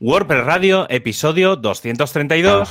WordPress 0.00 0.44
Radio, 0.46 0.86
episodio 0.88 1.56
232. 1.56 2.70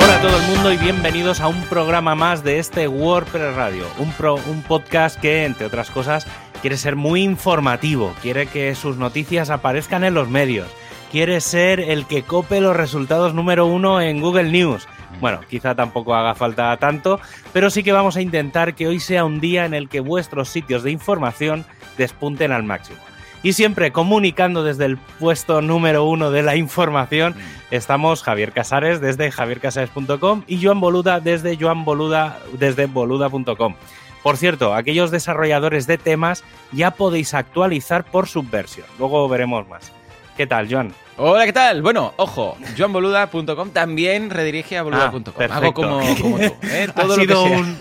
Hola 0.00 0.16
a 0.16 0.20
todo 0.20 0.36
el 0.36 0.42
mundo 0.48 0.72
y 0.72 0.76
bienvenidos 0.78 1.40
a 1.40 1.48
un 1.48 1.60
programa 1.64 2.14
más 2.14 2.42
de 2.42 2.58
este 2.58 2.88
WordPress 2.88 3.54
Radio, 3.54 3.84
un, 3.98 4.10
pro- 4.12 4.40
un 4.48 4.62
podcast 4.62 5.20
que, 5.20 5.44
entre 5.44 5.66
otras 5.66 5.90
cosas, 5.90 6.26
quiere 6.60 6.76
ser 6.76 6.96
muy 6.96 7.22
informativo, 7.22 8.12
quiere 8.22 8.46
que 8.46 8.74
sus 8.74 8.96
noticias 8.96 9.50
aparezcan 9.50 10.02
en 10.04 10.14
los 10.14 10.28
medios, 10.28 10.66
quiere 11.12 11.42
ser 11.42 11.78
el 11.78 12.06
que 12.06 12.22
cope 12.22 12.62
los 12.62 12.74
resultados 12.74 13.34
número 13.34 13.66
uno 13.66 14.00
en 14.00 14.22
Google 14.22 14.50
News. 14.50 14.88
Bueno, 15.20 15.40
quizá 15.48 15.74
tampoco 15.74 16.14
haga 16.14 16.34
falta 16.34 16.74
tanto, 16.78 17.20
pero 17.52 17.68
sí 17.68 17.82
que 17.82 17.92
vamos 17.92 18.16
a 18.16 18.22
intentar 18.22 18.74
que 18.74 18.88
hoy 18.88 18.98
sea 18.98 19.26
un 19.26 19.38
día 19.38 19.66
en 19.66 19.74
el 19.74 19.90
que 19.90 20.00
vuestros 20.00 20.48
sitios 20.48 20.82
de 20.82 20.90
información 20.90 21.66
despunten 21.98 22.50
al 22.50 22.62
máximo. 22.62 22.98
Y 23.42 23.52
siempre 23.52 23.92
comunicando 23.92 24.64
desde 24.64 24.86
el 24.86 24.96
puesto 24.96 25.60
número 25.60 26.04
uno 26.04 26.30
de 26.30 26.42
la 26.42 26.56
información, 26.56 27.34
estamos 27.70 28.22
Javier 28.22 28.52
Casares 28.52 29.02
desde 29.02 29.30
javiercasares.com 29.30 30.44
y 30.46 30.64
Joan 30.64 30.80
Boluda 30.80 31.20
desde 31.20 31.58
Joan 31.60 31.84
Boluda 31.84 32.38
desde 32.58 32.86
boluda.com. 32.86 33.74
Por 34.22 34.36
cierto, 34.38 34.74
aquellos 34.74 35.10
desarrolladores 35.10 35.86
de 35.86 35.98
temas 35.98 36.42
ya 36.70 36.92
podéis 36.92 37.34
actualizar 37.34 38.04
por 38.04 38.28
subversión. 38.28 38.86
Luego 38.98 39.28
veremos 39.28 39.68
más. 39.68 39.92
¿Qué 40.36 40.46
tal, 40.46 40.68
Joan? 40.70 40.92
Hola, 41.24 41.46
¿qué 41.46 41.52
tal? 41.52 41.82
Bueno, 41.82 42.12
ojo, 42.16 42.58
joanboluda.com 42.76 43.70
también 43.70 44.28
redirige 44.28 44.76
a 44.76 44.82
boluda.com. 44.82 45.22
Ah. 45.38 45.44
Hago 45.56 45.72
como, 45.72 46.00
como 46.20 46.36
tú, 46.36 46.48
¿eh? 46.64 46.88
Todo 46.92 47.04
ha 47.04 47.06
lo 47.06 47.14
que 47.14 47.20
sido 47.20 47.46
sea. 47.46 47.58
un- 47.58 47.76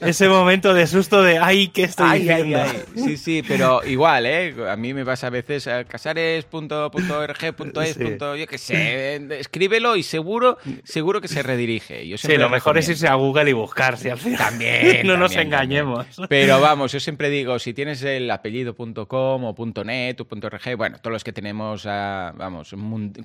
ese 0.00 0.28
momento 0.28 0.74
de 0.74 0.88
susto 0.88 1.22
de 1.22 1.38
¡ay, 1.38 1.68
qué 1.68 1.84
estoy 1.84 2.08
Ay, 2.10 2.28
ay, 2.28 2.42
diciendo! 2.42 2.72
ay. 2.96 3.02
Sí, 3.04 3.16
sí, 3.16 3.44
pero 3.46 3.84
igual, 3.84 4.26
¿eh? 4.26 4.52
A 4.68 4.74
mí 4.74 4.94
me 4.94 5.04
pasa 5.04 5.28
a 5.28 5.30
veces 5.30 5.68
a 5.68 5.84
casares.org.es. 5.84 7.94
Sí. 7.94 8.16
Yo 8.18 8.46
qué 8.48 8.58
sé, 8.58 9.14
escríbelo 9.38 9.94
y 9.94 10.02
seguro, 10.02 10.58
seguro 10.82 11.20
que 11.20 11.28
se 11.28 11.40
redirige. 11.44 12.08
Yo 12.08 12.18
Sí, 12.18 12.36
lo 12.36 12.48
mejor 12.48 12.78
es 12.78 12.88
irse 12.88 13.06
a 13.06 13.14
Google 13.14 13.48
y 13.48 13.52
buscar, 13.52 13.96
si 13.96 14.08
al 14.08 14.18
final. 14.18 14.38
También. 14.38 15.06
no 15.06 15.16
nos 15.16 15.36
engañemos. 15.36 16.04
también. 16.16 16.26
Pero 16.28 16.60
vamos, 16.60 16.90
yo 16.90 16.98
siempre 16.98 17.30
digo, 17.30 17.60
si 17.60 17.74
tienes 17.74 18.02
el 18.02 18.28
apellido.com 18.28 19.44
o 19.44 19.54
.net 19.84 20.20
o 20.20 20.26
.org, 20.28 20.76
bueno, 20.76 20.98
todos 20.98 21.12
los 21.12 21.22
que 21.22 21.32
tenemos, 21.32 21.84
vamos, 21.84 22.71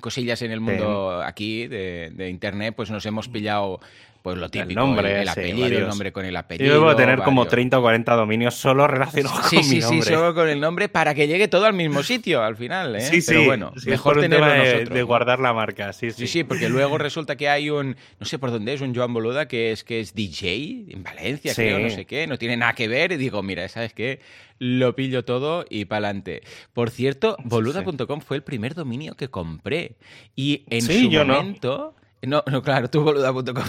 cosillas 0.00 0.42
en 0.42 0.52
el 0.52 0.60
mundo 0.60 1.22
aquí 1.22 1.66
de, 1.66 2.10
de 2.14 2.28
internet, 2.30 2.74
pues 2.76 2.90
nos 2.90 3.04
hemos 3.06 3.28
pillado 3.28 3.80
pues 4.22 4.36
lo 4.36 4.48
típico, 4.50 4.78
nombre, 4.80 5.20
el, 5.20 5.24
sí, 5.26 5.30
apellido, 5.30 5.66
el 5.66 5.72
varios. 5.72 5.88
nombre 5.88 6.12
con 6.12 6.24
el 6.24 6.32
Yo 6.34 6.38
apellido. 6.38 6.72
debo 6.74 6.96
tener 6.96 7.20
como 7.20 7.42
varios. 7.42 7.50
30 7.52 7.78
o 7.78 7.82
40 7.82 8.14
dominios 8.16 8.54
solo 8.54 8.86
relacionados 8.86 9.46
Sí, 9.48 9.56
con 9.56 9.64
sí, 9.64 9.74
mi 9.76 9.80
sí, 9.82 9.88
nombre. 9.88 10.14
solo 10.14 10.34
con 10.34 10.48
el 10.48 10.60
nombre 10.60 10.88
para 10.88 11.14
que 11.14 11.26
llegue 11.28 11.48
todo 11.48 11.64
al 11.66 11.72
mismo 11.74 12.02
sitio 12.02 12.42
al 12.42 12.56
final, 12.56 12.96
¿eh? 12.96 13.00
Sí, 13.00 13.20
sí, 13.22 13.28
Pero 13.32 13.44
bueno, 13.44 13.72
sí, 13.76 13.88
mejor 13.90 14.20
tenerlo 14.20 14.46
de, 14.46 14.58
nosotros. 14.58 14.88
de 14.90 15.00
¿no? 15.00 15.06
guardar 15.06 15.38
la 15.40 15.52
marca, 15.52 15.92
sí, 15.92 16.10
sí. 16.10 16.26
Sí, 16.26 16.26
sí, 16.26 16.44
porque 16.44 16.68
luego 16.68 16.98
resulta 16.98 17.36
que 17.36 17.48
hay 17.48 17.70
un, 17.70 17.96
no 18.18 18.26
sé 18.26 18.38
por 18.38 18.50
dónde 18.50 18.74
es, 18.74 18.80
un 18.80 18.94
Joan 18.94 19.12
Boluda 19.14 19.48
que 19.48 19.72
es 19.72 19.84
que 19.84 20.00
es 20.00 20.14
DJ 20.14 20.86
en 20.90 21.02
Valencia, 21.02 21.54
Sí. 21.54 21.62
creo, 21.62 21.78
no 21.78 21.90
sé 21.90 22.04
qué, 22.04 22.26
no 22.26 22.36
tiene 22.38 22.56
nada 22.56 22.74
que 22.74 22.88
ver. 22.88 23.12
Y 23.12 23.16
digo, 23.16 23.42
mira, 23.42 23.66
¿sabes 23.68 23.92
qué? 23.94 24.20
Lo 24.58 24.96
pillo 24.96 25.24
todo 25.24 25.64
y 25.70 25.84
pa'lante. 25.84 26.42
Por 26.72 26.90
cierto, 26.90 27.36
boluda.com 27.44 28.20
fue 28.20 28.36
el 28.36 28.42
primer 28.42 28.74
dominio 28.74 29.14
que 29.14 29.28
compré. 29.28 29.92
Y 30.34 30.64
en 30.68 30.82
Sí, 30.82 31.04
su 31.04 31.10
yo 31.10 31.24
momento. 31.24 31.94
No, 31.94 31.97
no, 32.22 32.42
claro, 32.62 32.90
tú 32.90 33.02
boluda.com. 33.02 33.64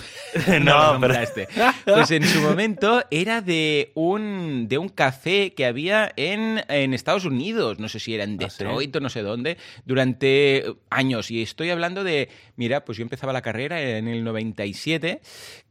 No, 0.62 0.94
no, 0.94 1.00
pero-. 1.00 1.16
Pues 1.86 2.12
en 2.12 2.26
su 2.28 2.42
momento 2.42 3.04
era 3.12 3.42
de 3.42 3.92
un, 3.96 4.68
de 4.68 4.78
un 4.78 4.90
café 4.90 5.54
que 5.54 5.66
había 5.66 6.12
en, 6.16 6.64
en 6.68 6.94
Estados 6.94 7.26
Unidos, 7.26 7.80
no 7.80 7.90
sé 7.90 8.00
si 8.00 8.16
era 8.16 8.24
en 8.24 8.38
¿Ah, 8.42 8.50
sí? 8.50 8.64
Detroit 8.64 8.96
o 8.96 9.00
no 9.00 9.10
sé 9.10 9.22
dónde, 9.22 9.58
durante 9.86 10.66
años. 10.90 11.30
Y 11.32 11.42
estoy 11.42 11.70
hablando 11.70 12.04
de, 12.04 12.30
mira, 12.56 12.86
pues 12.86 12.98
yo 12.98 13.04
empezaba 13.04 13.34
la 13.34 13.42
carrera 13.42 13.82
en 13.82 14.08
el 14.08 14.24
97, 14.24 15.22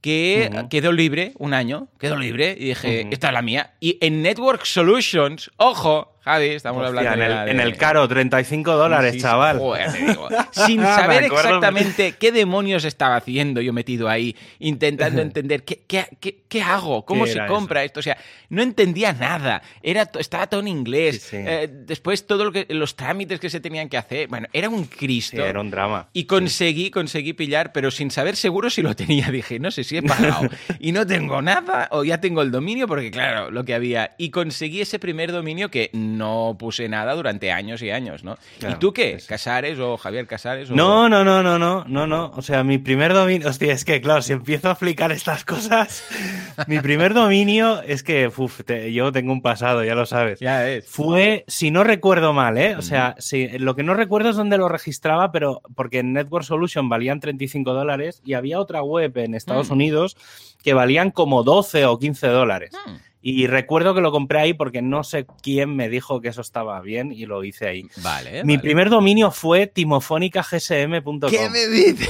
que 0.00 0.50
Ujú. 0.52 0.68
quedó 0.68 0.92
libre 0.92 1.32
un 1.38 1.54
año, 1.54 1.88
quedó 1.98 2.16
libre, 2.16 2.56
y 2.58 2.66
dije, 2.66 3.08
esta 3.10 3.28
es 3.28 3.34
la 3.34 3.42
mía. 3.42 3.74
Y 3.80 3.98
en 4.00 4.22
Network 4.22 4.64
Solutions, 4.64 5.50
ojo, 5.56 6.17
Javi, 6.28 6.46
estamos 6.48 6.84
Hostia, 6.84 7.00
hablando 7.12 7.24
en, 7.24 7.30
el, 7.32 7.44
de- 7.46 7.50
en 7.52 7.60
el 7.60 7.76
caro, 7.76 8.06
35 8.06 8.76
dólares, 8.76 9.12
Sí, 9.12 9.18
sí, 9.18 9.22
chaval. 9.22 9.58
joder, 9.58 9.92
te 9.92 9.98
digo. 10.06 10.28
Sin 10.50 10.82
saber 10.82 11.24
exactamente 11.24 12.12
qué 12.12 12.32
demonios 12.32 12.84
estaba 12.84 13.16
haciendo 13.16 13.60
yo 13.62 13.72
metido 13.72 14.08
ahí, 14.08 14.36
intentando 14.58 15.22
entender 15.22 15.64
qué, 15.64 15.82
qué, 15.86 16.04
qué- 16.20 16.42
qué 16.48 16.62
hago, 16.62 17.04
cómo 17.04 17.24
¿Qué 17.24 17.32
se 17.32 17.46
compra 17.46 17.84
esto. 17.84 18.00
O 18.00 18.02
sea, 18.02 18.16
no 18.50 18.62
entendía 18.62 19.12
nada. 19.12 19.62
Era, 19.82 20.10
estaba 20.18 20.46
todo 20.46 20.60
en 20.60 20.68
inglés. 20.68 21.22
Sí. 21.30 21.36
Eh, 21.38 21.68
después, 21.70 22.26
todos 22.26 22.44
lo 22.46 22.52
que, 22.52 22.66
los 22.70 22.96
trámites 22.96 23.38
que 23.40 23.50
se 23.50 23.60
tenían 23.60 23.88
que 23.88 23.96
hacer. 23.98 24.28
Bueno, 24.28 24.48
era 24.52 24.68
un 24.68 24.84
Cristo. 24.84 25.44
era 25.44 25.60
un 25.60 25.70
drama. 25.70 26.08
Y 26.12 26.24
conseguí, 26.24 26.90
conseguí 26.90 27.32
pillar, 27.34 27.72
pero 27.72 27.90
sin 27.90 28.10
saber 28.10 28.36
seguro 28.36 28.70
si 28.70 28.82
lo 28.82 28.94
tenía. 28.96 29.28
Dije, 29.30 29.58
no 29.58 29.70
sé 29.70 29.84
si 29.84 29.96
he 29.98 30.02
pagado 30.02 30.48
y 30.80 30.92
no 30.92 31.06
tengo 31.06 31.42
nada 31.42 31.88
o 31.90 32.04
ya 32.04 32.20
tengo 32.20 32.40
el 32.42 32.50
dominio, 32.50 32.86
porque 32.88 33.10
claro, 33.10 33.50
lo 33.50 33.64
que 33.64 33.74
había. 33.74 34.14
Y 34.18 34.30
conseguí 34.30 34.80
ese 34.80 34.98
primer 34.98 35.32
dominio 35.32 35.70
que 35.70 35.90
no 36.18 36.56
puse 36.58 36.88
nada 36.88 37.14
durante 37.14 37.50
años 37.52 37.80
y 37.82 37.90
años, 37.90 38.24
¿no? 38.24 38.36
Claro, 38.58 38.74
¿Y 38.76 38.78
tú 38.78 38.92
qué? 38.92 39.12
eso. 39.14 39.26
¿Casares 39.28 39.78
o 39.78 39.96
Javier 39.96 40.26
Casares? 40.26 40.70
O... 40.70 40.74
No, 40.74 41.08
no, 41.08 41.24
no, 41.24 41.42
no, 41.42 41.58
no, 41.58 41.84
no, 41.86 42.06
no. 42.06 42.32
O 42.36 42.42
sea, 42.42 42.62
mi 42.64 42.78
primer 42.78 43.14
dominio. 43.14 43.48
Hostia, 43.48 43.72
es 43.72 43.84
que 43.84 44.00
claro, 44.00 44.20
si 44.20 44.32
empiezo 44.34 44.68
a 44.68 44.72
explicar 44.72 45.12
estas 45.12 45.44
cosas. 45.44 46.04
mi 46.66 46.80
primer 46.80 47.14
dominio 47.14 47.80
es 47.82 48.02
que, 48.02 48.30
uf, 48.36 48.62
te- 48.64 48.92
yo 48.92 49.12
tengo 49.12 49.32
un 49.32 49.40
pasado, 49.40 49.84
ya 49.84 49.94
lo 49.94 50.04
sabes. 50.04 50.40
Ya 50.40 50.68
es. 50.68 50.86
Fue, 50.86 51.44
si 51.46 51.70
no 51.70 51.84
recuerdo 51.84 52.32
mal, 52.32 52.58
¿eh? 52.58 52.76
O 52.76 52.82
sea, 52.82 53.14
sí, 53.18 53.48
lo 53.58 53.74
que 53.76 53.82
no 53.82 53.94
recuerdo 53.94 54.30
es 54.30 54.36
dónde 54.36 54.58
lo 54.58 54.68
registraba, 54.68 55.32
pero 55.32 55.62
porque 55.74 56.00
en 56.00 56.12
Network 56.12 56.44
Solution 56.44 56.88
valían 56.88 57.20
35 57.20 57.72
dólares 57.72 58.20
y 58.24 58.34
había 58.34 58.58
otra 58.58 58.82
web 58.82 59.16
en 59.18 59.34
Estados 59.34 59.70
Mm. 59.70 59.72
Unidos 59.72 60.16
que 60.62 60.74
valían 60.74 61.10
como 61.12 61.44
12 61.44 61.86
o 61.86 61.98
15 61.98 62.26
dólares. 62.28 62.72
Hmm. 62.86 62.96
Y 63.30 63.46
recuerdo 63.46 63.94
que 63.94 64.00
lo 64.00 64.10
compré 64.10 64.40
ahí 64.40 64.54
porque 64.54 64.80
no 64.80 65.04
sé 65.04 65.26
quién 65.42 65.76
me 65.76 65.88
dijo 65.88 66.20
que 66.20 66.28
eso 66.28 66.40
estaba 66.40 66.80
bien 66.80 67.12
y 67.12 67.26
lo 67.26 67.44
hice 67.44 67.68
ahí. 67.68 67.86
Vale. 68.02 68.42
Mi 68.44 68.56
vale. 68.56 68.62
primer 68.62 68.90
dominio 68.90 69.30
fue 69.30 69.66
timofónicagsm.com. 69.66 71.20
¿Qué 71.30 71.50
me 71.50 71.66
dices? 71.66 72.08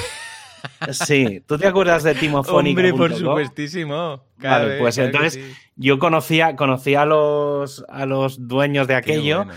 Sí, 0.93 1.43
¿tú 1.47 1.59
te 1.59 1.67
acuerdas 1.67 2.03
de 2.03 2.15
timofónica.com? 2.15 2.91
Hombre, 2.93 2.93
por 2.95 3.15
supuestísimo. 3.19 4.23
Claro, 4.39 4.67
Vale, 4.69 4.79
pues 4.81 4.99
entonces 4.99 5.35
sí. 5.35 5.55
yo 5.77 5.99
conocía, 5.99 6.57
conocía 6.57 7.03
a, 7.03 7.07
los, 7.07 7.85
a 7.89 8.07
los 8.07 8.47
dueños 8.47 8.87
de 8.87 8.95
aquello, 8.95 9.45
bueno. 9.45 9.53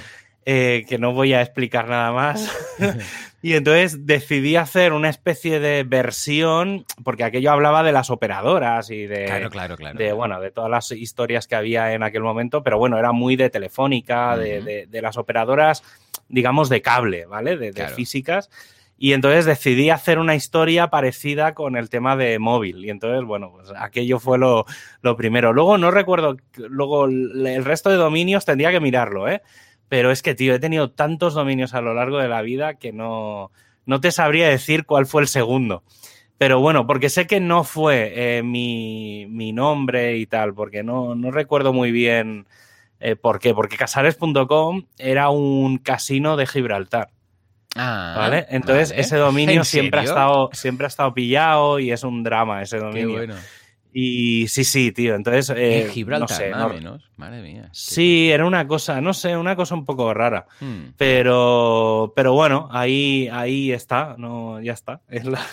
eh, 0.45 0.85
que 0.87 0.97
no 0.97 1.13
voy 1.13 1.33
a 1.33 1.41
explicar 1.41 1.87
nada 1.89 2.11
más. 2.11 2.49
y 3.41 3.53
entonces 3.53 4.05
decidí 4.05 4.55
hacer 4.55 4.93
una 4.93 5.09
especie 5.09 5.59
de 5.59 5.83
versión, 5.83 6.85
porque 7.03 7.23
aquello 7.23 7.51
hablaba 7.51 7.83
de 7.83 7.91
las 7.91 8.09
operadoras 8.09 8.89
y 8.91 9.07
de, 9.07 9.25
Claro, 9.25 9.49
claro, 9.49 9.75
claro. 9.77 9.97
de, 9.97 10.13
bueno, 10.13 10.39
de 10.39 10.51
todas 10.51 10.69
las 10.69 10.91
historias 10.91 11.47
que 11.47 11.55
había 11.55 11.93
en 11.93 12.03
aquel 12.03 12.21
momento, 12.21 12.63
pero 12.63 12.77
bueno, 12.77 12.97
era 12.99 13.11
muy 13.11 13.35
de 13.35 13.49
telefónica, 13.49 14.37
de, 14.37 14.61
de- 14.61 14.85
de 14.87 15.01
las 15.01 15.17
operadoras, 15.17 15.83
digamos, 16.29 16.69
de 16.69 16.81
cable, 16.81 17.25
¿vale? 17.25 17.57
De, 17.57 17.71
físicas. 17.95 18.49
Y 18.97 19.13
entonces 19.13 19.45
decidí 19.45 19.89
hacer 19.89 20.19
una 20.19 20.35
historia 20.35 20.89
parecida 20.89 21.55
con 21.55 21.75
el 21.75 21.89
tema 21.89 22.15
de 22.15 22.37
móvil. 22.37 22.85
Y 22.85 22.91
entonces, 22.91 23.23
bueno, 23.25 23.51
pues 23.51 23.73
aquello 23.75 24.19
fue 24.19 24.37
lo, 24.37 24.65
lo 25.01 25.17
primero. 25.17 25.53
Luego 25.53 25.79
no 25.79 25.89
recuerdo, 25.89 26.37
luego 26.55 27.05
el 27.05 27.65
resto 27.65 27.89
de 27.89 27.95
dominios 27.95 28.45
tendría 28.45 28.69
que 28.69 28.79
mirarlo, 28.79 29.27
¿eh? 29.27 29.41
Pero 29.91 30.09
es 30.09 30.21
que, 30.21 30.35
tío, 30.35 30.55
he 30.55 30.59
tenido 30.59 30.91
tantos 30.91 31.33
dominios 31.33 31.73
a 31.73 31.81
lo 31.81 31.93
largo 31.93 32.17
de 32.17 32.29
la 32.29 32.41
vida 32.41 32.75
que 32.75 32.93
no, 32.93 33.51
no 33.85 33.99
te 33.99 34.13
sabría 34.13 34.47
decir 34.47 34.85
cuál 34.85 35.05
fue 35.05 35.21
el 35.21 35.27
segundo. 35.27 35.83
Pero 36.37 36.61
bueno, 36.61 36.87
porque 36.87 37.09
sé 37.09 37.27
que 37.27 37.41
no 37.41 37.65
fue 37.65 38.13
eh, 38.15 38.41
mi, 38.41 39.25
mi 39.27 39.51
nombre 39.51 40.15
y 40.15 40.27
tal, 40.27 40.53
porque 40.53 40.81
no, 40.81 41.13
no 41.13 41.29
recuerdo 41.29 41.73
muy 41.73 41.91
bien 41.91 42.47
eh, 43.01 43.17
por 43.17 43.39
qué. 43.39 43.53
Porque 43.53 43.75
casares.com 43.75 44.83
era 44.97 45.29
un 45.29 45.77
casino 45.77 46.37
de 46.37 46.47
Gibraltar, 46.47 47.09
Ah, 47.75 48.15
¿vale? 48.17 48.45
Entonces 48.49 48.91
vale. 48.91 49.01
ese 49.01 49.17
dominio 49.17 49.57
¿En 49.59 49.65
siempre 49.65 49.99
ha, 49.99 50.03
estado, 50.03 50.49
siempre 50.53 50.85
ha 50.85 50.87
estado 50.87 51.13
pillado 51.13 51.79
y 51.79 51.91
es 51.91 52.05
un 52.05 52.23
drama 52.23 52.61
ese 52.61 52.77
Qué 52.77 52.83
dominio. 52.85 53.17
bueno. 53.17 53.35
Y 53.93 54.47
sí, 54.47 54.63
sí, 54.63 54.91
tío. 54.91 55.15
Entonces. 55.15 55.53
Eh, 55.55 55.89
Gibraltar, 55.91 56.29
no 56.29 56.35
sé, 56.35 56.49
nada 56.49 56.67
no- 56.67 56.73
menos. 56.73 57.09
Madre 57.17 57.41
mía. 57.43 57.69
Sí, 57.71 58.31
era 58.31 58.45
una 58.47 58.65
cosa, 58.67 58.99
no 58.99 59.13
sé, 59.13 59.37
una 59.37 59.55
cosa 59.55 59.75
un 59.75 59.85
poco 59.85 60.11
rara. 60.13 60.47
Hmm. 60.59 60.93
Pero, 60.97 62.13
pero 62.15 62.33
bueno, 62.33 62.67
ahí, 62.71 63.29
ahí 63.31 63.71
está, 63.71 64.15
no, 64.17 64.59
ya 64.61 64.73
está. 64.73 65.01
Es 65.09 65.25
la- 65.25 65.45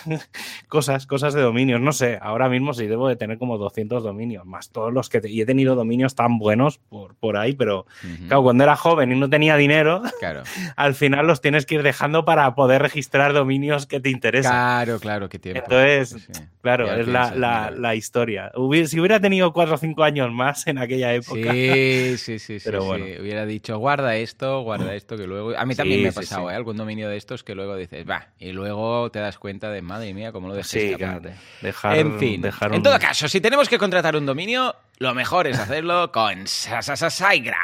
cosas, 0.67 1.05
cosas 1.05 1.33
de 1.33 1.41
dominios. 1.41 1.79
No 1.81 1.91
sé, 1.91 2.17
ahora 2.21 2.49
mismo 2.49 2.73
sí 2.73 2.87
debo 2.87 3.07
de 3.07 3.15
tener 3.15 3.37
como 3.37 3.57
200 3.57 4.03
dominios, 4.03 4.45
más 4.45 4.71
todos 4.71 4.91
los 4.93 5.09
que... 5.09 5.21
te- 5.21 5.29
y 5.29 5.41
he 5.41 5.45
tenido 5.45 5.75
dominios 5.75 6.15
tan 6.15 6.39
buenos 6.39 6.77
por, 6.77 7.15
por 7.15 7.37
ahí, 7.37 7.53
pero 7.53 7.85
claro, 8.27 8.43
cuando 8.43 8.63
era 8.63 8.75
joven 8.75 9.11
y 9.11 9.15
no 9.19 9.29
tenía 9.29 9.55
dinero, 9.57 10.01
Claro. 10.19 10.43
al 10.75 10.95
final 10.95 11.27
los 11.27 11.41
tienes 11.41 11.65
que 11.65 11.75
ir 11.75 11.83
dejando 11.83 12.25
para 12.25 12.55
poder 12.55 12.81
registrar 12.81 13.33
dominios 13.33 13.85
que 13.85 13.99
te 13.99 14.09
interesan. 14.09 14.51
Claro, 14.51 14.99
claro, 14.99 15.29
qué 15.29 15.37
tiempo. 15.39 15.61
Entonces, 15.63 16.09
Sí. 16.31 16.43
Claro, 16.61 16.87
Ya 16.87 16.97
es 16.97 17.07
la, 17.07 17.71
la 17.71 17.95
historia. 17.95 18.28
Hubiera- 18.55 18.87
si 18.87 18.99
hubiera 18.99 19.19
tenido 19.19 19.51
4 19.53 19.75
o 19.75 19.77
5 19.77 20.03
años 20.03 20.31
más 20.31 20.65
en 20.67 20.77
aquella 20.77 21.13
época. 21.13 21.51
Sí, 21.51 22.17
sí, 22.17 22.39
sí, 22.39 22.59
sí, 22.59 22.61
Pero 22.65 22.81
sí. 22.81 22.87
bueno. 22.87 23.05
Hubiera 23.21 23.45
dicho, 23.45 23.77
guarda 23.77 24.15
esto, 24.15 24.61
guarda 24.61 24.93
esto, 24.95 25.17
que 25.17 25.25
luego... 25.27 25.57
A 25.57 25.65
mí 25.65 25.75
también 25.75 25.99
Sí, 25.99 26.03
me 26.03 26.09
ha 26.09 26.11
sí, 26.11 26.15
pasado, 26.19 26.47
sí. 26.49 26.53
¿eh? 26.53 26.55
Algún 26.57 26.77
dominio 26.77 27.09
de 27.09 27.17
estos 27.17 27.43
que 27.43 27.55
luego 27.55 27.75
dices, 27.75 28.05
va, 28.09 28.27
y 28.39 28.51
luego 28.51 29.09
te 29.11 29.19
das 29.19 29.37
cuenta 29.37 29.69
de, 29.71 29.81
madre 29.81 30.13
mía, 30.13 30.31
cómo 30.31 30.47
lo 30.47 30.53
dejé 30.55 30.69
Sí, 30.69 30.79
escapar". 30.91 31.21
claro. 31.21 31.37
Dejar, 31.61 31.97
En 31.97 32.19
fin, 32.19 32.41
dejar 32.41 32.73
en 32.73 32.83
todo 32.83 32.97
caso, 32.99 33.27
si 33.27 33.41
tenemos 33.41 33.67
que 33.69 33.77
contratar 33.77 34.15
un 34.15 34.25
dominio, 34.25 34.75
lo 34.99 35.13
mejor 35.13 35.47
es 35.47 35.59
hacerlo 35.59 36.11
con 36.11 36.47
Sasasaigra. 36.47 37.57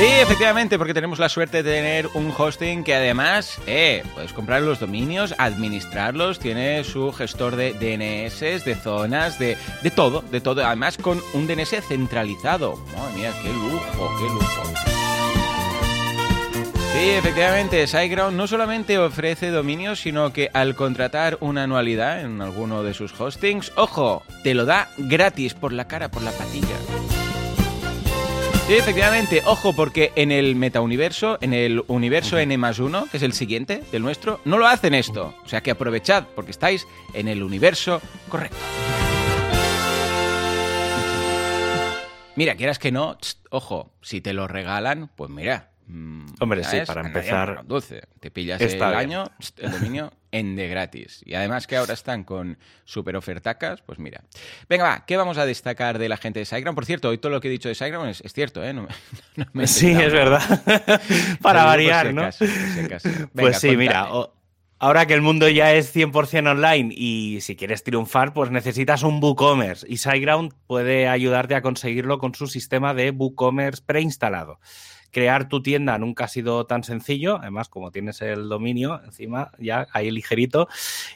Sí, 0.00 0.06
efectivamente, 0.06 0.78
porque 0.78 0.94
tenemos 0.94 1.18
la 1.18 1.28
suerte 1.28 1.62
de 1.62 1.74
tener 1.74 2.06
un 2.14 2.32
hosting 2.34 2.84
que 2.84 2.94
además, 2.94 3.60
eh, 3.66 4.02
puedes 4.14 4.32
comprar 4.32 4.62
los 4.62 4.80
dominios, 4.80 5.34
administrarlos, 5.36 6.38
tiene 6.38 6.84
su 6.84 7.12
gestor 7.12 7.54
de 7.54 7.74
DNS, 7.74 8.64
de 8.64 8.74
zonas, 8.76 9.38
de, 9.38 9.58
de 9.82 9.90
todo, 9.90 10.22
de 10.22 10.40
todo. 10.40 10.64
Además, 10.64 10.96
con 10.96 11.20
un 11.34 11.46
DNS 11.46 11.82
centralizado. 11.86 12.76
Madre 12.96 13.14
mía, 13.14 13.32
qué 13.42 13.50
lujo, 13.50 14.10
qué 14.18 14.24
lujo. 14.24 14.62
Sí, 16.94 17.10
efectivamente, 17.10 17.86
SiteGround 17.86 18.34
no 18.38 18.46
solamente 18.46 18.98
ofrece 18.98 19.50
dominios, 19.50 20.00
sino 20.00 20.32
que 20.32 20.48
al 20.54 20.76
contratar 20.76 21.36
una 21.40 21.64
anualidad 21.64 22.22
en 22.22 22.40
alguno 22.40 22.82
de 22.82 22.94
sus 22.94 23.20
hostings, 23.20 23.70
ojo, 23.76 24.22
te 24.42 24.54
lo 24.54 24.64
da 24.64 24.88
gratis 24.96 25.52
por 25.52 25.74
la 25.74 25.86
cara, 25.86 26.10
por 26.10 26.22
la 26.22 26.32
patilla. 26.32 27.09
Sí, 28.70 28.76
efectivamente, 28.76 29.42
ojo, 29.46 29.72
porque 29.72 30.12
en 30.14 30.30
el 30.30 30.54
metauniverso, 30.54 31.38
en 31.40 31.54
el 31.54 31.82
universo 31.88 32.38
N 32.38 32.56
más 32.56 32.78
1, 32.78 33.08
que 33.10 33.16
es 33.16 33.22
el 33.24 33.32
siguiente 33.32 33.82
del 33.90 34.02
nuestro, 34.02 34.40
no 34.44 34.58
lo 34.58 34.68
hacen 34.68 34.94
esto. 34.94 35.34
O 35.44 35.48
sea 35.48 35.60
que 35.60 35.72
aprovechad, 35.72 36.28
porque 36.36 36.52
estáis 36.52 36.86
en 37.12 37.26
el 37.26 37.42
universo 37.42 38.00
correcto. 38.28 38.56
Mira, 42.36 42.54
quieras 42.54 42.78
que 42.78 42.92
no, 42.92 43.18
ojo, 43.50 43.92
si 44.02 44.20
te 44.20 44.34
lo 44.34 44.46
regalan, 44.46 45.10
pues 45.16 45.30
mira. 45.30 45.69
Mm, 45.90 46.26
Hombre, 46.40 46.64
sí, 46.64 46.78
para 46.86 47.00
empezar. 47.02 47.64
Te 48.20 48.30
pillas 48.30 48.60
el 48.60 48.68
bien. 48.68 48.82
año, 49.00 49.24
el 49.58 49.70
dominio 49.72 50.12
en 50.32 50.56
de 50.56 50.68
gratis. 50.68 51.22
Y 51.26 51.34
además 51.34 51.66
que 51.66 51.76
ahora 51.76 51.94
están 51.94 52.24
con 52.24 52.56
super 52.84 53.16
ofertacas, 53.16 53.82
pues 53.82 53.98
mira. 53.98 54.22
Venga, 54.68 54.84
va, 54.84 55.04
¿qué 55.06 55.16
vamos 55.16 55.38
a 55.38 55.44
destacar 55.46 55.98
de 55.98 56.08
la 56.08 56.16
gente 56.16 56.38
de 56.38 56.44
SiteGround? 56.44 56.74
Por 56.76 56.86
cierto, 56.86 57.08
hoy 57.08 57.18
todo 57.18 57.32
lo 57.32 57.40
que 57.40 57.48
he 57.48 57.50
dicho 57.50 57.68
de 57.68 57.74
SiteGround 57.74 58.10
es, 58.10 58.20
es 58.22 58.32
cierto, 58.32 58.64
¿eh? 58.64 58.72
No, 58.72 58.82
me- 58.82 58.88
no 59.36 59.46
me 59.52 59.64
he 59.64 59.66
Sí, 59.66 59.90
es 59.90 60.12
verdad. 60.12 60.42
Para 61.42 61.64
variar, 61.64 62.12
¿no? 62.14 62.22
acaso. 62.22 62.44
Venga, 62.76 62.98
pues 63.34 63.58
sí, 63.58 63.76
mira, 63.76 64.12
o- 64.14 64.34
ahora 64.78 65.04
que 65.06 65.14
el 65.14 65.20
mundo 65.20 65.48
ya 65.48 65.72
es 65.74 65.94
100% 65.94 66.48
online 66.50 66.94
y 66.96 67.40
si 67.42 67.54
quieres 67.56 67.82
triunfar, 67.84 68.32
pues 68.32 68.50
necesitas 68.50 69.02
un 69.02 69.22
WooCommerce 69.22 69.86
y 69.88 69.96
SiteGround 69.98 70.54
puede 70.66 71.08
ayudarte 71.08 71.54
a 71.54 71.62
conseguirlo 71.62 72.18
con 72.18 72.34
su 72.34 72.46
sistema 72.46 72.94
de 72.94 73.10
WooCommerce 73.10 73.82
preinstalado. 73.84 74.58
Crear 75.10 75.48
tu 75.48 75.62
tienda 75.62 75.98
nunca 75.98 76.24
ha 76.24 76.28
sido 76.28 76.66
tan 76.66 76.84
sencillo, 76.84 77.38
además 77.40 77.68
como 77.68 77.90
tienes 77.90 78.20
el 78.22 78.48
dominio 78.48 79.00
encima 79.04 79.50
ya 79.58 79.86
ahí 79.92 80.10
ligerito 80.10 80.68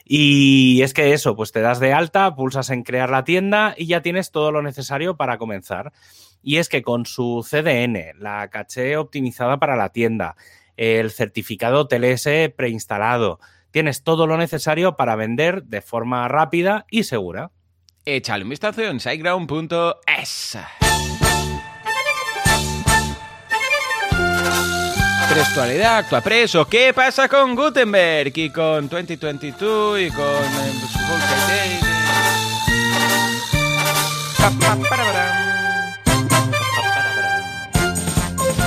y 0.03 0.81
es 0.81 0.93
que 0.93 1.13
eso, 1.13 1.35
pues 1.35 1.51
te 1.51 1.61
das 1.61 1.79
de 1.79 1.93
alta, 1.93 2.35
pulsas 2.35 2.69
en 2.69 2.83
crear 2.83 3.09
la 3.09 3.23
tienda 3.23 3.73
y 3.77 3.87
ya 3.87 4.01
tienes 4.01 4.31
todo 4.31 4.51
lo 4.51 4.61
necesario 4.61 5.17
para 5.17 5.37
comenzar. 5.37 5.93
Y 6.41 6.57
es 6.57 6.69
que 6.69 6.83
con 6.83 7.05
su 7.05 7.45
CDN, 7.47 8.19
la 8.19 8.49
caché 8.49 8.97
optimizada 8.97 9.57
para 9.57 9.75
la 9.75 9.89
tienda, 9.89 10.35
el 10.77 11.11
certificado 11.11 11.87
TLS 11.87 12.27
preinstalado. 12.55 13.39
Tienes 13.71 14.03
todo 14.03 14.27
lo 14.27 14.37
necesario 14.37 14.95
para 14.95 15.15
vender 15.15 15.63
de 15.63 15.81
forma 15.81 16.27
rápida 16.27 16.85
y 16.89 17.03
segura. 17.03 17.51
Échale 18.05 18.43
un 18.43 18.51
vistazo 18.51 18.83
en 18.83 18.99
siteground.es. 18.99 20.57
Prestualidad, 25.29 25.97
Actuapress 25.97 26.55
o 26.55 26.65
qué 26.65 26.93
pasa 26.93 27.27
con 27.27 27.55
Gutenberg 27.55 28.31
y 28.35 28.49
con 28.49 28.87
2022 28.87 29.99
y 29.99 30.09
con 30.09 30.25
eh. 30.25 31.79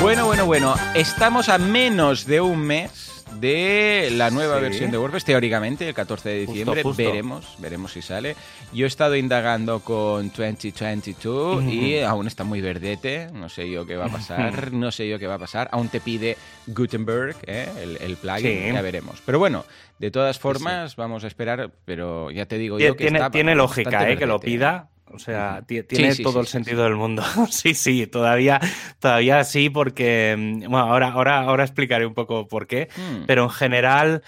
Bueno, 0.00 0.26
bueno, 0.26 0.46
bueno. 0.46 0.74
Estamos 0.94 1.48
a 1.48 1.58
menos 1.58 2.26
de 2.26 2.40
un 2.40 2.60
mes 2.60 3.07
de 3.40 4.08
la 4.12 4.30
nueva 4.30 4.56
Sí. 4.56 4.62
versión 4.62 4.90
de 4.90 4.98
WordPress, 4.98 5.24
teóricamente, 5.24 5.88
el 5.88 5.94
14 5.94 6.28
de 6.28 6.40
diciembre. 6.46 6.82
justo. 6.82 7.02
Veremos, 7.02 7.56
veremos 7.58 7.92
si 7.92 8.02
sale. 8.02 8.36
Yo 8.72 8.84
he 8.84 8.88
estado 8.88 9.16
indagando 9.16 9.80
con 9.80 10.30
2022 10.30 11.64
y 11.64 11.98
aún 12.00 12.26
está 12.26 12.44
muy 12.44 12.60
verdete. 12.60 13.28
No 13.32 13.48
sé 13.48 13.70
yo 13.70 13.86
qué 13.86 13.96
va 13.96 14.06
a 14.06 14.08
pasar. 14.10 14.72
No 14.72 14.90
sé 14.92 15.08
yo 15.08 15.18
qué 15.18 15.26
va 15.26 15.34
a 15.34 15.38
pasar. 15.38 15.68
Aún 15.72 15.88
te 15.88 16.00
pide 16.00 16.36
Gutenberg, 16.66 17.36
¿eh? 17.46 17.68
el, 17.82 17.96
el 18.00 18.16
plugin. 18.16 18.42
Sí. 18.68 18.72
Ya 18.72 18.82
veremos. 18.82 19.22
Pero 19.24 19.38
bueno, 19.38 19.64
de 19.98 20.10
todas 20.10 20.38
formas, 20.38 20.96
vamos 20.96 21.24
a 21.24 21.26
esperar. 21.26 21.70
Pero 21.84 22.30
ya 22.30 22.46
te 22.46 22.58
digo 22.58 22.78
yo 22.78 22.94
Tiene, 22.94 22.96
que 22.96 23.04
tiene, 23.04 23.18
está 23.18 23.30
tiene 23.30 23.54
bastante 23.54 23.82
lógica, 23.84 24.10
¿eh? 24.10 24.16
Que 24.16 24.26
lo 24.26 24.34
verdete. 24.34 24.46
pida. 24.56 24.88
O 25.12 25.18
sea, 25.18 25.62
tiene 25.66 25.84
Sí, 25.90 26.12
sí, 26.12 26.22
todo 26.22 26.34
sí, 26.34 26.38
el 26.40 26.46
sentido 26.46 26.84
del 26.84 26.96
mundo. 26.96 27.22
sí, 27.50 27.74
sí, 27.74 28.06
todavía, 28.06 28.60
todavía 28.98 29.44
sí, 29.44 29.70
porque. 29.70 30.34
mm, 30.38 30.58
Bueno, 30.70 30.78
ahora, 30.78 31.08
ahora, 31.08 31.38
ahora 31.40 31.64
explicaré 31.64 32.06
un 32.06 32.14
poco 32.14 32.46
por 32.48 32.66
qué. 32.66 32.88
Hmm. 32.96 33.24
Pero 33.26 33.44
en 33.44 33.50
general, 33.50 34.22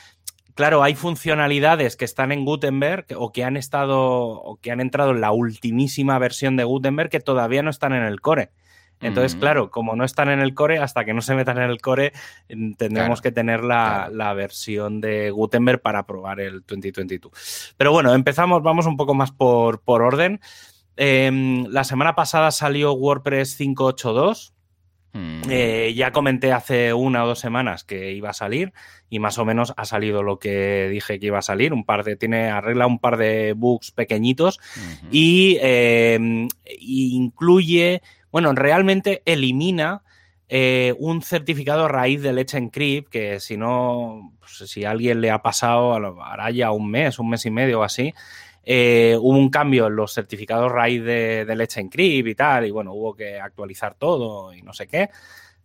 claro, 0.55 0.83
hay 0.83 0.95
funcionalidades 0.95 1.97
que 1.97 2.05
están 2.05 2.33
en 2.33 2.45
Gutenberg 2.45 3.07
o 3.17 3.33
que 3.33 3.45
han 3.45 3.57
estado 3.57 3.99
o 4.01 4.57
que 4.61 4.71
han 4.71 4.81
entrado 4.81 5.11
en 5.13 5.21
la 5.21 5.33
ultimísima 5.33 6.19
versión 6.19 6.57
de 6.57 6.65
Gutenberg 6.65 7.11
que 7.11 7.21
todavía 7.21 7.63
no 7.63 7.71
están 7.71 7.93
en 7.93 8.03
el 8.03 8.21
core. 8.21 8.51
Entonces, 9.03 9.35
claro, 9.35 9.71
como 9.71 9.97
no 9.97 10.05
están 10.05 10.29
en 10.29 10.41
el 10.41 10.53
core, 10.53 10.79
hasta 10.79 11.07
que 11.07 11.15
no 11.15 11.23
se 11.23 11.35
metan 11.35 11.57
en 11.57 11.71
el 11.71 11.81
core, 11.81 12.13
mm, 12.55 12.73
tendremos 12.75 13.21
Claro, 13.21 13.23
que 13.23 13.33
tener 13.33 13.65
la, 13.65 14.03
claro. 14.09 14.15
la 14.15 14.35
versión 14.35 15.01
de 15.01 15.31
Gutenberg 15.31 15.81
para 15.81 16.05
probar 16.05 16.39
el 16.39 16.61
2022. 16.67 17.75
Pero 17.79 17.93
bueno, 17.93 18.13
empezamos, 18.13 18.63
vamos 18.63 18.85
un 18.85 18.99
poco 18.99 19.15
más 19.15 19.33
por, 19.33 19.81
por 19.81 20.03
orden. 20.03 20.39
Em, 21.03 21.65
la 21.71 21.85
semana 21.85 22.15
pasada 22.15 22.51
salió 22.51 22.93
WordPress 22.93 23.57
582. 23.57 24.53
Hmm. 25.15 25.41
Eh, 25.49 25.95
ya 25.97 26.13
comenté 26.13 26.53
hace 26.53 26.93
una 26.93 27.25
o 27.25 27.27
dos 27.27 27.39
semanas 27.39 27.85
que 27.85 28.13
iba 28.13 28.29
a 28.29 28.35
salir 28.35 28.75
y 29.09 29.19
más 29.19 29.39
o 29.39 29.47
menos 29.47 29.73
ha 29.79 29.87
salido 29.87 30.23
lo 30.23 30.39
que 30.39 30.91
dije 30.91 31.19
que 31.19 31.29
iba 31.29 31.39
a 31.39 31.43
salir. 31.43 31.73
Un 31.73 31.85
par 31.85 32.05
de, 32.05 32.17
tiene, 32.17 32.51
arregla 32.51 32.87
un 32.87 32.99
par 32.99 33.17
de 33.17 33.55
bugs 33.55 33.93
pequeñitos 33.93 34.61
y 35.11 35.57
eh, 35.63 36.49
y 36.79 37.17
incluye, 37.17 38.03
bueno, 38.31 38.53
realmente 38.53 39.23
elimina 39.25 40.03
eh, 40.51 40.95
un 40.99 41.23
certificado 41.23 41.89
raíz 41.89 42.21
de 42.21 42.35
Let's 42.35 42.53
Encrypt 42.53 43.09
que 43.09 43.41
si 43.41 43.57
no, 43.57 44.35
pues, 44.39 44.69
si 44.71 44.85
a 44.85 44.91
alguien 44.91 45.23
le 45.23 45.31
ha 45.31 45.41
pasado, 45.41 45.95
hará 45.95 46.51
ya 46.51 46.73
un 46.73 46.91
mes, 46.91 47.19
un 47.19 47.31
mes 47.31 47.47
y 47.47 47.51
medio 47.51 47.81
o 47.81 47.85
así, 47.85 48.13
eh, 48.65 49.17
hubo 49.19 49.37
un 49.37 49.51
cambio 49.51 49.87
en 49.87 49.97
los 49.97 50.13
certificados 50.13 50.71
raíz 50.71 51.03
de, 51.03 51.45
de 51.45 51.57
Let's 51.57 51.77
Encrypt 51.77 52.29
y 52.29 52.35
tal, 52.35 52.67
y 52.67 52.71
bueno, 52.71 52.93
hubo 52.93 53.15
que 53.15 53.41
actualizar 53.41 53.95
todo 53.95 54.53
y 54.53 54.63
no 54.63 54.73
sé 54.73 54.87
qué. 54.87 55.11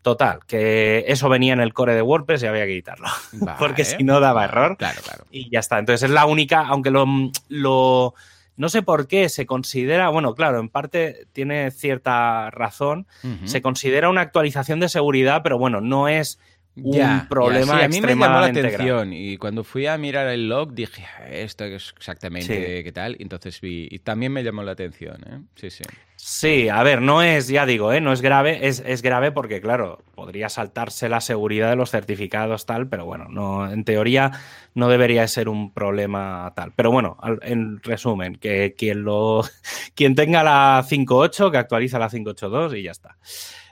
Total, 0.02 0.42
que 0.46 1.04
eso 1.08 1.30
venía 1.30 1.54
en 1.54 1.60
el 1.60 1.74
core 1.74 1.96
de 1.96 2.04
WordPress 2.04 2.44
y 2.44 2.46
había 2.46 2.68
que 2.68 2.75
quitarlo. 2.75 3.08
porque 3.60 3.84
si 3.84 4.04
no 4.04 4.20
daba 4.20 4.46
error. 4.46 4.78
Claro, 4.78 5.02
claro. 5.04 5.25
Y 5.32 5.50
ya 5.50 5.60
está. 5.60 5.80
Entonces 5.80 6.04
es 6.04 6.12
la 6.12 6.28
única, 6.28 6.68
aunque 6.68 6.92
lo, 6.92 7.08
lo 7.50 8.14
no 8.58 8.70
sé 8.70 8.82
por 8.84 9.08
qué 9.08 9.30
se 9.30 9.46
considera, 9.46 10.10
bueno, 10.10 10.34
claro, 10.34 10.60
en 10.60 10.70
parte 10.70 11.28
tiene 11.34 11.72
cierta 11.72 12.50
razón, 12.52 13.06
se 13.46 13.62
considera 13.62 14.10
una 14.10 14.22
actualización 14.22 14.80
de 14.80 14.90
seguridad, 14.90 15.42
pero 15.44 15.58
bueno, 15.58 15.82
no 15.82 16.08
es 16.08 16.40
un 16.77 17.27
problema 17.27 17.84
a 17.84 17.88
mí 17.88 18.01
me 18.01 18.10
llamó 18.10 18.25
la 18.25 18.48
atención 18.48 19.10
grave. 19.10 19.15
y 19.15 19.38
cuando 19.38 19.63
fui 19.63 19.88
a 19.88 19.98
mirar 19.98 20.27
el 20.27 20.50
log 20.50 20.74
dije 20.74 21.05
esto 21.32 21.63
es 21.63 21.94
exactamente 21.96 22.84
qué 22.84 22.91
tal 22.91 23.15
entonces 23.20 23.62
vi 23.62 23.88
y 23.89 24.00
también 24.00 24.34
me 24.34 24.44
llamó 24.44 24.62
la 24.62 24.74
atención 24.74 25.17
¿eh? 25.25 25.39
sí 25.55 25.70
sí 25.70 25.84
sí 26.17 26.70
a 26.70 26.84
ver 26.84 27.01
no 27.01 27.22
es 27.22 27.48
ya 27.48 27.65
digo 27.65 27.94
¿eh? 27.94 28.01
no 28.01 28.12
es 28.12 28.22
grave 28.22 28.67
es, 28.67 28.84
es, 28.86 29.01
grave 29.01 29.32
porque 29.32 29.62
claro 29.62 30.03
podría 30.15 30.50
saltarse 30.50 31.08
la 31.08 31.22
seguridad 31.22 31.70
de 31.70 31.77
los 31.77 31.91
certificados 31.91 32.65
tal 32.65 32.88
pero 32.88 33.05
bueno 33.05 33.27
no 33.29 33.72
en 33.72 33.86
teoría 33.86 34.32
no 34.74 34.89
debería 34.89 35.25
ser 35.27 35.48
un 35.48 35.72
problema 35.74 36.51
tal 36.55 36.74
pero 36.75 36.91
bueno 36.91 37.17
en 37.41 37.82
resumen 37.84 38.36
que 38.36 38.75
quien 38.77 39.03
lo 39.03 39.44
quien 39.96 40.15
tenga 40.15 40.44
la 40.44 40.84
5.8 40.86 41.51
que 41.51 41.58
actualiza 41.58 42.00
la 42.00 42.10
5.8.2 42.10 42.77
y 42.79 42.84
ya 42.84 42.91
está 42.91 43.17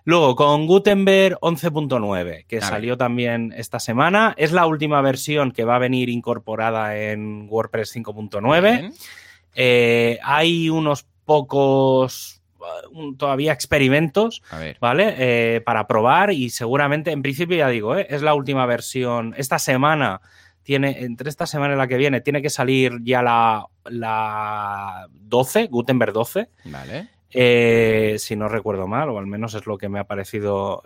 Luego, 0.05 0.35
con 0.35 0.67
Gutenberg 0.67 1.37
11.9, 1.39 2.45
que 2.45 2.59
salió 2.59 2.97
también 2.97 3.53
esta 3.55 3.79
semana. 3.79 4.33
Es 4.37 4.51
la 4.51 4.65
última 4.65 5.01
versión 5.01 5.51
que 5.51 5.63
va 5.63 5.77
a 5.77 5.79
venir 5.79 6.09
incorporada 6.09 6.97
en 6.97 7.47
WordPress 7.49 7.95
5.9. 7.95 8.93
Eh, 9.55 10.19
hay 10.23 10.69
unos 10.69 11.05
pocos 11.23 12.41
uh, 12.91 13.15
todavía 13.15 13.53
experimentos, 13.53 14.41
¿vale? 14.81 15.15
Eh, 15.17 15.61
para 15.61 15.87
probar 15.87 16.31
y 16.31 16.49
seguramente, 16.49 17.11
en 17.11 17.21
principio 17.21 17.55
ya 17.55 17.69
digo, 17.69 17.95
¿eh? 17.95 18.07
es 18.09 18.21
la 18.21 18.33
última 18.33 18.65
versión. 18.65 19.33
Esta 19.37 19.57
semana 19.57 20.21
tiene, 20.63 21.03
entre 21.03 21.29
esta 21.29 21.45
semana 21.45 21.75
y 21.75 21.77
la 21.77 21.87
que 21.87 21.97
viene, 21.97 22.19
tiene 22.19 22.41
que 22.41 22.49
salir 22.49 22.99
ya 23.03 23.21
la, 23.21 23.67
la 23.85 25.07
12, 25.11 25.67
Gutenberg 25.67 26.13
12. 26.13 26.49
Vale. 26.65 27.09
Eh, 27.33 28.15
si 28.19 28.35
no 28.35 28.47
recuerdo 28.47 28.87
mal, 28.87 29.09
o 29.09 29.17
al 29.17 29.27
menos 29.27 29.53
es 29.53 29.65
lo 29.65 29.77
que 29.77 29.89
me 29.89 29.99
ha 29.99 30.03
parecido 30.05 30.83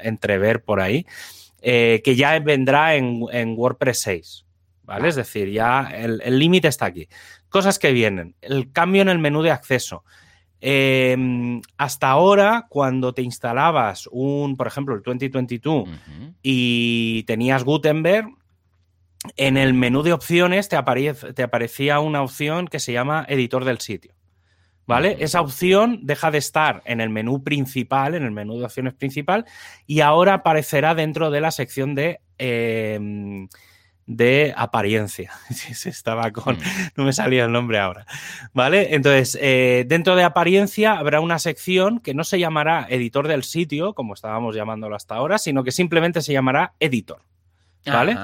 entrever 0.00 0.62
por 0.62 0.80
ahí, 0.80 1.06
eh, 1.60 2.00
que 2.04 2.16
ya 2.16 2.38
vendrá 2.40 2.94
en, 2.94 3.54
WordPress 3.56 4.00
6. 4.00 4.46
¿Vale? 4.84 5.08
Es 5.08 5.14
decir, 5.14 5.50
ya 5.50 5.88
el 5.94 6.38
límite 6.38 6.68
está 6.68 6.84
aquí. 6.86 7.08
Cosas 7.48 7.78
que 7.78 7.92
vienen. 7.92 8.34
El 8.42 8.70
cambio 8.70 9.00
en 9.00 9.08
el 9.08 9.18
menú 9.18 9.40
de 9.40 9.50
acceso. 9.50 10.04
Em, 10.66 11.60
hasta 11.76 12.08
ahora, 12.08 12.64
cuando 12.70 13.12
te 13.12 13.20
instalabas 13.20 14.08
un, 14.10 14.56
por 14.56 14.66
ejemplo, 14.66 14.94
el 14.94 15.02
2022 15.02 15.90
y 16.42 17.22
tenías 17.24 17.64
Gutenberg, 17.64 18.28
en 19.36 19.58
el 19.58 19.74
menú 19.74 20.02
de 20.02 20.14
opciones 20.14 20.70
te, 20.70 20.78
te 21.34 21.42
aparecía 21.42 22.00
una 22.00 22.22
opción 22.22 22.66
que 22.66 22.80
se 22.80 22.94
llama 22.94 23.26
editor 23.28 23.66
del 23.66 23.80
sitio. 23.80 24.14
¿Vale? 24.86 25.16
Esa 25.20 25.40
opción 25.40 26.00
deja 26.02 26.30
de 26.30 26.38
estar 26.38 26.82
en 26.84 27.00
el 27.00 27.08
menú 27.08 27.42
principal, 27.42 28.14
en 28.14 28.22
el 28.22 28.32
menú 28.32 28.58
de 28.58 28.66
opciones 28.66 28.94
principal, 28.94 29.46
y 29.86 30.00
ahora 30.00 30.34
aparecerá 30.34 30.94
dentro 30.94 31.30
de 31.30 31.40
la 31.40 31.50
sección 31.50 31.94
de, 31.94 32.20
em, 32.38 33.48
de 34.06 34.52
apariencia. 34.56 35.32
Estaba 35.84 36.30
con. 36.32 36.56
Mm. 36.56 36.60
No 36.96 37.04
me 37.04 37.12
salía 37.12 37.44
el 37.44 37.52
nombre 37.52 37.78
ahora. 37.78 38.06
¿Vale? 38.52 38.94
Entonces, 38.94 39.38
eh, 39.40 39.84
dentro 39.88 40.16
de 40.16 40.24
apariencia 40.24 40.98
habrá 40.98 41.20
una 41.20 41.38
sección 41.38 42.00
que 42.00 42.14
no 42.14 42.24
se 42.24 42.38
llamará 42.38 42.86
editor 42.88 43.28
del 43.28 43.44
sitio, 43.44 43.94
como 43.94 44.14
estábamos 44.14 44.54
llamándolo 44.54 44.96
hasta 44.96 45.14
ahora, 45.14 45.38
sino 45.38 45.64
que 45.64 45.72
simplemente 45.72 46.20
se 46.20 46.32
llamará 46.32 46.74
editor. 46.78 47.22
¿Vale? 47.86 48.16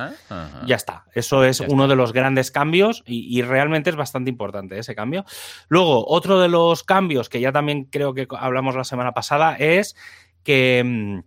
Ya 0.66 0.76
está. 0.76 1.04
Eso 1.14 1.44
es 1.44 1.60
uno 1.60 1.88
de 1.88 1.96
los 1.96 2.12
grandes 2.12 2.50
cambios 2.50 3.02
y, 3.06 3.42
realmente 3.42 3.90
es 3.90 3.96
bastante 3.96 4.30
importante 4.30 4.78
ese 4.78 4.94
cambio. 4.94 5.24
Luego, 5.68 6.06
otro 6.06 6.40
de 6.40 6.48
los 6.48 6.82
cambios 6.82 7.28
que 7.28 7.40
ya 7.40 7.52
también 7.52 7.84
creo 7.84 8.14
que 8.14 8.26
hablamos 8.38 8.74
la 8.74 8.84
semana 8.84 9.12
pasada 9.12 9.56
es 9.56 9.96
que 10.44 10.82
mm, 10.84 11.20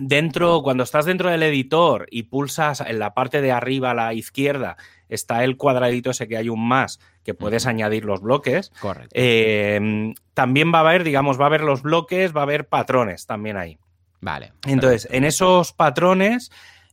dentro, 0.00 0.62
cuando 0.62 0.82
estás 0.82 1.04
dentro 1.04 1.30
del 1.30 1.42
editor 1.42 2.06
y 2.10 2.24
pulsas 2.24 2.80
en 2.80 2.98
la 2.98 3.14
parte 3.14 3.40
de 3.40 3.52
arriba 3.52 3.92
a 3.92 3.94
la 3.94 4.14
izquierda, 4.14 4.76
está 5.08 5.42
el 5.44 5.56
cuadradito 5.56 6.10
ese 6.10 6.28
que 6.28 6.36
hay 6.36 6.48
un 6.48 6.66
más 6.66 7.00
que 7.24 7.34
puedes 7.34 7.66
añadir 7.66 8.04
los 8.04 8.20
bloques. 8.20 8.70
Correcto. 8.80 9.10
Eh, 9.14 10.12
también 10.34 10.72
va 10.72 10.78
a 10.78 10.82
haber, 10.82 11.04
digamos, 11.04 11.38
va 11.38 11.44
a 11.44 11.48
haber 11.48 11.62
los 11.62 11.82
bloques, 11.82 12.34
va 12.34 12.40
a 12.40 12.44
haber 12.44 12.68
patrones 12.68 13.26
también 13.26 13.56
ahí. 13.56 13.78
Vale. 14.20 14.52
Entonces, 14.66 15.08
en 15.10 15.24
esos 15.24 15.72
patrones 15.72 16.50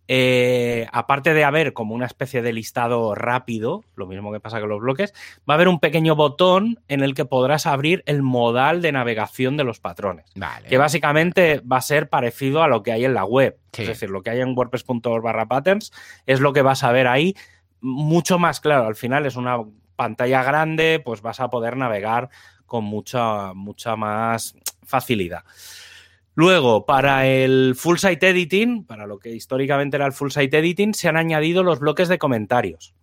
eh, 0.07 0.88
aparte 0.91 1.33
de 1.33 1.43
haber 1.43 1.74
como 1.74 1.95
una 1.95 2.05
especie 2.05 2.41
de 2.41 2.53
listado 2.53 3.15
rápido, 3.15 3.83
lo 3.95 4.05
mismo 4.05 4.31
que 4.31 4.39
pasa 4.39 4.59
con 4.59 4.69
los 4.69 4.81
bloques, 4.81 5.13
va 5.50 5.53
a 5.53 5.55
haber 5.55 5.67
un 5.67 5.79
pequeño 5.79 6.15
botón 6.15 6.79
en 6.88 7.01
el 7.01 7.13
que 7.15 7.25
podrás 7.25 7.65
abrir 7.65 8.03
el 8.05 8.21
modal 8.21 8.81
de 8.81 8.91
navegación 8.91 9.57
de 9.57 9.63
los 9.63 9.79
patrones. 9.79 10.25
Que 10.67 10.77
básicamente 10.77 11.59
va 11.62 11.77
a 11.77 11.81
ser 11.81 12.09
parecido 12.09 12.62
a 12.62 12.67
lo 12.67 12.83
que 12.83 12.91
hay 12.91 13.05
en 13.05 13.13
la 13.13 13.25
web. 13.25 13.57
Es 13.75 13.88
decir, 13.88 14.09
lo 14.09 14.21
que 14.21 14.29
hay 14.29 14.39
en 14.39 14.57
wordpress.org 14.57 15.24
barra 15.24 15.47
patterns 15.47 15.91
es 16.25 16.39
lo 16.39 16.53
que 16.53 16.62
vas 16.62 16.83
a 16.83 16.91
ver 16.91 17.07
ahí. 17.07 17.35
Mucho 17.81 18.39
más 18.39 18.62
claro, 18.62 18.85
al 18.88 18.95
final 18.95 19.25
es 19.25 19.35
una 19.35 19.57
pantalla 19.95 20.43
grande, 20.43 21.01
pues 21.03 21.21
vas 21.21 21.39
a 21.39 21.50
poder 21.50 21.77
navegar 21.77 22.29
con 22.65 22.83
mucha, 22.83 23.53
mucha 23.53 23.95
más 23.95 24.55
facilidad. 24.83 25.43
Luego, 26.35 26.85
para 26.85 27.27
el 27.27 27.75
full 27.75 27.97
site 27.97 28.29
editing, 28.29 28.83
para 28.83 29.07
lo 29.07 29.19
que 29.19 29.29
históricamente 29.29 29.95
era 29.95 30.05
el 30.05 30.11
full 30.11 30.29
site 30.29 30.57
editing, 30.57 30.93
se 30.93 31.07
han 31.07 31.15
añadido 31.15 31.63
los 31.63 31.79
bloques 31.79 32.09
de 32.09 32.17
comentarios. 32.17 32.93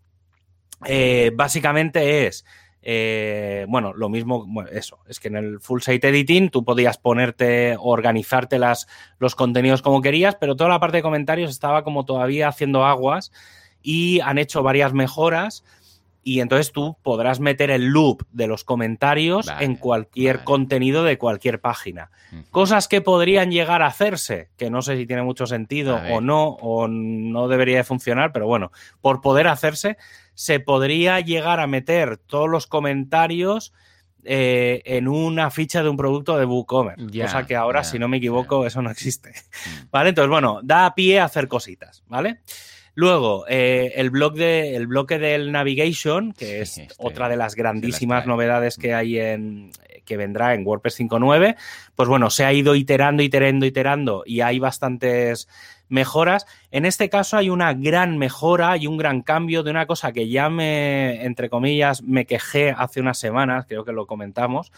Eh, 0.84 1.32
básicamente 1.34 2.26
es, 2.26 2.44
eh, 2.82 3.64
bueno, 3.68 3.94
lo 3.94 4.10
mismo, 4.10 4.46
eso, 4.70 4.98
es 5.08 5.18
que 5.18 5.28
en 5.28 5.36
el 5.36 5.60
full 5.60 5.80
site 5.80 6.08
editing 6.08 6.50
tú 6.50 6.62
podías 6.64 6.98
ponerte, 6.98 7.76
organizarte 7.78 8.58
las, 8.58 8.86
los 9.18 9.34
contenidos 9.34 9.80
como 9.80 10.02
querías, 10.02 10.34
pero 10.34 10.54
toda 10.54 10.68
la 10.68 10.80
parte 10.80 10.98
de 10.98 11.02
comentarios 11.02 11.50
estaba 11.50 11.84
como 11.84 12.04
todavía 12.04 12.48
haciendo 12.48 12.84
aguas 12.84 13.32
y 13.82 14.20
han 14.20 14.36
hecho 14.36 14.62
varias 14.62 14.92
mejoras 14.92 15.64
y 16.25 16.41
entonces 16.41 16.73
tú 16.73 16.97
podrás 17.02 17.41
meter 17.41 17.71
el 17.71 17.87
loop 17.87 18.25
de 18.31 18.47
los 18.47 18.64
comentarios 18.64 19.47
en 19.61 19.76
cualquier 19.76 20.45
contenido 20.45 21.02
de 21.02 21.19
cualquier 21.19 21.61
página. 21.61 22.11
Cosas 22.50 22.88
que 22.88 23.00
podrían 23.00 23.50
llegar 23.50 23.83
a 23.83 23.87
hacerse, 23.87 24.50
que 24.57 24.71
no 24.71 24.83
sé 24.83 24.97
si 24.97 25.07
tiene 25.07 25.23
mucho 25.23 25.47
sentido 25.47 26.00
o 26.11 26.21
no, 26.21 26.49
o 26.61 26.87
no 26.88 27.49
debería 27.49 27.79
de 27.79 27.85
funcionar, 27.85 28.33
pero 28.33 28.47
bueno, 28.47 28.71
por 29.00 29.21
poder 29.21 29.49
hacerse, 29.49 29.97
se 30.35 30.61
podría 30.61 31.21
llegar 31.21 31.61
a 31.61 31.67
meter 31.67 32.19
todos 32.19 32.49
los 32.49 32.67
comentarios 32.67 33.73
eh, 34.25 34.83
en 34.85 35.09
una 35.09 35.50
ficha 35.50 35.83
de 35.83 35.88
un 35.88 35.97
producto 35.97 36.38
de 36.38 36.45
WooCommerce. 36.45 37.21
cosa 37.21 37.45
que 37.45 37.57
ahora, 37.57 37.83
si 37.83 37.99
no 37.99 38.07
me 38.07 38.19
equivoco, 38.19 38.64
eso 38.64 38.81
no 38.81 38.91
existe. 38.91 39.31
Mm. 39.31 39.91
¿Vale? 39.91 40.11
Entonces, 40.11 40.31
bueno, 40.31 40.61
da 40.62 40.95
pie 40.95 41.19
a 41.19 41.25
hacer 41.25 41.49
cositas, 41.49 42.05
¿vale? 42.07 42.41
Luego, 42.94 43.46
eh, 43.49 43.92
el, 43.96 44.11
blog 44.11 44.34
de, 44.34 44.76
el 44.76 44.87
bloque 44.87 45.18
del 45.18 45.50
navigation, 45.50 46.32
que 46.32 46.61
es 46.61 46.78
este 46.78 46.94
otra 46.99 47.28
de 47.28 47.37
las 47.37 47.54
grandísimas 47.54 48.26
novedades 48.26 48.76
que 48.76 48.92
hay 48.92 49.18
en 49.18 49.70
que 50.04 50.16
vendrá 50.16 50.54
en 50.54 50.66
WordPress 50.66 51.00
5.9, 51.00 51.56
pues 51.94 52.08
bueno, 52.08 52.28
se 52.28 52.44
ha 52.44 52.52
ido 52.52 52.75
iterando, 52.75 53.22
iterando, 53.22 53.64
iterando 53.64 54.22
y 54.26 54.40
hay 54.40 54.58
bastantes 54.58 55.49
mejoras. 55.88 56.46
En 56.70 56.87
este 56.87 57.08
caso 57.08 57.37
hay 57.37 57.50
una 57.50 57.72
gran 57.75 58.18
mejora 58.18 58.76
y 58.76 58.87
un 58.87 58.96
gran 58.96 59.22
cambio 59.22 59.62
de 59.62 59.70
una 59.70 59.87
cosa 59.87 60.12
que 60.12 60.28
ya 60.28 60.49
me, 60.49 61.25
entre 61.25 61.49
comillas, 61.50 62.02
me 62.02 62.26
quejé 62.26 62.70
hace 62.70 63.00
unas 63.00 63.18
semanas, 63.18 63.66
creo 63.68 63.84
que 63.84 63.92
lo 63.92 64.06
comentamos, 64.06 64.72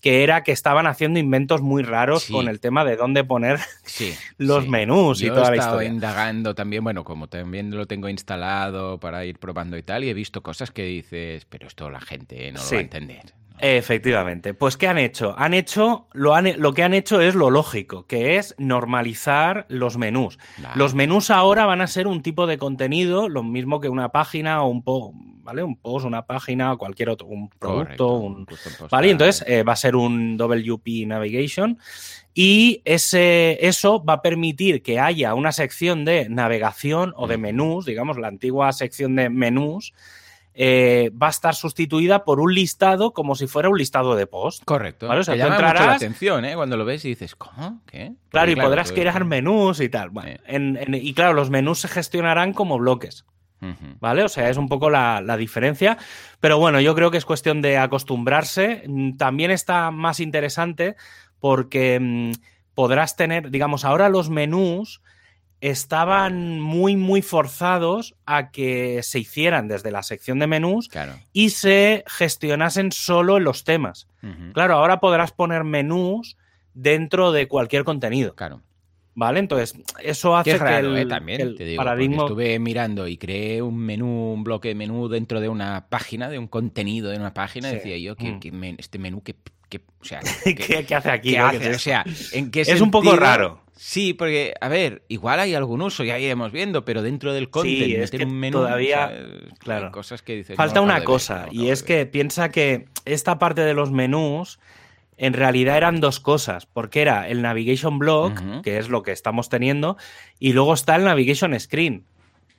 que 0.00 0.22
era 0.22 0.42
que 0.42 0.52
estaban 0.52 0.86
haciendo 0.86 1.18
inventos 1.18 1.60
muy 1.60 1.82
raros 1.82 2.26
con 2.26 2.48
el 2.48 2.60
tema 2.60 2.84
de 2.84 2.96
dónde 2.96 3.24
poner 3.24 3.58
los 4.38 4.68
menús 4.68 5.22
y 5.22 5.28
toda 5.28 5.50
la 5.50 5.56
historia. 5.56 5.88
indagando 5.88 6.54
también, 6.54 6.84
bueno, 6.84 7.04
como 7.04 7.28
también 7.28 7.70
lo 7.70 7.86
tengo 7.86 8.08
instalado 8.08 8.98
para 8.98 9.24
ir 9.24 9.38
probando 9.38 9.76
y 9.76 9.82
tal, 9.82 10.04
y 10.04 10.10
he 10.10 10.14
visto 10.14 10.42
cosas 10.42 10.70
que 10.70 10.84
dices, 10.84 11.44
pero 11.46 11.66
esto 11.66 11.90
la 11.90 12.00
gente 12.00 12.52
no 12.52 12.60
lo 12.62 12.70
va 12.70 12.76
a 12.76 12.80
entender. 12.80 13.38
Efectivamente. 13.60 14.54
Pues, 14.54 14.76
¿qué 14.76 14.88
han 14.88 14.98
hecho? 14.98 15.34
Han 15.36 15.54
hecho, 15.54 16.06
lo, 16.12 16.34
han, 16.34 16.60
lo 16.60 16.72
que 16.74 16.82
han 16.82 16.94
hecho 16.94 17.20
es 17.20 17.34
lo 17.34 17.50
lógico, 17.50 18.06
que 18.06 18.36
es 18.36 18.54
normalizar 18.58 19.66
los 19.68 19.98
menús. 19.98 20.38
Los 20.74 20.94
menús 20.94 21.30
ahora 21.30 21.66
van 21.66 21.80
a 21.80 21.86
ser 21.86 22.06
un 22.06 22.22
tipo 22.22 22.46
de 22.46 22.58
contenido, 22.58 23.28
lo 23.28 23.42
mismo 23.42 23.80
que 23.80 23.88
una 23.88 24.10
página 24.10 24.62
o 24.62 24.68
un 24.68 24.82
post, 24.82 25.16
¿vale? 25.48 25.62
Un 25.62 25.76
post, 25.76 26.04
una 26.04 26.26
página 26.26 26.74
o 26.74 26.78
cualquier 26.78 27.08
otro, 27.08 27.26
un 27.26 27.48
producto, 27.48 28.18
un... 28.18 28.46
¿Vale? 28.90 29.10
Entonces 29.10 29.42
eh, 29.46 29.62
va 29.62 29.72
a 29.72 29.76
ser 29.76 29.96
un 29.96 30.36
WP 30.36 31.06
Navigation 31.06 31.78
y 32.34 32.82
ese, 32.84 33.66
eso 33.66 34.04
va 34.04 34.14
a 34.14 34.22
permitir 34.22 34.82
que 34.82 35.00
haya 35.00 35.32
una 35.32 35.52
sección 35.52 36.04
de 36.04 36.28
navegación 36.28 37.14
o 37.16 37.26
de 37.26 37.38
menús, 37.38 37.86
digamos, 37.86 38.18
la 38.18 38.28
antigua 38.28 38.70
sección 38.74 39.16
de 39.16 39.30
menús, 39.30 39.94
eh, 40.52 41.10
va 41.10 41.28
a 41.28 41.30
estar 41.30 41.54
sustituida 41.54 42.26
por 42.26 42.40
un 42.40 42.52
listado 42.52 43.14
como 43.14 43.34
si 43.34 43.46
fuera 43.46 43.70
un 43.70 43.78
listado 43.78 44.16
de 44.16 44.26
post. 44.26 44.64
Correcto. 44.66 45.08
¿vale? 45.08 45.20
O 45.20 45.24
sea, 45.24 45.34
llama 45.34 45.54
mucho 45.54 45.72
la 45.72 45.94
atención 45.94 46.44
¿eh? 46.44 46.56
cuando 46.56 46.76
lo 46.76 46.84
ves 46.84 47.06
y 47.06 47.08
dices, 47.08 47.34
¿cómo? 47.36 47.80
¿Qué? 47.86 48.12
Claro, 48.28 48.50
y 48.50 48.56
podrás 48.56 48.92
crear 48.92 49.24
menús 49.24 49.80
y 49.80 49.88
tal. 49.88 50.10
y 50.46 51.14
claro, 51.14 51.32
los 51.32 51.48
menús 51.48 51.80
se 51.80 51.88
gestionarán 51.88 52.52
como 52.52 52.76
bloques. 52.76 53.24
¿Vale? 54.00 54.22
O 54.22 54.28
sea, 54.28 54.48
es 54.48 54.56
un 54.56 54.68
poco 54.68 54.90
la, 54.90 55.36
diferencia. 55.36 55.98
Pero 56.40 56.58
bueno, 56.58 56.80
yo 56.80 56.94
creo 56.94 57.10
que 57.10 57.18
es 57.18 57.24
cuestión 57.24 57.60
de 57.62 57.78
acostumbrarse. 57.78 58.84
También 59.16 59.50
está 59.50 59.90
más 59.90 60.20
interesante 60.20 60.96
porque 61.40 61.98
mm, 62.00 62.32
podrás 62.74 63.16
tener, 63.16 63.50
digamos, 63.50 63.84
ahora 63.84 64.08
los 64.08 64.30
menús 64.30 65.02
estaban 65.60 66.60
muy, 66.60 66.94
muy 66.96 67.20
forzados 67.22 68.14
a 68.26 68.50
que 68.50 69.02
se 69.02 69.18
hicieran 69.18 69.66
desde 69.66 69.90
la 69.90 70.02
sección 70.04 70.38
de 70.38 70.46
menús 70.46 70.88
Claro. 70.88 71.14
y 71.32 71.50
se 71.50 72.04
gestionasen 72.06 72.92
solo 72.92 73.36
en 73.38 73.44
los 73.44 73.64
temas. 73.64 74.06
Claro, 74.52 74.74
ahora 74.74 75.00
podrás 75.00 75.32
poner 75.32 75.64
menús 75.64 76.36
dentro 76.74 77.32
de 77.32 77.48
cualquier 77.48 77.82
contenido, 77.84 78.34
Claro. 78.34 78.62
¿Vale? 79.18 79.40
Entonces, 79.40 79.74
eso 80.00 80.36
hace 80.36 80.50
Que 80.50 80.56
es 80.56 80.62
raro, 80.62 80.92
que 80.92 80.98
eh, 80.98 81.02
el, 81.02 81.08
también, 81.08 81.40
el 81.40 81.56
te 81.56 81.64
digo, 81.64 81.82
paradigma... 81.82 82.22
estuve 82.22 82.56
mirando 82.60 83.08
y 83.08 83.16
creé 83.16 83.60
un 83.60 83.76
menú, 83.76 84.32
un 84.32 84.44
bloque 84.44 84.68
de 84.68 84.74
menú 84.76 85.08
dentro 85.08 85.40
de 85.40 85.48
una 85.48 85.88
página, 85.88 86.28
de 86.30 86.38
un 86.38 86.46
contenido 86.46 87.10
de 87.10 87.16
una 87.18 87.34
página, 87.34 87.68
Sí. 87.70 87.74
decía 87.76 87.98
yo 87.98 88.14
que, 88.14 88.30
Mm. 88.32 88.40
que 88.40 88.52
men- 88.52 88.76
este 88.78 88.98
menú 89.00 89.20
que, 89.22 89.34
que- 89.68 89.78
o 90.00 90.04
sea, 90.04 90.20
¿Qué, 90.86 90.94
hace 90.94 91.10
aquí? 91.10 91.36
O 91.36 91.78
sea, 91.80 92.04
¿en 92.32 92.50
qué 92.52 92.60
Es 92.66 92.80
un 92.80 92.92
poco 92.92 93.16
raro. 93.16 93.60
Sí, 93.80 94.12
porque, 94.12 94.54
a 94.60 94.68
ver, 94.68 95.02
igual 95.08 95.38
hay 95.40 95.54
algún 95.54 95.82
uso, 95.82 96.02
ya 96.04 96.18
iremos 96.18 96.50
viendo, 96.50 96.84
pero 96.84 97.00
dentro 97.02 97.32
del 97.32 97.48
content, 97.48 97.92
es 97.92 97.98
meter 98.12 98.20
que 98.20 98.26
un 98.26 98.34
menú, 98.38 98.58
todavía- 98.58 99.06
o 99.06 99.08
sea, 99.10 99.18
hay 99.18 99.48
claro. 99.58 99.92
cosas 99.92 100.22
que 100.22 100.34
dices. 100.36 100.56
Falta 100.56 100.76
no 100.80 100.82
una 100.84 100.94
ver, 100.94 101.04
cosa, 101.04 101.46
no 101.46 101.52
y 101.52 101.70
es 101.70 101.82
que 101.84 102.04
piensa 102.06 102.50
que 102.50 102.86
esta 103.04 103.38
parte 103.38 103.60
de 103.62 103.74
los 103.74 103.90
menús 103.92 104.58
en 105.18 105.32
realidad 105.34 105.76
eran 105.76 106.00
dos 106.00 106.20
cosas, 106.20 106.64
porque 106.66 107.02
era 107.02 107.28
el 107.28 107.42
Navigation 107.42 107.98
Block, 107.98 108.40
que 108.62 108.78
es 108.78 108.88
lo 108.88 109.02
que 109.02 109.12
estamos 109.12 109.48
teniendo, 109.48 109.96
y 110.38 110.52
luego 110.54 110.72
está 110.72 110.96
el 110.96 111.04
Navigation 111.04 111.58
Screen. 111.60 112.04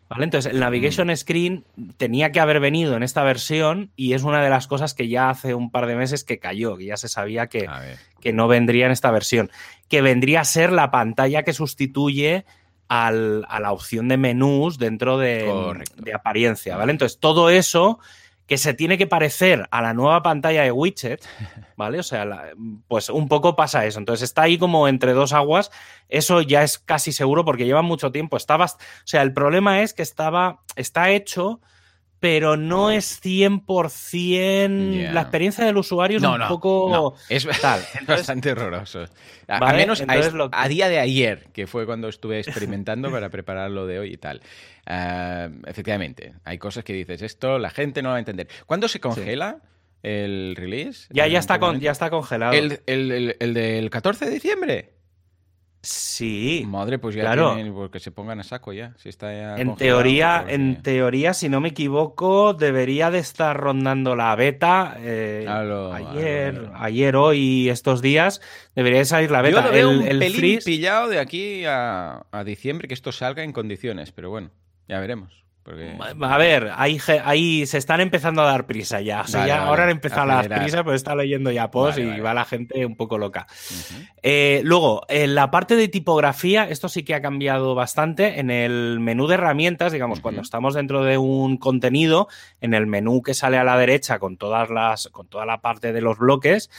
¿Vale? 0.10 0.24
Entonces, 0.24 0.52
el 0.52 0.60
Navigation 0.60 1.16
Screen 1.16 1.66
tenía 1.98 2.32
que 2.32 2.40
haber 2.40 2.60
venido 2.60 2.96
en 2.98 3.04
esta 3.04 3.24
versión 3.24 3.92
y 3.96 4.14
es 4.14 4.24
una 4.24 4.44
de 4.44 4.50
las 4.50 4.66
cosas 4.66 4.96
que 4.96 5.08
ya 5.08 5.30
hace 5.30 5.54
un 5.54 5.70
par 5.70 5.86
de 5.86 5.96
meses 5.96 6.24
que 6.24 6.40
cayó, 6.40 6.78
que 6.78 6.86
ya 6.86 6.98
se 6.98 7.08
sabía 7.10 7.46
que, 7.46 7.68
que 8.20 8.34
no 8.34 8.48
vendría 8.48 8.88
en 8.88 8.92
esta 8.92 9.12
versión, 9.12 9.52
que 9.88 10.02
vendría 10.02 10.42
a 10.42 10.46
ser 10.46 10.72
la 10.72 10.90
pantalla 10.90 11.44
que 11.44 11.54
sustituye 11.54 12.44
al- 12.88 13.46
a 13.50 13.60
la 13.60 13.72
opción 13.72 14.08
de 14.08 14.18
menús 14.18 14.80
dentro 14.80 15.20
de, 15.20 15.44
de 15.98 16.14
apariencia, 16.16 16.76
¿vale? 16.76 16.92
Entonces, 16.92 17.20
todo 17.20 17.52
eso 17.52 18.00
que 18.50 18.58
se 18.58 18.74
tiene 18.74 18.98
que 18.98 19.08
parecer 19.08 19.68
a 19.72 19.82
la 19.82 19.94
nueva 19.94 20.22
pantalla 20.24 20.64
de 20.64 20.72
widget, 20.72 21.24
¿vale? 21.78 22.00
O 22.00 22.04
sea, 22.04 22.26
la- 22.26 22.50
pues 22.90 23.10
un 23.10 23.30
poco 23.30 23.56
pasa 23.56 23.86
eso. 23.86 24.00
Entonces 24.00 24.24
está 24.24 24.42
ahí 24.42 24.58
como 24.58 24.88
entre 24.90 25.14
dos 25.14 25.32
aguas. 25.32 25.72
Eso 26.10 26.42
ya 26.42 26.64
es 26.64 26.80
casi 26.80 27.14
seguro 27.14 27.46
porque 27.46 27.66
lleva 27.66 27.84
mucho 27.84 28.12
tiempo. 28.12 28.36
Estaba, 28.36 28.66
o 28.66 28.70
sea, 29.06 29.22
el 29.22 29.32
problema 29.34 29.82
es 29.84 29.94
que 29.94 30.02
estaba, 30.02 30.60
está 30.76 31.12
hecho, 31.12 31.62
pero 32.20 32.58
no 32.58 32.92
es 32.92 33.22
100%... 33.24 35.02
Ya. 35.02 35.12
La 35.14 35.22
experiencia 35.22 35.66
del 35.66 35.78
usuario 35.78 36.18
es 36.18 36.24
No, 36.24 36.34
un 36.34 36.40
no, 36.40 36.48
poco... 36.48 36.90
no, 36.92 37.14
es 37.30 37.46
tal. 37.62 37.80
Entonces- 37.94 38.08
bastante 38.08 38.52
horroroso. 38.52 39.06
A, 39.48 39.74
menos 39.74 40.02
a, 40.08 40.16
lo 40.34 40.50
día 40.68 40.90
de 40.90 41.00
ayer, 41.00 41.48
que 41.54 41.66
fue 41.68 41.86
cuando 41.86 42.08
estuve 42.10 42.40
experimentando 42.40 43.10
para 43.12 43.30
preparar 43.30 43.72
lo 43.72 43.88
de 43.88 44.00
hoy 44.00 44.14
y 44.14 44.18
tal. 44.18 44.42
Ah, 44.86 45.50
efectivamente, 45.66 46.34
hay 46.44 46.58
cosas 46.58 46.84
que 46.84 46.94
dices, 46.94 47.22
esto 47.22 47.58
la 47.60 47.70
gente 47.70 48.02
no 48.02 48.10
va 48.10 48.16
a 48.18 48.20
entender. 48.20 48.48
¿Cuándo 48.66 48.88
se 48.88 49.00
congela 49.00 49.62
el 50.04 50.56
release? 50.56 51.08
Ya, 51.12 51.26
¿En 51.26 51.32
ya, 51.34 51.40
está 51.40 51.60
con, 51.60 51.80
ya 51.80 51.92
está 51.92 52.10
congelado. 52.10 52.54
¿El, 52.54 52.82
el- 52.86 53.12
el- 53.12 53.36
el 53.40 53.54
del 53.54 53.90
14 53.90 54.26
de 54.26 54.32
diciembre? 54.32 54.94
Sí. 55.82 56.64
Madre, 56.68 57.00
pues 57.00 57.16
ya 57.16 57.22
claro. 57.22 57.54
tienen, 57.56 57.74
porque 57.74 58.00
se 58.00 58.12
pongan 58.12 58.40
a 58.42 58.44
saco 58.44 58.74
ya. 58.74 58.94
Si 58.98 59.08
está 59.08 59.32
ya 59.34 59.56
En 59.58 59.76
teoría, 59.78 60.42
pues, 60.44 60.56
en 60.56 60.82
teoría, 60.82 61.34
si 61.34 61.48
no 61.48 61.62
me 61.62 61.70
equivoco, 61.70 62.54
debería 62.54 63.10
de 63.12 63.20
estar 63.20 63.56
rondando 63.56 64.16
la 64.16 64.36
beta 64.36 64.98
eh, 65.00 65.46
lo- 65.48 65.94
ayer, 65.94 66.70
ayer, 66.76 67.16
hoy, 67.16 67.70
estos 67.70 68.02
días, 68.02 68.42
debería 68.76 69.00
de 69.00 69.06
salir 69.06 69.32
la 69.32 69.42
beta. 69.42 69.62
Yo 69.62 69.68
lo 69.68 69.72
veo 69.72 69.92
el 69.92 69.98
un 70.00 70.08
el 70.08 70.20
pelín 70.20 70.42
freeze- 70.60 70.66
pillado 70.66 71.08
de 71.08 71.20
aquí 71.20 71.64
a, 71.66 72.26
a 72.32 72.44
diciembre 72.44 72.88
que 72.90 72.94
esto 72.94 73.12
salga 73.14 73.44
en 73.44 73.54
condiciones, 73.54 74.12
pero 74.12 74.30
bueno, 74.30 74.52
ya 74.90 75.00
veremos. 75.00 75.46
Porque... 75.70 75.96
A 76.22 76.38
ver, 76.40 76.72
ahí, 76.76 77.68
se 77.68 77.78
están 77.78 78.02
empezando 78.02 78.42
a 78.42 78.46
dar 78.46 78.66
prisa 78.66 79.02
ya. 79.02 79.22
O 79.22 79.28
sea, 79.28 79.42
Vale, 79.42 79.50
ya 79.50 79.58
vale. 79.58 79.70
ahora 79.70 79.84
han 79.84 79.90
empezado 79.92 80.26
las 80.26 80.48
prisas, 80.48 80.82
pero 80.82 80.96
está 80.96 81.14
leyendo 81.14 81.52
ya 81.52 81.70
post 81.70 82.00
Vale, 82.00 82.18
y 82.18 82.20
va 82.22 82.34
la 82.34 82.44
gente 82.46 82.84
un 82.88 82.96
poco 82.96 83.20
loca. 83.20 83.46
Eh, 84.24 84.62
luego, 84.64 85.04
en 85.10 85.36
la 85.36 85.52
parte 85.52 85.76
de 85.76 85.88
tipografía, 85.88 86.68
esto 86.68 86.90
sí 86.90 87.04
que 87.04 87.14
ha 87.14 87.22
cambiado 87.22 87.76
bastante. 87.76 88.40
En 88.40 88.50
el 88.50 89.00
menú 89.00 89.28
de 89.28 89.36
herramientas, 89.36 89.92
digamos, 89.92 90.22
cuando 90.22 90.42
estamos 90.42 90.74
dentro 90.74 91.04
de 91.04 91.20
un 91.20 91.58
contenido, 91.58 92.30
en 92.62 92.74
el 92.74 92.88
menú 92.88 93.22
que 93.22 93.36
sale 93.36 93.60
a 93.60 93.64
la 93.64 93.78
derecha 93.78 94.18
con 94.18 94.38
todas 94.38 94.72
las, 94.72 95.10
con 95.10 95.28
toda 95.28 95.46
la 95.46 95.62
parte 95.62 95.94
de 95.94 96.02
los 96.02 96.18
bloques, 96.18 96.72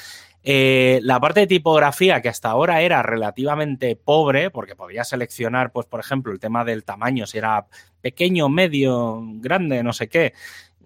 eh, 0.42 1.00
la 1.02 1.20
parte 1.20 1.40
de 1.40 1.46
tipografía, 1.46 2.22
que 2.22 2.28
hasta 2.28 2.50
ahora 2.50 2.80
era 2.82 3.02
relativamente 3.02 3.96
pobre, 3.96 4.50
porque 4.50 4.74
podía 4.76 5.04
seleccionar, 5.04 5.70
pues, 5.72 5.86
por 5.86 6.00
ejemplo, 6.00 6.32
el 6.32 6.40
tema 6.40 6.64
del 6.64 6.84
tamaño, 6.84 7.26
si 7.26 7.38
era 7.38 7.66
pequeño, 8.00 8.48
medio, 8.48 9.20
grande, 9.34 9.82
no 9.82 9.92
sé 9.92 10.08
qué, 10.08 10.32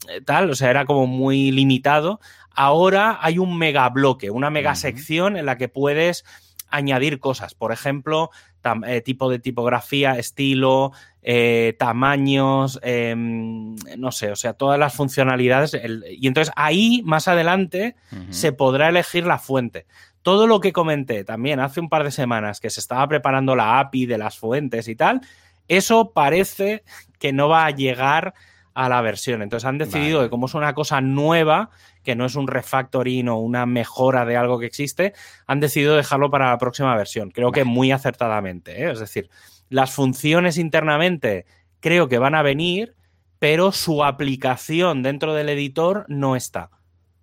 eh, 0.08 0.20
tal, 0.24 0.50
o 0.50 0.54
sea, 0.54 0.70
era 0.70 0.84
como 0.84 1.06
muy 1.06 1.52
limitado. 1.52 2.20
Ahora 2.50 3.18
hay 3.20 3.38
un 3.38 3.56
mega 3.56 3.88
bloque, 3.88 4.30
una 4.30 4.50
mega 4.50 4.74
sección 4.74 5.36
en 5.36 5.46
la 5.46 5.56
que 5.56 5.68
puedes 5.68 6.24
añadir 6.68 7.20
cosas. 7.20 7.54
Por 7.54 7.70
ejemplo, 7.72 8.30
tam- 8.62 8.84
eh, 8.88 9.00
tipo 9.00 9.30
de 9.30 9.38
tipografía, 9.38 10.18
estilo, 10.18 10.92
eh, 11.26 11.74
tamaños, 11.78 12.78
em, 12.82 13.74
no 13.96 14.12
sé, 14.12 14.30
o 14.30 14.36
sea, 14.36 14.52
todas 14.52 14.78
las 14.78 14.94
funcionalidades. 14.94 15.72
el- 15.74 16.04
y 16.10 16.26
entonces 16.26 16.52
ahí, 16.56 17.02
más 17.04 17.28
adelante, 17.28 17.96
se 18.30 18.52
podrá 18.52 18.88
elegir 18.90 19.26
la 19.26 19.38
fuente. 19.38 19.86
Todo 20.22 20.46
lo 20.46 20.60
que 20.60 20.72
comenté 20.72 21.24
también 21.24 21.60
hace 21.60 21.80
un 21.80 21.88
par 21.88 22.04
de 22.04 22.10
semanas 22.10 22.60
que 22.60 22.70
se 22.70 22.80
estaba 22.80 23.06
preparando 23.08 23.56
la 23.56 23.78
API 23.80 24.06
de 24.06 24.18
las 24.18 24.38
fuentes 24.38 24.86
y 24.88 24.96
tal, 24.96 25.20
eso 25.66 26.12
parece 26.12 26.84
que 27.18 27.32
no 27.32 27.48
va 27.48 27.64
a 27.66 27.70
llegar 27.70 28.34
a 28.74 28.88
la 28.88 29.00
versión. 29.00 29.40
Entonces 29.40 29.66
han 29.66 29.78
decidido 29.78 30.18
Vale. 30.18 30.26
que 30.26 30.30
como 30.30 30.46
es 30.46 30.54
una 30.54 30.74
cosa 30.74 31.00
nueva, 31.00 31.70
que 32.02 32.16
no 32.16 32.26
es 32.26 32.34
un 32.34 32.48
refactoring 32.48 33.28
o 33.30 33.36
una 33.38 33.64
mejora 33.66 34.24
de 34.26 34.36
algo 34.36 34.58
que 34.58 34.66
existe, 34.66 35.14
han 35.46 35.60
decidido 35.60 35.94
dejarlo 35.96 36.30
para 36.30 36.50
la 36.50 36.58
próxima 36.58 36.94
versión. 36.96 37.30
Creo 37.30 37.50
que 37.52 37.64
muy 37.64 37.92
acertadamente. 37.92 38.82
¿eh? 38.82 38.90
Es 38.90 38.98
decir, 39.00 39.30
las 39.68 39.92
funciones 39.92 40.58
internamente 40.58 41.46
creo 41.80 42.08
que 42.08 42.18
van 42.18 42.34
a 42.34 42.42
venir, 42.42 42.94
pero 43.38 43.72
su 43.72 44.04
aplicación 44.04 45.02
dentro 45.02 45.34
del 45.34 45.48
editor 45.50 46.06
no 46.08 46.36
está. 46.36 46.70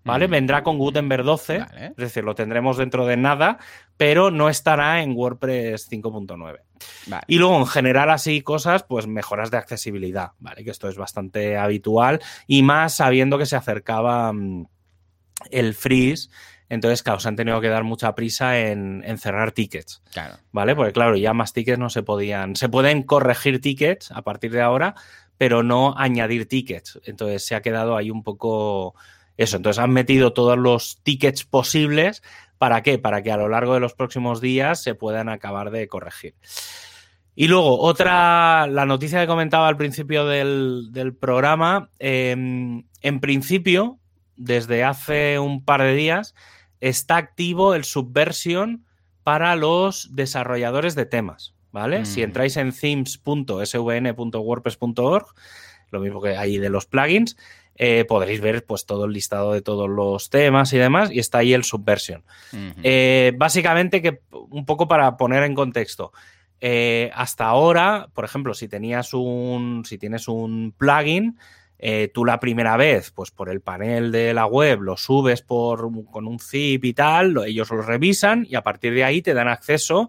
¿Vale? 0.04 0.28
Vendrá 0.28 0.64
con 0.64 0.80
Gutenberg 0.80 1.24
12, 1.24 1.60
Vale. 1.60 1.86
es 1.88 1.96
decir, 1.96 2.24
lo 2.24 2.34
tendremos 2.34 2.78
dentro 2.78 3.06
de 3.06 3.18
nada, 3.18 3.60
pero 3.98 4.32
no 4.32 4.50
estará 4.50 5.04
en 5.04 5.16
WordPress 5.16 5.92
5.9. 5.92 6.60
Vale. 7.06 7.24
Y 7.28 7.38
luego, 7.38 7.58
en 7.60 7.68
general, 7.68 8.10
así 8.10 8.42
cosas, 8.42 8.84
pues 8.84 9.06
mejoras 9.06 9.52
de 9.52 9.58
accesibilidad, 9.58 10.32
¿vale? 10.40 10.64
Que 10.64 10.72
esto 10.72 10.90
es 10.90 10.98
bastante 10.98 11.56
habitual 11.56 12.20
y 12.48 12.64
más 12.64 12.96
sabiendo 12.96 13.38
que 13.38 13.46
se 13.46 13.56
acercaba 13.56 14.34
mm, 14.34 14.66
el 15.52 15.76
freeze. 15.76 16.30
Entonces, 16.74 17.04
claro, 17.04 17.20
se 17.20 17.28
han 17.28 17.36
tenido 17.36 17.60
que 17.60 17.68
dar 17.68 17.84
mucha 17.84 18.16
prisa 18.16 18.58
en, 18.58 19.04
en 19.06 19.18
cerrar 19.18 19.52
tickets, 19.52 20.02
Claro. 20.14 20.36
¿vale? 20.54 20.74
Porque, 20.74 20.94
claro, 20.94 21.18
ya 21.18 21.34
más 21.34 21.52
tickets 21.52 21.78
no 21.78 21.90
se 21.90 22.02
podían. 22.02 22.56
Se 22.56 22.70
pueden 22.70 23.04
corregir 23.04 23.60
tickets 23.60 24.10
a 24.12 24.22
partir 24.22 24.54
de 24.54 24.62
ahora, 24.62 24.96
pero 25.38 25.64
no 25.64 25.94
añadir 25.98 26.48
tickets. 26.48 26.98
Entonces, 27.04 27.46
se 27.46 27.56
ha 27.56 27.62
quedado 27.62 27.98
ahí 27.98 28.10
un 28.10 28.24
poco 28.24 28.96
eso. 29.36 29.58
Entonces, 29.58 29.84
han 29.84 29.92
metido 29.92 30.32
todos 30.32 30.58
los 30.58 31.02
tickets 31.04 31.44
posibles. 31.44 32.24
¿Para 32.58 32.84
qué? 32.84 32.98
Para 32.98 33.22
que 33.22 33.34
a 33.34 33.38
lo 33.38 33.50
largo 33.50 33.74
de 33.74 33.82
los 33.82 33.94
próximos 33.94 34.40
días 34.40 34.82
se 34.82 34.96
puedan 34.96 35.28
acabar 35.28 35.72
de 35.72 35.90
corregir. 35.90 36.36
Y 37.36 37.50
luego, 37.50 37.82
otra, 37.82 38.66
la 38.68 38.86
noticia 38.86 39.20
que 39.20 39.28
comentaba 39.28 39.68
al 39.68 39.76
principio 39.76 40.26
del, 40.26 40.88
del 40.94 41.14
programa, 41.14 41.90
eh, 42.00 42.32
en 42.32 43.20
principio, 43.20 44.00
desde 44.38 44.86
hace 44.86 45.38
un 45.38 45.66
par 45.66 45.82
de 45.82 45.96
días, 45.96 46.34
está 46.82 47.18
activo 47.18 47.76
el 47.76 47.86
Subversion 47.86 48.86
para 49.24 49.56
los 49.56 50.10
desarrolladores 50.14 50.96
de 50.96 51.06
temas, 51.06 51.54
¿vale? 51.72 52.02
Mm. 52.02 52.06
Si 52.06 52.24
entráis 52.24 52.58
en 52.58 52.74
themes.svn.wordpress.org, 52.74 55.28
lo 55.92 56.00
mismo 56.00 56.20
que 56.22 56.36
ahí 56.36 56.58
de 56.58 56.70
los 56.70 56.88
plugins, 56.88 57.38
eh, 57.76 58.06
podréis 58.06 58.42
ver 58.42 58.66
pues 58.66 58.86
todo 58.86 59.06
el 59.06 59.14
listado 59.14 59.54
de 59.54 59.62
todos 59.62 59.90
los 59.90 60.30
temas 60.30 60.74
y 60.74 60.78
demás, 60.78 61.10
y 61.12 61.20
está 61.20 61.38
ahí 61.40 61.54
el 61.54 61.64
Subversion. 61.64 62.24
Eh, 62.84 63.34
básicamente, 63.38 64.02
que 64.02 64.20
un 64.32 64.66
poco 64.66 64.88
para 64.88 65.18
poner 65.18 65.44
en 65.44 65.56
contexto. 65.56 66.12
eh, 66.64 67.10
hasta 67.16 67.46
ahora, 67.46 68.10
por 68.14 68.24
ejemplo, 68.24 68.54
si 68.54 68.68
tenías 68.68 69.16
un. 69.16 69.84
Si 69.84 69.98
tienes 69.98 70.28
un 70.28 70.76
plugin, 70.78 71.40
eh, 71.84 72.10
tú 72.14 72.24
la 72.26 72.40
primera 72.40 72.78
vez, 72.78 73.12
pues 73.12 73.32
por 73.32 73.50
el 73.50 73.60
panel 73.60 74.12
de 74.12 74.34
la 74.34 74.46
web, 74.46 74.82
lo 74.82 74.96
subes 74.98 75.42
por, 75.42 75.90
con 76.12 76.28
un 76.28 76.40
zip 76.40 76.86
y 76.86 76.94
tal, 76.94 77.32
lo- 77.32 77.44
ellos 77.44 77.70
lo 77.72 77.82
revisan 77.82 78.46
y 78.48 78.56
a 78.56 78.62
partir 78.62 78.94
de 78.94 79.04
ahí 79.04 79.22
te 79.22 79.34
dan 79.34 79.48
acceso. 79.48 80.08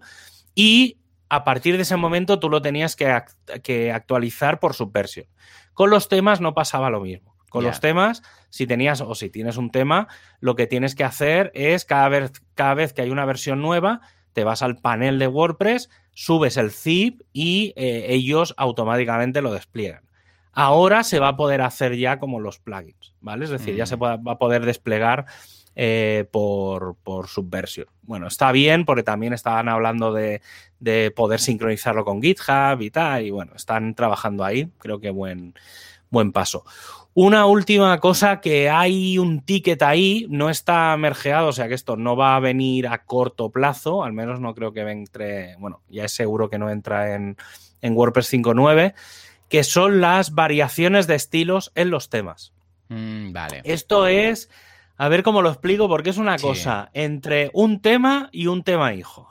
Y 0.55 0.99
a 1.29 1.43
partir 1.43 1.75
de 1.77 1.81
ese 1.81 1.97
momento 1.97 2.39
tú 2.39 2.49
lo 2.49 2.61
tenías 2.61 2.95
que, 2.95 3.07
act- 3.07 3.61
que 3.63 3.91
actualizar 3.91 4.59
por 4.59 4.75
Subversion. 4.75 5.25
Con 5.73 5.89
los 5.89 6.07
temas 6.09 6.39
no 6.41 6.53
pasaba 6.53 6.91
lo 6.91 7.01
mismo. 7.01 7.33
Con 7.49 7.63
los 7.69 7.79
temas, 7.81 8.23
si 8.49 8.65
tenías 8.67 9.01
o 9.01 9.13
si 9.15 9.29
tienes 9.29 9.57
un 9.57 9.69
tema, 9.71 10.07
lo 10.39 10.55
que 10.55 10.67
tienes 10.67 10.95
que 10.95 11.03
hacer 11.03 11.51
es 11.55 11.85
cada 11.85 12.09
vez, 12.09 12.31
cada 12.55 12.73
vez 12.75 12.93
que 12.93 13.01
hay 13.03 13.09
una 13.11 13.25
versión 13.25 13.61
nueva, 13.61 14.01
te 14.33 14.43
vas 14.43 14.61
al 14.63 14.77
panel 14.77 15.19
de 15.19 15.27
WordPress, 15.27 15.89
subes 16.13 16.57
el 16.57 16.71
zip 16.71 17.21
y 17.31 17.73
eh, 17.75 18.07
ellos 18.09 18.53
automáticamente 18.57 19.41
lo 19.43 19.53
despliegan. 19.53 20.03
Ahora 20.53 21.03
se 21.03 21.19
va 21.19 21.29
a 21.29 21.35
poder 21.35 21.61
hacer 21.61 21.97
ya 21.97 22.19
como 22.19 22.39
los 22.39 22.59
plugins, 22.59 23.13
¿vale? 23.21 23.45
Es 23.45 23.51
decir, 23.51 23.75
ya 23.75 23.85
se 23.85 23.97
Mm. 23.97 24.03
va 24.03 24.15
va 24.17 24.31
a 24.33 24.37
poder 24.37 24.65
desplegar 24.65 25.25
eh, 25.75 26.25
por, 26.31 26.95
por 27.03 27.27
Subversion. 27.27 27.87
Bueno, 28.03 28.27
está 28.27 28.51
bien 28.51 28.85
porque 28.85 29.01
también 29.01 29.33
estaban 29.33 29.67
hablando 29.69 30.13
de, 30.13 30.41
de 30.79 31.09
poder 31.09 31.39
sincronizarlo 31.39 32.05
con 32.05 32.21
GitHub 32.21 32.79
y 32.81 32.91
tal, 32.91 33.25
y 33.25 33.31
bueno, 33.31 33.53
están 33.55 33.95
trabajando 33.95 34.43
ahí, 34.45 34.69
creo 34.77 34.99
que 34.99 35.09
buen, 35.09 35.55
buen 36.11 36.31
paso. 36.31 36.63
Una 37.15 37.45
última 37.47 37.99
cosa 37.99 38.39
que 38.41 38.69
hay 38.69 39.17
un 39.17 39.41
ticket 39.41 39.81
ahí, 39.83 40.27
no 40.29 40.49
está 40.51 40.95
mergeado, 40.97 41.47
o 41.47 41.53
sea 41.53 41.67
que 41.67 41.75
esto 41.75 41.95
no 41.95 42.15
va 42.15 42.35
a 42.35 42.39
venir 42.39 42.87
a 42.87 43.03
corto 43.05 43.49
plazo, 43.51 44.03
al 44.03 44.13
menos 44.13 44.39
no 44.39 44.53
creo 44.53 44.73
que 44.73 44.81
entre, 44.81 45.55
bueno, 45.57 45.81
ya 45.89 46.05
es 46.05 46.11
seguro 46.11 46.49
que 46.49 46.57
no 46.59 46.69
entra 46.69 47.15
en, 47.15 47.37
en 47.81 47.95
WordPress 47.95 48.31
5.9, 48.33 48.93
que 49.53 49.63
son 49.63 50.01
las 50.01 50.33
variaciones 50.33 51.05
de 51.05 51.13
estilos 51.13 51.71
en 51.75 51.91
los 51.91 52.09
temas. 52.09 52.53
Mm, 52.89 53.33
vale. 53.33 53.61
Esto 53.65 54.07
es, 54.07 54.49
a 54.97 55.09
ver 55.09 55.21
cómo 55.21 55.43
lo 55.43 55.49
explico, 55.49 55.87
porque 55.87 56.09
es 56.09 56.17
una 56.17 56.39
Sí. 56.39 56.47
cosa 56.47 56.89
entre 56.95 57.51
un 57.53 57.79
tema 57.79 58.29
y 58.31 58.47
un 58.47 58.63
tema 58.63 58.95
hijo. 58.95 59.29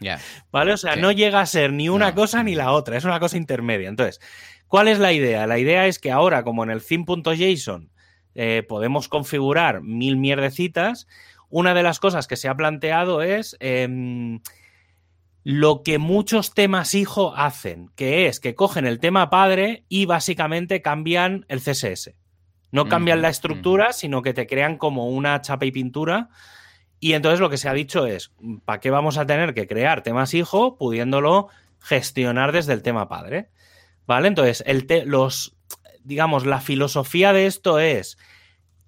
Ya. 0.00 0.18
¿Vale? 0.50 0.72
O 0.72 0.76
sea, 0.76 0.94
Sí. 0.94 1.00
no 1.00 1.12
llega 1.12 1.40
a 1.40 1.46
ser 1.46 1.72
ni 1.72 1.88
una 1.88 2.08
No. 2.08 2.14
cosa 2.16 2.42
ni 2.42 2.56
la 2.56 2.72
otra, 2.72 2.96
es 2.96 3.04
una 3.04 3.20
cosa 3.20 3.36
intermedia. 3.36 3.88
Entonces, 3.88 4.20
¿cuál 4.66 4.88
es 4.88 4.98
la 4.98 5.12
idea? 5.12 5.46
La 5.46 5.58
idea 5.60 5.86
es 5.86 6.00
que 6.00 6.10
ahora, 6.10 6.42
como 6.42 6.64
en 6.64 6.70
el 6.70 6.82
theme.json 6.84 7.92
eh, 8.34 8.64
podemos 8.68 9.06
configurar 9.06 9.82
mil 9.82 10.16
mierdecitas, 10.16 11.06
una 11.48 11.74
de 11.74 11.84
las 11.84 12.00
cosas 12.00 12.26
que 12.26 12.34
se 12.36 12.48
ha 12.48 12.56
planteado 12.56 13.22
es 13.22 13.56
em, 13.60 14.40
lo 15.42 15.82
que 15.82 15.98
muchos 15.98 16.52
temas 16.54 16.94
hijo 16.94 17.34
hacen, 17.36 17.90
que 17.96 18.26
es 18.26 18.40
que 18.40 18.54
cogen 18.54 18.86
el 18.86 18.98
tema 19.00 19.30
padre 19.30 19.84
y 19.88 20.04
básicamente 20.06 20.82
cambian 20.82 21.46
el 21.48 21.60
CSS. 21.60 22.14
No 22.72 22.88
cambian 22.88 23.22
la 23.22 23.28
estructura, 23.30 23.92
sino 23.92 24.22
que 24.22 24.34
te 24.34 24.46
crean 24.46 24.76
como 24.76 25.08
una 25.08 25.40
chapa 25.40 25.64
y 25.66 25.72
pintura. 25.72 26.28
Y 27.00 27.14
entonces 27.14 27.40
lo 27.40 27.50
que 27.50 27.56
se 27.56 27.68
ha 27.68 27.72
dicho 27.72 28.06
es, 28.06 28.32
¿para 28.64 28.78
qué 28.80 28.90
vamos 28.90 29.16
a 29.18 29.26
tener 29.26 29.54
que 29.54 29.66
crear 29.66 30.02
temas 30.02 30.34
hijo 30.34 30.76
pudiéndolo 30.76 31.48
gestionar 31.80 32.52
desde 32.52 32.74
el 32.74 32.82
tema 32.82 33.08
padre? 33.08 33.48
¿Vale? 34.06 34.28
Entonces, 34.28 34.62
el 34.66 34.86
te- 34.86 35.06
los, 35.06 35.56
digamos, 36.04 36.44
la 36.46 36.60
filosofía 36.60 37.32
de 37.32 37.46
esto 37.46 37.78
es 37.78 38.18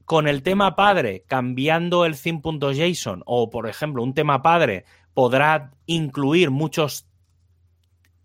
con 0.05 0.29
el 0.29 0.43
tema 0.43 0.77
padre 0.77 1.25
cambiando 1.27 2.05
el 2.05 2.21
theme.json 2.21 3.23
o, 3.25 3.51
por 3.51 3.69
ejemplo, 3.69 4.03
un 4.03 4.15
tema 4.15 4.43
padre 4.43 4.85
podrá 5.15 5.73
incluir 5.87 6.51
muchos 6.51 7.07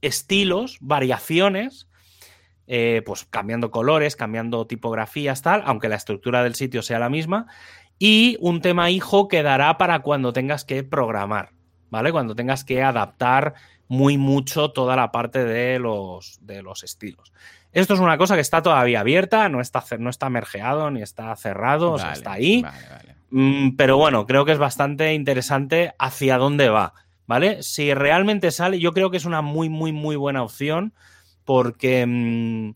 estilos, 0.02 0.78
variaciones, 0.82 1.88
eh, 2.68 3.02
pues 3.06 3.26
cambiando 3.26 3.72
colores, 3.72 4.16
cambiando 4.16 4.68
tipografías, 4.68 5.42
tal, 5.42 5.64
aunque 5.66 5.90
la 5.90 5.96
estructura 5.96 6.44
del 6.44 6.56
sitio 6.56 6.82
sea 6.82 7.00
la 7.00 7.10
misma. 7.10 7.48
Y 8.00 8.38
un 8.42 8.62
tema 8.62 8.90
hijo 8.90 9.28
quedará 9.28 9.78
para 9.78 10.00
cuando 10.00 10.34
tengas 10.34 10.66
que 10.66 10.84
programar, 10.84 11.52
¿vale? 11.90 12.12
Cuando 12.12 12.36
tengas 12.36 12.64
que 12.64 12.84
adaptar 12.84 13.56
muy 13.88 14.18
mucho 14.18 14.72
toda 14.72 14.96
la 14.96 15.12
parte 15.12 15.44
de 15.46 15.80
los, 15.80 16.40
de 16.42 16.62
los 16.62 16.84
estilos. 16.84 17.34
Esto 17.72 17.94
es 17.94 18.00
una 18.00 18.18
cosa 18.18 18.36
que 18.36 18.42
está 18.42 18.62
todavía 18.62 19.00
abierta, 19.00 19.50
no 19.50 19.62
está, 19.62 19.84
no 19.98 20.10
está 20.10 20.30
mergeado 20.30 20.92
ni 20.92 21.02
está 21.02 21.36
cerrado, 21.36 21.94
o 21.94 22.00
sea, 22.00 22.14
está 22.14 22.34
ahí. 22.34 22.62
Vale, 22.62 22.90
vale. 22.90 23.17
Mm, 23.30 23.76
pero 23.76 23.98
bueno, 23.98 24.26
creo 24.26 24.46
que 24.46 24.54
es 24.54 24.58
bastante 24.58 25.14
interesante 25.14 25.94
hacia 26.00 26.38
dónde 26.38 26.70
va, 26.70 26.94
¿vale? 27.26 27.62
Si 27.64 27.94
realmente 27.94 28.52
sale, 28.52 28.80
yo 28.80 28.94
creo 28.94 29.12
que 29.12 29.18
es 29.18 29.26
una 29.26 29.42
muy, 29.42 29.70
muy, 29.70 29.92
muy 29.92 30.16
buena 30.16 30.44
opción 30.44 30.94
porque 31.44 32.06
mm, 32.06 32.72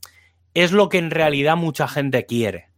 es 0.54 0.72
lo 0.72 0.90
que 0.90 0.98
en 0.98 1.12
realidad 1.12 1.58
mucha 1.58 1.88
gente 1.88 2.26
quiere. 2.26 2.70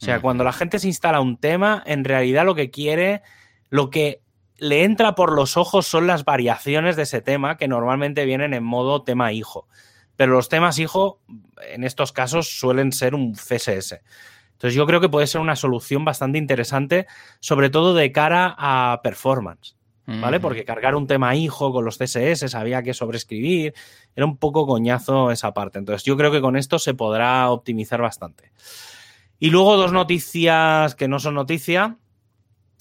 O 0.00 0.04
sea, 0.04 0.16
Ujú. 0.16 0.22
cuando 0.22 0.44
la 0.44 0.52
gente 0.52 0.78
se 0.78 0.88
instala 0.88 1.20
un 1.20 1.38
tema, 1.38 1.82
en 1.86 2.04
realidad 2.04 2.44
lo 2.44 2.54
que 2.54 2.70
quiere, 2.70 3.22
lo 3.70 3.90
que 3.90 4.20
le 4.58 4.84
entra 4.84 5.14
por 5.14 5.32
los 5.32 5.56
ojos 5.56 5.86
son 5.86 6.06
las 6.06 6.24
variaciones 6.24 6.96
de 6.96 7.02
ese 7.02 7.20
tema 7.20 7.56
que 7.56 7.68
normalmente 7.68 8.24
vienen 8.24 8.54
en 8.54 8.64
modo 8.64 9.02
tema 9.02 9.32
hijo. 9.32 9.68
Pero 10.16 10.32
los 10.32 10.48
temas 10.48 10.78
hijo, 10.78 11.20
en 11.68 11.84
estos 11.84 12.12
casos, 12.12 12.48
suelen 12.48 12.92
ser 12.92 13.14
un 13.14 13.34
CSS. 13.34 14.00
Entonces 14.64 14.78
yo 14.78 14.86
creo 14.86 14.98
que 15.02 15.10
puede 15.10 15.26
ser 15.26 15.42
una 15.42 15.56
solución 15.56 16.06
bastante 16.06 16.38
interesante, 16.38 17.06
sobre 17.38 17.68
todo 17.68 17.92
de 17.92 18.10
cara 18.12 18.54
a 18.56 19.02
performance, 19.02 19.76
¿vale? 20.06 20.40
Porque 20.40 20.64
cargar 20.64 20.94
un 20.94 21.06
tema 21.06 21.36
hijo 21.36 21.70
con 21.70 21.84
los 21.84 21.98
CSS, 21.98 22.54
había 22.54 22.82
que 22.82 22.94
sobreescribir, 22.94 23.74
era 24.16 24.24
un 24.24 24.38
poco 24.38 24.66
coñazo 24.66 25.30
esa 25.30 25.52
parte. 25.52 25.80
Entonces 25.80 26.02
yo 26.04 26.16
creo 26.16 26.32
que 26.32 26.40
con 26.40 26.56
esto 26.56 26.78
se 26.78 26.94
podrá 26.94 27.50
optimizar 27.50 28.00
bastante. 28.00 28.52
Y 29.38 29.50
luego 29.50 29.76
dos 29.76 29.92
noticias 29.92 30.94
que 30.94 31.08
no 31.08 31.18
son 31.18 31.34
noticia. 31.34 31.98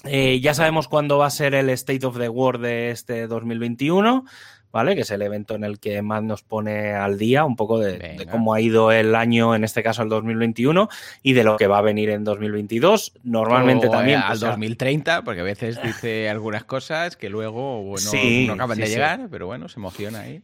Eh, 0.05 0.39
ya 0.39 0.53
sabemos 0.53 0.87
cuándo 0.87 1.17
va 1.17 1.25
a 1.25 1.31
ser 1.31 1.53
el 1.53 1.69
State 1.69 2.05
of 2.05 2.17
the 2.17 2.29
World 2.29 2.63
de 2.63 2.91
este 2.91 3.27
2021, 3.27 4.23
¿vale? 4.73 4.95
Que 4.95 5.01
es 5.01 5.11
el 5.11 5.21
evento 5.21 5.55
en 5.55 5.63
el 5.63 5.79
que 5.79 6.01
más 6.01 6.21
nos 6.23 6.41
pone 6.41 6.91
al 6.93 7.17
día 7.17 7.45
un 7.45 7.55
poco 7.55 7.79
de, 7.79 8.27
cómo 8.29 8.53
ha 8.55 8.59
ido 8.59 8.91
el 8.91 9.13
año, 9.15 9.55
en 9.55 9.63
este 9.63 9.83
caso 9.83 10.01
el 10.01 10.09
2021, 10.09 10.89
y 11.21 11.33
de 11.33 11.43
lo 11.45 11.55
que 11.55 11.67
va 11.67 11.77
a 11.77 11.81
venir 11.81 12.09
en 12.09 12.23
2022. 12.23 13.13
Normalmente 13.23 13.87
O, 13.87 13.91
también. 13.91 14.19
eh, 14.19 14.23
al 14.23 14.29
pues, 14.29 14.39
ya- 14.41 14.47
2030, 14.49 15.21
porque 15.23 15.41
a 15.41 15.43
veces 15.43 15.79
dice 15.83 16.27
algunas 16.29 16.63
cosas 16.65 17.15
que 17.15 17.29
luego 17.29 17.83
bueno, 17.83 18.09
Sí, 18.09 18.45
no 18.47 18.53
acaban 18.53 18.75
sí, 18.75 18.81
de 18.81 18.87
sí. 18.87 18.93
llegar, 18.95 19.27
pero 19.31 19.45
bueno, 19.45 19.69
se 19.69 19.79
emociona 19.79 20.21
ahí. 20.21 20.41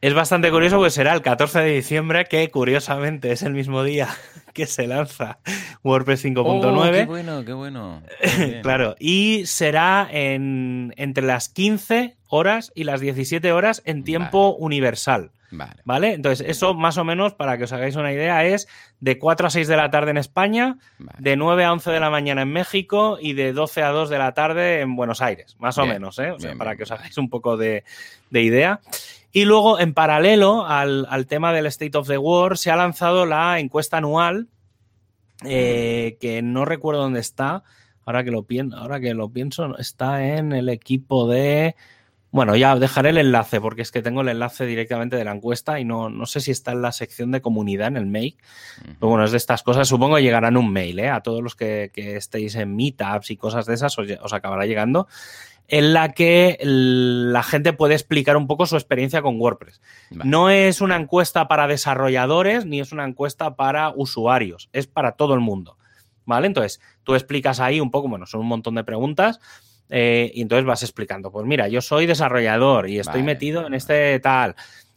Es 0.00 0.14
bastante 0.14 0.50
curioso 0.50 0.76
porque 0.78 0.90
será 0.90 1.12
el 1.14 1.22
14 1.22 1.60
de 1.60 1.74
diciembre, 1.74 2.24
que 2.24 2.50
curiosamente 2.50 3.30
es 3.30 3.42
el 3.42 3.52
mismo 3.52 3.84
día 3.84 4.08
que 4.52 4.66
se 4.66 4.86
lanza 4.86 5.38
WordPress 5.82 6.24
5.9. 6.24 6.42
Oh, 6.44 6.92
qué 6.92 7.04
bueno, 7.04 7.44
qué 7.44 7.52
bueno. 7.52 8.02
Qué. 8.20 8.60
Claro, 8.62 8.94
y 8.98 9.46
será 9.46 10.08
en, 10.10 10.94
entre 10.96 11.24
las 11.24 11.48
15 11.48 12.16
horas 12.28 12.72
y 12.74 12.84
las 12.84 13.00
17 13.00 13.52
horas 13.52 13.82
en 13.84 14.04
tiempo 14.04 14.54
universal, 14.58 15.30
Vale. 15.50 15.72
¿vale? 15.84 16.14
Entonces, 16.14 16.46
eso 16.48 16.72
más 16.72 16.96
o 16.96 17.04
menos, 17.04 17.34
para 17.34 17.58
que 17.58 17.64
os 17.64 17.72
hagáis 17.72 17.96
una 17.96 18.12
idea, 18.12 18.44
es 18.46 18.68
de 19.00 19.18
4 19.18 19.48
a 19.48 19.50
6 19.50 19.68
de 19.68 19.76
la 19.76 19.90
tarde 19.90 20.12
en 20.12 20.16
España, 20.16 20.78
vale. 20.98 21.18
de 21.18 21.36
9 21.36 21.64
a 21.64 21.72
11 21.72 21.90
de 21.90 22.00
la 22.00 22.08
mañana 22.08 22.42
en 22.42 22.52
México 22.52 23.18
y 23.20 23.34
de 23.34 23.52
12 23.52 23.82
a 23.82 23.88
2 23.90 24.08
de 24.08 24.18
la 24.18 24.32
tarde 24.32 24.80
en 24.80 24.96
Buenos 24.96 25.20
Aires, 25.20 25.56
más 25.58 25.76
o 25.76 25.84
menos, 25.84 26.18
¿eh? 26.18 26.30
O 26.30 26.40
sea, 26.40 26.50
bien, 26.50 26.58
para 26.58 26.76
que 26.76 26.84
os 26.84 26.90
hagáis 26.90 27.18
un 27.18 27.28
poco 27.28 27.56
de, 27.56 27.84
de 28.30 28.42
idea. 28.42 28.80
Y 29.32 29.46
luego, 29.46 29.80
en 29.80 29.94
paralelo 29.94 30.66
al, 30.66 31.06
al 31.08 31.26
tema 31.26 31.52
del 31.54 31.66
State 31.66 31.96
of 31.96 32.06
the 32.06 32.18
World, 32.18 32.58
se 32.58 32.70
ha 32.70 32.76
lanzado 32.76 33.24
la 33.24 33.58
encuesta 33.58 33.96
anual, 33.96 34.48
eh, 35.44 36.18
que 36.20 36.42
no 36.42 36.66
recuerdo 36.66 37.00
dónde 37.00 37.20
está, 37.20 37.64
ahora 38.04 38.24
que, 38.24 38.30
lo 38.30 38.44
pienso, 38.44 38.76
ahora 38.76 39.00
que 39.00 39.14
lo 39.14 39.30
pienso, 39.30 39.78
está 39.78 40.36
en 40.36 40.52
el 40.52 40.68
equipo 40.68 41.28
de... 41.28 41.74
Bueno, 42.30 42.56
ya 42.56 42.76
dejaré 42.76 43.10
el 43.10 43.18
enlace 43.18 43.60
porque 43.60 43.82
es 43.82 43.90
que 43.90 44.00
tengo 44.00 44.22
el 44.22 44.28
enlace 44.28 44.64
directamente 44.64 45.16
de 45.16 45.24
la 45.24 45.34
encuesta 45.34 45.78
y 45.78 45.84
no, 45.84 46.08
no 46.08 46.24
sé 46.24 46.40
si 46.40 46.50
está 46.50 46.72
en 46.72 46.80
la 46.80 46.90
sección 46.90 47.30
de 47.30 47.42
comunidad, 47.42 47.88
en 47.88 47.98
el 47.98 48.06
mail. 48.06 48.38
Pero 48.82 49.08
bueno, 49.08 49.24
es 49.24 49.32
de 49.32 49.36
estas 49.36 49.62
cosas. 49.62 49.86
Supongo 49.86 50.16
que 50.16 50.22
llegarán 50.22 50.56
un 50.56 50.72
mail, 50.72 50.98
¿eh? 50.98 51.10
A 51.10 51.20
todos 51.20 51.42
los 51.42 51.54
que, 51.54 51.90
que 51.92 52.16
estéis 52.16 52.54
en 52.54 52.74
meetups 52.74 53.30
y 53.30 53.36
cosas 53.36 53.66
de 53.66 53.74
esas, 53.74 53.98
os, 53.98 54.08
os 54.22 54.32
acabará 54.32 54.64
llegando. 54.64 55.08
En 55.68 55.94
la 55.94 56.12
que 56.12 56.58
la 56.62 57.42
gente 57.42 57.72
puede 57.72 57.94
explicar 57.94 58.36
un 58.36 58.46
poco 58.46 58.66
su 58.66 58.76
experiencia 58.76 59.22
con 59.22 59.40
WordPress. 59.40 59.80
Vale. 60.10 60.28
No 60.30 60.50
es 60.50 60.80
una 60.80 60.96
encuesta 60.96 61.48
para 61.48 61.66
desarrolladores 61.66 62.66
ni 62.66 62.80
es 62.80 62.92
una 62.92 63.04
encuesta 63.04 63.56
para 63.56 63.90
usuarios, 63.94 64.68
es 64.72 64.86
para 64.86 65.12
todo 65.12 65.34
el 65.34 65.40
mundo. 65.40 65.78
¿Vale? 66.24 66.46
Entonces, 66.46 66.80
tú 67.02 67.14
explicas 67.14 67.58
ahí 67.58 67.80
un 67.80 67.90
poco, 67.90 68.08
bueno, 68.08 68.26
son 68.26 68.42
un 68.42 68.48
montón 68.48 68.74
de 68.74 68.84
preguntas. 68.84 69.40
eh, 69.88 70.30
y 70.34 70.42
entonces 70.42 70.64
vas 70.64 70.82
explicando, 70.82 71.30
pues 71.30 71.46
mira, 71.46 71.68
yo 71.68 71.80
soy 71.80 72.06
desarrollador 72.06 72.88
y 72.88 72.98
estoy 72.98 73.20
Vale, 73.20 73.24
metido 73.24 73.66
en 73.66 73.74
este 73.74 74.18
tal. 74.20 74.54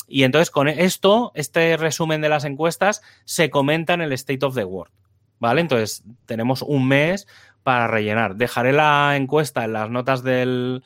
Y 0.08 0.24
entonces 0.24 0.52
con 0.52 0.68
esto, 0.68 1.32
este 1.36 1.78
resumen 1.78 2.22
de 2.22 2.30
las 2.30 2.46
encuestas 2.46 3.02
se 3.26 3.50
comenta 3.50 3.94
en 3.94 4.02
el 4.02 4.14
State 4.14 4.46
of 4.46 4.56
the 4.56 4.64
World. 4.64 4.94
¿Vale? 5.40 5.62
Entonces 5.62 6.04
tenemos 6.26 6.62
un 6.62 6.88
mes 6.88 7.28
para 7.66 7.88
rellenar. 7.88 8.36
Dejaré 8.36 8.74
la 8.74 9.16
encuesta 9.18 9.66
en 9.66 9.74
las 9.74 9.90
notas 9.90 10.22
del, 10.22 10.84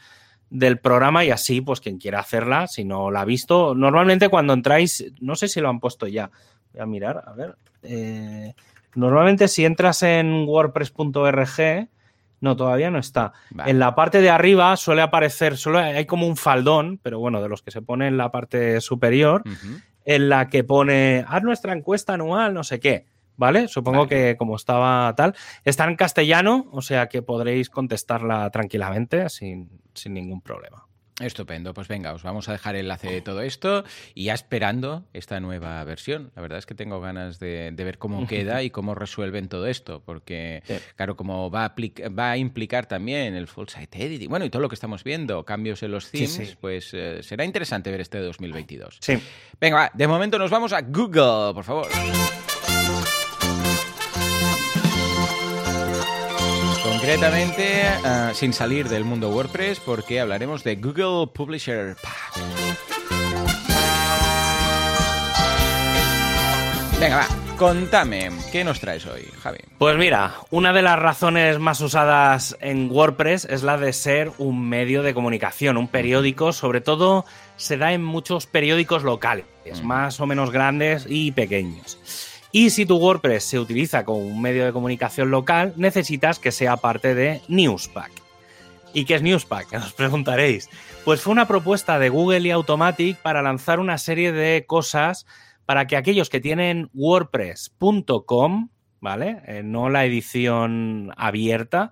del 0.50 0.80
programa 0.80 1.26
y 1.26 1.30
así, 1.30 1.60
pues 1.60 1.82
quien 1.82 1.98
quiera 1.98 2.22
hacerla, 2.22 2.68
si 2.68 2.86
no 2.86 3.12
la 3.12 3.22
ha 3.22 3.26
visto, 3.26 3.76
normalmente 3.76 4.30
cuando 4.30 4.54
entráis, 4.54 5.12
no 5.20 5.36
sé 5.36 5.50
si 5.50 5.60
lo 5.60 5.68
han 5.68 5.82
puesto 5.82 6.08
ya, 6.08 6.32
voy 6.72 6.82
a 6.82 6.86
mirar, 6.86 7.22
a 7.28 7.34
ver. 7.34 7.58
eh, 7.84 8.54
normalmente 8.96 9.50
si 9.50 9.66
entras 9.66 10.04
en 10.04 10.46
wordpress.org, 10.48 11.90
no, 12.40 12.56
todavía 12.56 12.90
no 12.90 13.00
está. 13.00 13.34
Vale. 13.50 13.72
En 13.72 13.80
la 13.80 13.94
parte 13.94 14.22
de 14.22 14.30
arriba 14.30 14.78
suele 14.78 15.02
aparecer, 15.02 15.58
solo 15.58 15.80
hay 15.80 16.06
como 16.06 16.28
un 16.28 16.38
faldón, 16.38 16.98
pero 17.04 17.20
bueno, 17.20 17.42
de 17.42 17.50
los 17.50 17.62
que 17.62 17.72
se 17.72 17.82
pone 17.82 18.08
en 18.08 18.16
la 18.16 18.32
parte 18.32 18.80
superior, 18.80 19.44
en 20.06 20.30
la 20.30 20.48
que 20.48 20.64
pone, 20.64 21.26
haz 21.28 21.44
nuestra 21.44 21.74
encuesta 21.74 22.14
anual, 22.14 22.54
no 22.54 22.64
sé 22.64 22.80
qué. 22.80 23.06
¿Vale? 23.40 23.70
Supongo 23.70 24.00
Vale. 24.00 24.10
que 24.10 24.38
como 24.38 24.58
estaba 24.58 25.16
tal. 25.16 25.34
Está 25.64 25.86
en 25.86 25.96
castellano, 25.96 26.68
o 26.74 26.82
sea 26.82 27.08
que 27.08 27.22
podréis 27.22 27.70
contestarla 27.70 28.50
tranquilamente 28.50 29.30
sin, 29.30 29.70
sin 29.94 30.14
ningún 30.14 30.42
problema. 30.42 30.90
Estupendo, 31.20 31.74
pues 31.74 31.88
venga, 31.88 32.14
os 32.14 32.24
vamos 32.24 32.48
a 32.50 32.54
dejar 32.54 32.76
el 32.76 32.82
enlace 32.82 33.12
de 33.12 33.22
todo 33.22 33.42
esto 33.42 33.84
y 34.14 34.26
ya 34.26 34.34
esperando 34.34 35.06
esta 35.14 35.40
nueva 35.40 35.84
versión. 35.84 36.32
La 36.36 36.42
verdad 36.42 36.60
es 36.60 36.66
que 36.66 36.76
tengo 36.76 37.02
ganas 37.02 37.40
de, 37.40 37.74
ver 37.76 37.98
cómo 37.98 38.26
queda 38.28 38.64
y 38.64 38.70
cómo 38.70 38.94
resuelven 38.96 39.48
todo 39.48 39.68
esto, 39.68 40.02
porque 40.06 40.64
claro, 40.96 41.16
como 41.16 41.50
va 41.50 41.66
a, 41.66 41.76
va 42.10 42.32
a 42.32 42.38
implicar 42.38 42.88
también 42.88 43.36
el 43.36 43.48
full 43.48 43.68
site 43.68 44.06
editing, 44.06 44.30
bueno, 44.30 44.46
y 44.46 44.50
todo 44.50 44.62
lo 44.62 44.70
que 44.70 44.76
estamos 44.76 45.04
viendo, 45.04 45.44
cambios 45.46 45.84
en 45.84 45.92
los 45.92 46.12
themes, 46.12 46.58
pues 46.60 46.94
eh, 46.94 47.22
será 47.22 47.46
interesante 47.46 47.92
ver 47.92 48.02
este 48.02 48.20
2022. 48.20 49.00
Sí. 49.02 49.18
Venga, 49.60 49.92
de 49.94 50.08
momento 50.08 50.38
nos 50.38 50.52
vamos 50.52 50.74
a 50.74 50.82
Google, 50.82 51.54
por 51.54 51.64
favor. 51.64 51.88
Concretamente, 57.00 57.86
uh, 58.04 58.36
sin 58.36 58.52
salir 58.52 58.90
del 58.90 59.06
mundo 59.06 59.30
WordPress, 59.30 59.80
porque 59.80 60.20
hablaremos 60.20 60.66
de 60.66 60.76
Google 60.76 61.28
Publisher 61.34 61.96
Pack. 61.96 62.44
Venga, 67.00 67.16
va, 67.16 67.28
contame, 67.56 68.30
¿qué 68.52 68.66
nos 68.66 68.82
traes 68.82 69.06
hoy, 69.06 69.22
Javi? 69.42 69.60
Pues 69.78 69.98
mira, 69.98 70.36
una 70.52 70.74
de 70.74 70.82
las 70.82 71.00
razones 71.00 71.58
más 71.58 71.80
usadas 71.80 72.58
en 72.60 72.92
WordPress 72.92 73.46
es 73.46 73.64
la 73.64 73.78
de 73.78 73.94
ser 73.94 74.34
un 74.38 74.68
medio 74.68 75.02
de 75.02 75.14
comunicación, 75.14 75.78
un 75.78 75.88
periódico, 75.88 76.52
sobre 76.52 76.82
todo 76.82 77.24
se 77.56 77.78
da 77.78 77.94
en 77.94 78.04
muchos 78.04 78.46
periódicos 78.46 79.04
locales, 79.04 79.46
mm. 79.82 79.88
más 79.88 80.20
o 80.20 80.26
menos 80.26 80.52
grandes 80.52 81.06
y 81.08 81.32
pequeños. 81.32 81.98
Y 82.52 82.72
si 82.72 82.86
tu 82.86 82.98
WordPress 82.98 83.44
se 83.44 83.60
utiliza 83.60 84.06
como 84.06 84.20
un 84.20 84.42
medio 84.42 84.66
de 84.66 84.74
comunicación 84.74 85.30
local, 85.30 85.74
necesitas 85.78 86.40
que 86.40 86.52
sea 86.52 86.78
parte 86.78 87.14
de 87.14 87.42
Newspack. 87.48 88.12
¿Y 88.94 89.06
qué 89.06 89.16
es 89.16 89.22
Newspack? 89.22 89.74
Os 89.86 89.94
preguntaréis. 89.94 90.70
Pues 91.06 91.22
fue 91.22 91.32
una 91.32 91.48
propuesta 91.48 92.00
de 92.00 92.10
Google 92.10 92.40
y 92.42 92.52
Automatic 92.52 93.18
para 93.18 93.42
lanzar 93.42 93.80
una 93.80 93.98
serie 93.98 94.32
de 94.32 94.66
cosas 94.66 95.26
para 95.66 95.86
que 95.86 95.96
aquellos 95.96 96.30
que 96.30 96.42
tienen 96.42 96.90
WordPress.com, 96.96 98.70
¿vale? 99.00 99.42
Eh, 99.46 99.62
no 99.64 99.90
la 99.90 100.06
edición 100.06 101.14
abierta, 101.16 101.92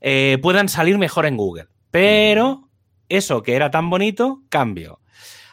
eh, 0.00 0.38
puedan 0.42 0.68
salir 0.68 0.98
mejor 0.98 1.26
en 1.26 1.36
Google. 1.36 1.68
Pero 1.92 2.68
eso 3.08 3.42
que 3.42 3.54
era 3.54 3.70
tan 3.70 3.88
bonito, 3.88 4.42
cambio. 4.48 5.01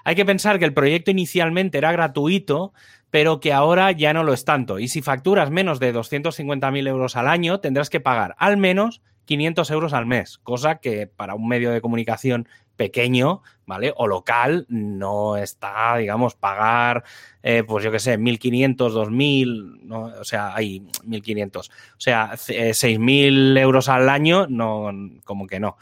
Hay 0.09 0.15
que 0.15 0.25
pensar 0.25 0.57
que 0.57 0.65
el 0.65 0.73
proyecto 0.73 1.11
inicialmente 1.11 1.77
era 1.77 1.91
gratuito, 1.91 2.73
pero 3.11 3.39
que 3.39 3.53
ahora 3.53 3.91
ya 3.91 4.11
no 4.11 4.23
lo 4.23 4.33
es 4.33 4.43
tanto. 4.43 4.79
Y 4.79 4.87
si 4.87 5.03
facturas 5.03 5.51
menos 5.51 5.79
de 5.79 5.93
250.000 5.93 6.87
euros 6.87 7.15
al 7.15 7.27
año, 7.27 7.59
tendrás 7.59 7.91
que 7.91 7.99
pagar 7.99 8.33
al 8.39 8.57
menos 8.57 9.03
500 9.25 9.69
euros 9.69 9.93
al 9.93 10.07
mes, 10.07 10.39
cosa 10.39 10.79
que 10.79 11.05
para 11.05 11.35
un 11.35 11.47
medio 11.47 11.69
de 11.69 11.79
comunicación 11.79 12.47
pequeño, 12.75 13.43
¿vale? 13.67 13.93
O 13.97 14.07
local, 14.07 14.65
no 14.67 15.37
está, 15.37 15.97
digamos, 15.97 16.33
pagar, 16.33 17.03
eh, 17.43 17.63
pues 17.63 17.83
yo 17.83 17.91
qué 17.91 17.99
sé, 17.99 18.17
1.500, 18.17 18.77
2.000, 18.77 19.81
¿no? 19.83 20.05
o 20.05 20.23
sea, 20.23 20.55
hay 20.55 20.79
1.500, 21.07 21.69
o 21.69 21.71
sea, 21.99 22.31
6.000 22.31 23.57
eh, 23.57 23.61
euros 23.61 23.89
al 23.89 24.09
año, 24.09 24.47
no, 24.47 24.89
como 25.23 25.45
que 25.45 25.59
no. 25.59 25.77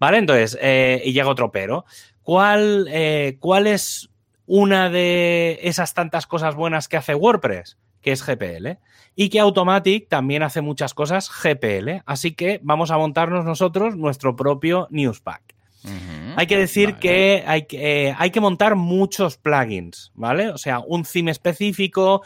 ¿Vale? 0.00 0.18
Entonces, 0.18 0.58
eh, 0.60 1.00
y 1.04 1.12
llega 1.12 1.28
otro 1.28 1.52
pero. 1.52 1.84
¿Cuál, 2.30 2.88
¿Cuál 3.40 3.66
es 3.66 4.08
una 4.46 4.88
de 4.88 5.58
esas 5.62 5.94
tantas 5.94 6.28
cosas 6.28 6.54
buenas 6.54 6.86
que 6.86 6.96
hace 6.96 7.14
WordPress, 7.14 7.76
que 8.00 8.12
es 8.12 8.24
GPL. 8.24 8.78
Y 9.16 9.28
que 9.28 9.40
Automatic 9.40 10.08
también 10.08 10.44
hace 10.44 10.60
muchas 10.60 10.94
cosas 10.94 11.28
GPL. 11.28 12.02
Así 12.06 12.34
que 12.34 12.60
vamos 12.62 12.92
a 12.92 12.98
montarnos 12.98 13.44
nosotros 13.44 13.96
nuestro 13.96 14.36
propio 14.36 14.86
Newspack. 14.90 15.42
hay 16.36 16.46
que 16.46 16.56
decir 16.56 16.94
que, 17.00 17.42
hay, 17.48 17.66
eh, 17.70 18.14
hay 18.16 18.30
que 18.30 18.40
montar 18.40 18.76
muchos 18.76 19.36
plugins, 19.36 20.12
¿vale? 20.14 20.50
O 20.50 20.58
sea, 20.58 20.78
un 20.78 21.02
theme 21.02 21.32
específico, 21.32 22.22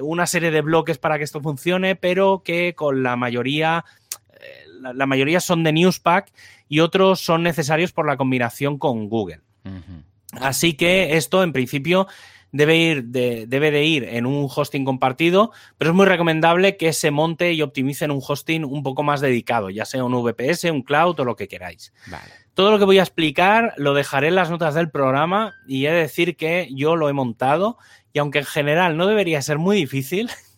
una 0.00 0.28
serie 0.28 0.52
de 0.52 0.60
bloques 0.60 0.98
para 0.98 1.18
que 1.18 1.24
esto 1.24 1.40
funcione, 1.40 1.96
pero 1.96 2.42
que 2.44 2.74
con 2.76 3.02
la 3.02 3.16
mayoría, 3.16 3.84
la, 4.80 5.06
mayoría 5.06 5.40
son 5.40 5.62
de 5.64 5.72
Newspack 5.72 6.32
y 6.68 6.80
otros 6.80 7.20
son 7.20 7.42
necesarios 7.42 7.92
por 7.92 8.06
la 8.06 8.16
combinación 8.16 8.78
con 8.78 9.08
Google. 9.08 9.40
Así 10.40 10.74
que 10.74 11.16
esto, 11.16 11.42
en 11.42 11.52
principio, 11.52 12.06
debe, 12.52 12.76
ir 12.76 13.04
de, 13.04 13.46
debe 13.46 13.70
de 13.70 13.84
ir 13.84 14.04
en 14.04 14.26
un 14.26 14.48
hosting 14.54 14.84
compartido, 14.84 15.52
pero 15.78 15.90
es 15.90 15.96
muy 15.96 16.06
recomendable 16.06 16.76
que 16.76 16.92
se 16.92 17.10
monte 17.10 17.52
y 17.52 17.62
optimice 17.62 18.04
en 18.04 18.10
un 18.10 18.22
hosting 18.26 18.64
un 18.64 18.82
poco 18.82 19.02
más 19.02 19.20
dedicado, 19.20 19.70
ya 19.70 19.84
sea 19.84 20.04
un 20.04 20.12
VPS, 20.12 20.64
un 20.64 20.82
cloud 20.82 21.18
o 21.20 21.24
lo 21.24 21.36
que 21.36 21.48
queráis. 21.48 21.92
Todo 22.54 22.70
lo 22.70 22.78
que 22.78 22.84
voy 22.84 22.98
a 22.98 23.02
explicar 23.02 23.74
lo 23.76 23.94
dejaré 23.94 24.28
en 24.28 24.34
las 24.34 24.50
notas 24.50 24.74
del 24.74 24.90
programa 24.90 25.54
y 25.66 25.86
he 25.86 25.90
de 25.90 26.00
decir 26.00 26.36
que 26.36 26.68
yo 26.72 26.96
lo 26.96 27.08
he 27.08 27.12
montado 27.12 27.78
y 28.12 28.18
aunque 28.18 28.40
en 28.40 28.44
general 28.44 28.96
no 28.96 29.06
debería 29.06 29.40
ser 29.42 29.58
muy 29.58 29.76
difícil. 29.76 30.30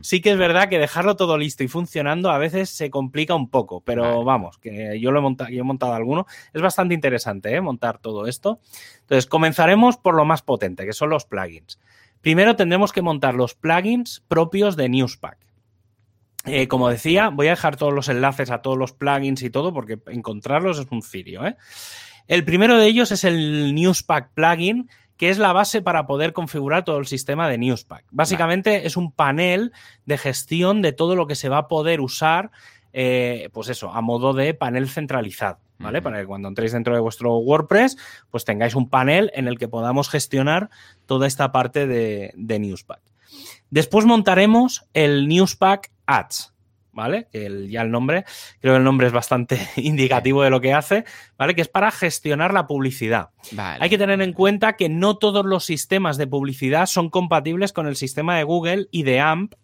Sí 0.00 0.20
que 0.20 0.30
es 0.30 0.38
verdad 0.38 0.68
que 0.68 0.78
dejarlo 0.78 1.16
todo 1.16 1.38
listo 1.38 1.64
y 1.64 1.68
funcionando 1.68 2.30
a 2.30 2.38
veces 2.38 2.70
se 2.70 2.90
complica 2.90 3.34
un 3.34 3.50
poco, 3.50 3.80
pero 3.80 4.24
vamos, 4.24 4.58
que 4.58 4.98
yo 5.00 5.10
lo 5.10 5.18
he 5.18 5.22
montado, 5.22 5.50
yo 5.50 5.60
he 5.60 5.64
montado 5.64 5.94
alguno. 5.94 6.26
Es 6.52 6.62
bastante 6.62 6.94
interesante 6.94 7.54
¿eh? 7.54 7.60
montar 7.60 7.98
todo 7.98 8.26
esto. 8.26 8.60
Entonces, 9.00 9.26
comenzaremos 9.26 9.96
por 9.96 10.14
lo 10.14 10.24
más 10.24 10.42
potente, 10.42 10.86
que 10.86 10.92
son 10.92 11.10
los 11.10 11.24
plugins. 11.24 11.78
Primero 12.20 12.56
tendremos 12.56 12.92
que 12.92 13.02
montar 13.02 13.34
los 13.34 13.54
plugins 13.54 14.22
propios 14.28 14.76
de 14.76 14.88
Newspack. 14.88 15.38
Eh, 16.46 16.68
como 16.68 16.88
decía, 16.88 17.28
voy 17.28 17.48
a 17.48 17.50
dejar 17.50 17.76
todos 17.76 17.92
los 17.92 18.08
enlaces 18.08 18.50
a 18.50 18.62
todos 18.62 18.78
los 18.78 18.92
plugins 18.92 19.42
y 19.42 19.50
todo, 19.50 19.72
porque 19.72 19.98
encontrarlos 20.06 20.78
es 20.78 20.86
un 20.90 21.02
cirio. 21.02 21.44
¿eh? 21.44 21.56
El 22.28 22.44
primero 22.44 22.78
de 22.78 22.86
ellos 22.86 23.10
es 23.12 23.24
el 23.24 23.74
Newspack 23.74 24.30
plugin, 24.32 24.88
que 25.16 25.30
es 25.30 25.38
la 25.38 25.52
base 25.52 25.82
para 25.82 26.06
poder 26.06 26.32
configurar 26.32 26.84
todo 26.84 26.98
el 26.98 27.06
sistema 27.06 27.48
de 27.48 27.58
Newspack. 27.58 28.04
Básicamente 28.10 28.86
es 28.86 28.96
un 28.96 29.12
panel 29.12 29.72
de 30.04 30.18
gestión 30.18 30.82
de 30.82 30.92
todo 30.92 31.16
lo 31.16 31.26
que 31.26 31.34
se 31.34 31.48
va 31.48 31.58
a 31.58 31.68
poder 31.68 32.00
usar, 32.00 32.50
eh, 32.92 33.48
pues 33.52 33.68
eso, 33.68 33.90
a 33.92 34.00
modo 34.00 34.32
de 34.32 34.54
panel 34.54 34.88
centralizado. 34.88 35.58
¿Vale? 35.78 36.00
Para 36.00 36.20
que 36.20 36.26
cuando 36.26 36.48
entréis 36.48 36.72
dentro 36.72 36.94
de 36.94 37.00
vuestro 37.00 37.36
WordPress, 37.36 37.98
pues 38.30 38.46
tengáis 38.46 38.74
un 38.74 38.88
panel 38.88 39.30
en 39.34 39.46
el 39.46 39.58
que 39.58 39.68
podamos 39.68 40.08
gestionar 40.08 40.70
toda 41.04 41.26
esta 41.26 41.52
parte 41.52 41.86
de, 41.86 42.32
de 42.34 42.58
Newspack. 42.58 43.02
Después 43.68 44.06
montaremos 44.06 44.86
el 44.94 45.28
Newspack 45.28 45.92
Ads. 46.06 46.54
¿Vale? 46.96 47.28
Que 47.30 47.68
ya 47.68 47.82
el 47.82 47.90
nombre, 47.90 48.24
creo 48.60 48.72
que 48.72 48.78
el 48.78 48.84
nombre 48.84 49.06
es 49.06 49.12
bastante 49.12 49.60
indicativo 49.76 50.42
de 50.42 50.50
lo 50.50 50.60
que 50.60 50.72
hace, 50.72 51.04
¿vale? 51.38 51.54
Que 51.54 51.60
es 51.60 51.68
para 51.68 51.92
gestionar 51.92 52.52
la 52.54 52.66
publicidad. 52.66 53.28
Hay 53.56 53.90
que 53.90 53.98
tener 53.98 54.20
en 54.22 54.32
cuenta 54.32 54.76
que 54.76 54.88
no 54.88 55.18
todos 55.18 55.44
los 55.44 55.64
sistemas 55.64 56.16
de 56.16 56.26
publicidad 56.26 56.86
son 56.86 57.10
compatibles 57.10 57.72
con 57.72 57.86
el 57.86 57.96
sistema 57.96 58.36
de 58.36 58.44
Google 58.44 58.88
y 58.90 59.02
de 59.02 59.20
AMP, 59.20 59.54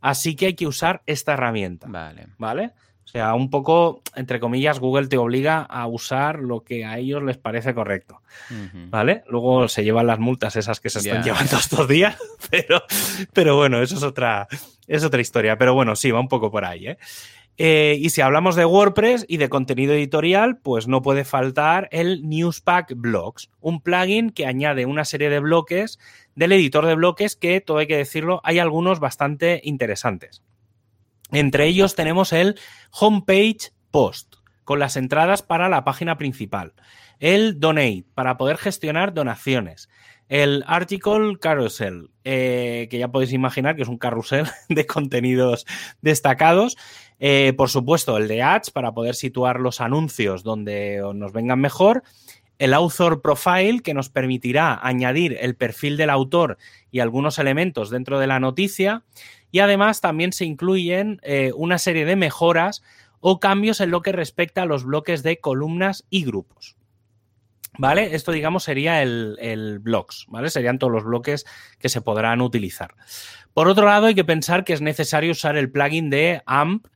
así 0.00 0.36
que 0.36 0.46
hay 0.46 0.54
que 0.54 0.68
usar 0.68 1.02
esta 1.06 1.34
herramienta. 1.34 1.88
Vale. 1.90 2.28
¿Vale? 2.38 2.72
O 3.06 3.08
sea, 3.08 3.34
un 3.34 3.50
poco, 3.50 4.02
entre 4.16 4.40
comillas, 4.40 4.80
Google 4.80 5.06
te 5.06 5.16
obliga 5.16 5.62
a 5.62 5.86
usar 5.86 6.40
lo 6.40 6.64
que 6.64 6.84
a 6.84 6.98
ellos 6.98 7.22
les 7.22 7.38
parece 7.38 7.72
correcto. 7.72 8.20
¿Vale? 8.90 9.22
Luego 9.28 9.68
se 9.68 9.84
llevan 9.84 10.08
las 10.08 10.18
multas 10.18 10.56
esas 10.56 10.80
que 10.80 10.90
se 10.90 10.98
están 10.98 11.22
llevando 11.22 11.56
estos 11.56 11.86
días, 11.86 12.18
pero, 12.50 12.82
pero 13.32 13.56
bueno, 13.56 13.80
eso 13.80 13.94
es 13.94 14.02
otra, 14.02 14.48
es 14.88 15.04
otra 15.04 15.20
historia. 15.20 15.56
Pero 15.56 15.72
bueno, 15.72 15.94
sí, 15.94 16.10
va 16.10 16.18
un 16.18 16.26
poco 16.26 16.50
por 16.50 16.64
ahí, 16.64 16.88
¿eh? 16.88 16.98
Eh, 17.58 17.96
y 18.00 18.10
si 18.10 18.20
hablamos 18.20 18.54
de 18.54 18.66
WordPress 18.66 19.24
y 19.28 19.38
de 19.38 19.48
contenido 19.48 19.94
editorial, 19.94 20.58
pues 20.58 20.88
no 20.88 21.00
puede 21.00 21.24
faltar 21.24 21.88
el 21.90 22.28
Newspack 22.28 22.92
Blocks, 22.96 23.48
un 23.60 23.80
plugin 23.80 24.30
que 24.30 24.46
añade 24.46 24.84
una 24.84 25.06
serie 25.06 25.30
de 25.30 25.40
bloques 25.40 25.98
del 26.34 26.52
editor 26.52 26.84
de 26.84 26.96
bloques 26.96 27.34
que, 27.34 27.62
todo 27.62 27.78
hay 27.78 27.86
que 27.86 27.96
decirlo, 27.96 28.40
hay 28.44 28.58
algunos 28.58 29.00
bastante 29.00 29.62
interesantes. 29.64 30.42
Entre 31.32 31.66
ellos 31.66 31.94
tenemos 31.94 32.32
el 32.32 32.58
Homepage 32.90 33.72
Post, 33.90 34.36
con 34.64 34.78
las 34.78 34.96
entradas 34.96 35.42
para 35.42 35.68
la 35.68 35.84
página 35.84 36.18
principal, 36.18 36.74
el 37.18 37.58
Donate, 37.60 38.04
para 38.14 38.36
poder 38.36 38.58
gestionar 38.58 39.14
donaciones, 39.14 39.88
el 40.28 40.64
Article 40.66 41.38
Carousel, 41.40 42.10
eh, 42.24 42.88
que 42.90 42.98
ya 42.98 43.08
podéis 43.08 43.32
imaginar 43.32 43.76
que 43.76 43.82
es 43.82 43.88
un 43.88 43.98
carrusel 43.98 44.46
de 44.68 44.86
contenidos 44.86 45.66
destacados. 46.00 46.76
Eh, 47.18 47.54
por 47.56 47.70
supuesto, 47.70 48.16
el 48.16 48.28
de 48.28 48.42
Ads, 48.42 48.70
para 48.70 48.92
poder 48.92 49.14
situar 49.14 49.60
los 49.60 49.80
anuncios 49.80 50.42
donde 50.42 51.00
nos 51.14 51.32
vengan 51.32 51.60
mejor. 51.60 52.02
El 52.58 52.72
Author 52.72 53.20
Profile, 53.20 53.80
que 53.82 53.94
nos 53.94 54.08
permitirá 54.08 54.78
añadir 54.82 55.36
el 55.40 55.56
perfil 55.56 55.96
del 55.96 56.10
autor 56.10 56.56
y 56.90 57.00
algunos 57.00 57.38
elementos 57.38 57.90
dentro 57.90 58.18
de 58.18 58.26
la 58.26 58.40
noticia. 58.40 59.04
Y 59.56 59.60
además 59.60 60.02
también 60.02 60.34
se 60.34 60.44
incluyen 60.44 61.18
eh, 61.22 61.50
una 61.56 61.78
serie 61.78 62.04
de 62.04 62.14
mejoras 62.14 62.82
o 63.20 63.40
cambios 63.40 63.80
en 63.80 63.90
lo 63.90 64.02
que 64.02 64.12
respecta 64.12 64.60
a 64.60 64.66
los 64.66 64.84
bloques 64.84 65.22
de 65.22 65.40
columnas 65.40 66.04
y 66.10 66.26
grupos. 66.26 66.76
¿Vale? 67.78 68.14
Esto, 68.14 68.32
digamos, 68.32 68.64
sería 68.64 69.00
el, 69.00 69.38
el 69.40 69.78
blocks, 69.78 70.26
¿vale? 70.28 70.50
Serían 70.50 70.78
todos 70.78 70.92
los 70.92 71.04
bloques 71.04 71.46
que 71.78 71.88
se 71.88 72.02
podrán 72.02 72.42
utilizar. 72.42 72.96
Por 73.54 73.68
otro 73.68 73.86
lado, 73.86 74.08
hay 74.08 74.14
que 74.14 74.26
pensar 74.26 74.62
que 74.62 74.74
es 74.74 74.82
necesario 74.82 75.32
usar 75.32 75.56
el 75.56 75.70
plugin 75.70 76.10
de 76.10 76.42
AMP 76.44 76.86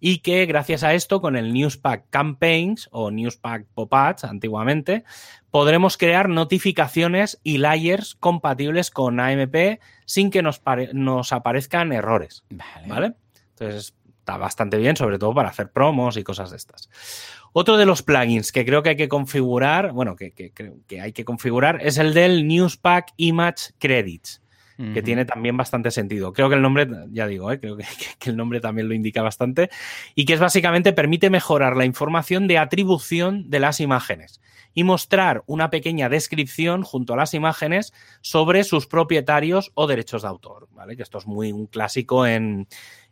y 0.00 0.18
que 0.18 0.46
gracias 0.46 0.82
a 0.82 0.94
esto, 0.94 1.20
con 1.20 1.36
el 1.36 1.52
Newspack 1.52 2.06
Campaigns 2.10 2.88
o 2.90 3.10
Newspack 3.10 3.66
Pop-Ads 3.74 4.24
antiguamente, 4.24 5.04
podremos 5.50 5.98
crear 5.98 6.28
notificaciones 6.28 7.38
y 7.44 7.58
layers 7.58 8.14
compatibles 8.14 8.90
con 8.90 9.20
AMP 9.20 9.80
sin 10.06 10.30
que 10.30 10.42
nos, 10.42 10.62
nos 10.94 11.32
aparezcan 11.32 11.92
errores. 11.92 12.44
Vale. 12.86 13.14
Entonces 13.50 13.94
está 14.18 14.38
bastante 14.38 14.78
bien, 14.78 14.96
sobre 14.96 15.18
todo 15.18 15.34
para 15.34 15.50
hacer 15.50 15.70
promos 15.70 16.16
y 16.16 16.24
cosas 16.24 16.50
de 16.50 16.56
estas. 16.56 16.88
Otro 17.52 17.76
de 17.76 17.84
los 17.84 18.02
plugins 18.02 18.52
que 18.52 18.64
creo 18.64 18.82
que 18.82 18.90
hay 18.90 18.96
que 18.96 19.08
configurar, 19.08 19.92
bueno, 19.92 20.16
que, 20.16 20.32
que 20.32 21.00
hay 21.00 21.12
que 21.12 21.24
configurar, 21.24 21.80
es 21.82 21.98
el 21.98 22.14
del 22.14 22.46
Newspack 22.46 23.12
Image 23.16 23.72
Credits 23.78 24.40
que 24.94 25.02
tiene 25.02 25.24
también 25.24 25.56
bastante 25.56 25.90
sentido. 25.90 26.32
Creo 26.32 26.48
que 26.48 26.54
el 26.54 26.62
nombre, 26.62 26.88
ya 27.10 27.26
digo, 27.26 27.50
¿eh? 27.52 27.60
creo 27.60 27.76
que, 28.18 28.30
el 28.30 28.36
nombre 28.36 28.60
también 28.60 28.88
lo 28.88 28.94
indica 28.94 29.22
bastante, 29.22 29.70
y 30.14 30.24
que 30.24 30.34
es 30.34 30.40
básicamente 30.40 30.92
permite 30.92 31.30
mejorar 31.30 31.76
la 31.76 31.84
información 31.84 32.48
de 32.48 32.58
atribución 32.58 33.50
de 33.50 33.60
las 33.60 33.80
imágenes 33.80 34.40
y 34.72 34.84
mostrar 34.84 35.42
una 35.46 35.70
pequeña 35.70 36.08
descripción 36.08 36.82
junto 36.82 37.14
a 37.14 37.16
las 37.16 37.34
imágenes 37.34 37.92
sobre 38.20 38.64
sus 38.64 38.86
propietarios 38.86 39.72
o 39.74 39.86
derechos 39.86 40.22
de 40.22 40.28
autor, 40.28 40.68
¿vale? 40.72 40.96
Que 40.96 41.02
esto 41.02 41.18
es 41.18 41.26
muy 41.26 41.52
un 41.52 41.66
clásico 41.66 42.26
en, 42.26 42.68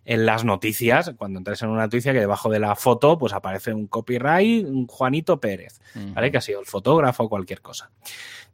las 0.09 0.45
noticias, 0.45 1.13
cuando 1.19 1.39
entras 1.39 1.61
en 1.63 1.69
una 1.69 1.83
noticia 1.83 2.15
que 2.15 2.21
debajo 2.21 2.49
de 2.49 2.59
la 2.59 2.75
foto 2.77 3.19
pues 3.19 3.35
aparece 3.35 3.75
un 3.75 3.87
copyright, 3.87 4.67
un 4.67 4.87
Juanito 4.87 5.39
Pérez, 5.39 5.81
¿vale? 6.15 6.31
Que 6.31 6.39
ha 6.39 6.41
sido 6.41 6.61
el 6.61 6.67
fotógrafo 6.67 7.25
o 7.25 7.29
cualquier 7.29 7.61
cosa. 7.61 7.91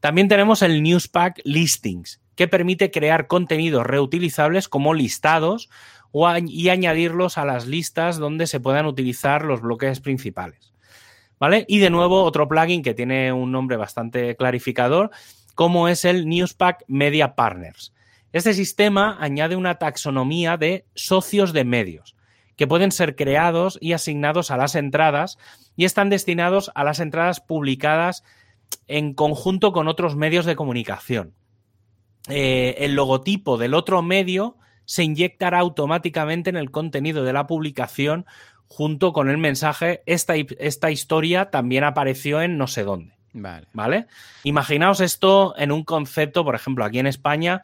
También 0.01 0.27
tenemos 0.27 0.62
el 0.62 0.83
Newspack 0.83 1.40
Listings, 1.45 2.21
que 2.35 2.49
permite 2.49 2.90
crear 2.90 3.29
contenidos 3.29 3.87
reutilizables 3.87 4.69
como 4.69 4.95
listados 4.95 5.71
y 6.47 6.69
añadirlos 6.69 7.38
a 7.38 7.45
las 7.45 7.67
listas 7.67 8.19
donde 8.19 8.47
se 8.49 8.61
puedan 8.61 8.87
utilizar 8.87 9.45
los 9.45 9.61
bloques 9.61 10.01
principales. 10.01 10.73
¿Vale? 11.38 11.64
Y 11.69 11.79
de 11.79 11.90
nuevo, 11.90 12.23
otro 12.23 12.49
plugin 12.49 12.83
que 12.83 12.95
tiene 12.95 13.33
un 13.33 13.53
nombre 13.53 13.77
bastante 13.77 14.37
clarificador, 14.37 15.11
como 15.55 15.88
es 15.88 16.05
el 16.05 16.29
Newspack 16.29 16.85
Media 16.88 17.35
Partners. 17.37 17.93
Este 18.35 18.53
sistema 18.53 19.16
añade 19.20 19.55
una 19.55 19.77
taxonomía 19.77 20.57
de 20.57 20.87
socios 20.97 21.53
de 21.53 21.62
medios, 21.62 22.16
que 22.57 22.66
pueden 22.66 22.90
ser 22.90 23.14
creados 23.14 23.79
y 23.81 23.92
asignados 23.92 24.51
a 24.51 24.57
las 24.57 24.75
entradas 24.75 25.38
y 25.77 25.85
están 25.85 26.11
destinados 26.11 26.73
a 26.75 26.83
las 26.83 26.99
entradas 26.99 27.38
publicadas 27.38 28.25
en 28.88 29.14
conjunto 29.14 29.73
con 29.73 29.87
otros 29.87 30.16
medios 30.16 30.47
de 30.47 30.57
comunicación. 30.57 31.33
Eh, 32.29 32.75
el 32.79 32.97
logotipo 32.97 33.57
del 33.57 33.73
otro 33.73 34.03
medio 34.03 34.57
se 34.85 35.05
inyectará 35.05 35.61
automáticamente 35.61 36.51
en 36.51 36.57
el 36.57 36.73
contenido 36.73 37.23
de 37.23 37.35
la 37.35 37.47
publicación 37.47 38.27
junto 38.66 39.12
con 39.12 39.31
el 39.31 39.38
mensaje, 39.38 40.03
esta, 40.07 40.35
esta 40.35 40.90
historia 40.90 41.51
también 41.51 41.85
apareció 41.85 42.42
en 42.42 42.59
no 42.59 42.66
sé 42.66 42.83
dónde. 42.83 43.14
Vale. 43.33 43.68
¿Vale? 43.73 44.07
Imaginaos 44.42 45.01
esto 45.01 45.55
en 45.57 45.70
un 45.70 45.85
concepto, 45.85 46.44
por 46.44 46.57
ejemplo, 46.57 46.85
aquí 46.85 46.99
en 46.99 47.07
España, 47.07 47.62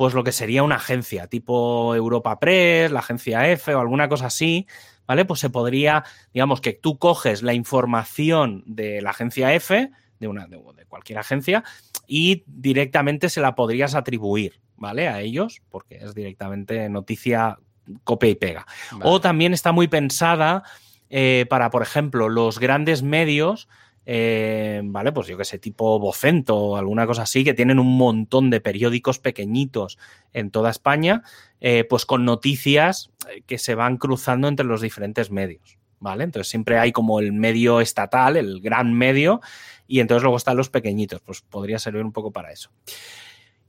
pues 0.00 0.14
lo 0.14 0.24
que 0.24 0.32
sería 0.32 0.62
una 0.62 0.76
agencia, 0.76 1.26
tipo 1.26 1.94
Europa 1.94 2.40
Press, 2.40 2.90
la 2.90 3.00
agencia 3.00 3.50
F 3.50 3.74
o 3.74 3.80
alguna 3.80 4.08
cosa 4.08 4.28
así, 4.28 4.66
¿vale? 5.06 5.26
Pues 5.26 5.40
se 5.40 5.50
podría, 5.50 6.04
digamos, 6.32 6.62
que 6.62 6.72
tú 6.72 6.98
coges 6.98 7.42
la 7.42 7.52
información 7.52 8.64
de 8.64 9.02
la 9.02 9.10
agencia 9.10 9.52
F, 9.52 9.90
de, 10.18 10.26
una, 10.26 10.46
de, 10.46 10.58
cualquier 10.88 11.18
agencia, 11.18 11.64
y 12.06 12.44
directamente 12.46 13.28
se 13.28 13.42
la 13.42 13.54
podrías 13.54 13.94
atribuir, 13.94 14.62
¿vale? 14.74 15.06
A 15.06 15.20
ellos, 15.20 15.60
porque 15.68 15.98
es 15.98 16.14
directamente 16.14 16.88
noticia 16.88 17.58
copia 18.02 18.30
y 18.30 18.36
pega. 18.36 18.66
O 19.02 19.20
también 19.20 19.52
está 19.52 19.70
muy 19.70 19.86
pensada 19.86 20.62
eh, 21.10 21.44
para, 21.50 21.68
por 21.68 21.82
ejemplo, 21.82 22.30
los 22.30 22.58
grandes 22.58 23.02
medios, 23.02 23.68
eh, 24.12 24.80
¿vale? 24.82 25.12
Pues 25.12 25.28
yo 25.28 25.38
que 25.38 25.44
sé, 25.44 25.60
tipo 25.60 26.00
Vocento 26.00 26.56
o 26.56 26.76
alguna 26.76 27.06
cosa 27.06 27.22
así, 27.22 27.44
que 27.44 27.54
tienen 27.54 27.78
un 27.78 27.96
montón 27.96 28.50
de 28.50 28.60
periódicos 28.60 29.20
pequeñitos 29.20 29.98
en 30.32 30.50
toda 30.50 30.70
España, 30.70 31.22
eh, 31.60 31.84
pues 31.88 32.06
con 32.06 32.24
noticias 32.24 33.12
que 33.46 33.56
se 33.56 33.76
van 33.76 33.98
cruzando 33.98 34.48
entre 34.48 34.66
los 34.66 34.80
diferentes 34.80 35.30
medios. 35.30 35.78
¿Vale? 36.00 36.24
Entonces 36.24 36.50
siempre 36.50 36.76
hay 36.76 36.90
como 36.90 37.20
el 37.20 37.32
medio 37.32 37.80
estatal, 37.80 38.36
el 38.36 38.60
gran 38.60 38.94
medio, 38.94 39.42
y 39.86 40.00
entonces 40.00 40.24
luego 40.24 40.38
están 40.38 40.56
los 40.56 40.70
pequeñitos, 40.70 41.20
pues 41.20 41.42
podría 41.42 41.78
servir 41.78 42.02
un 42.02 42.10
poco 42.10 42.32
para 42.32 42.50
eso. 42.50 42.72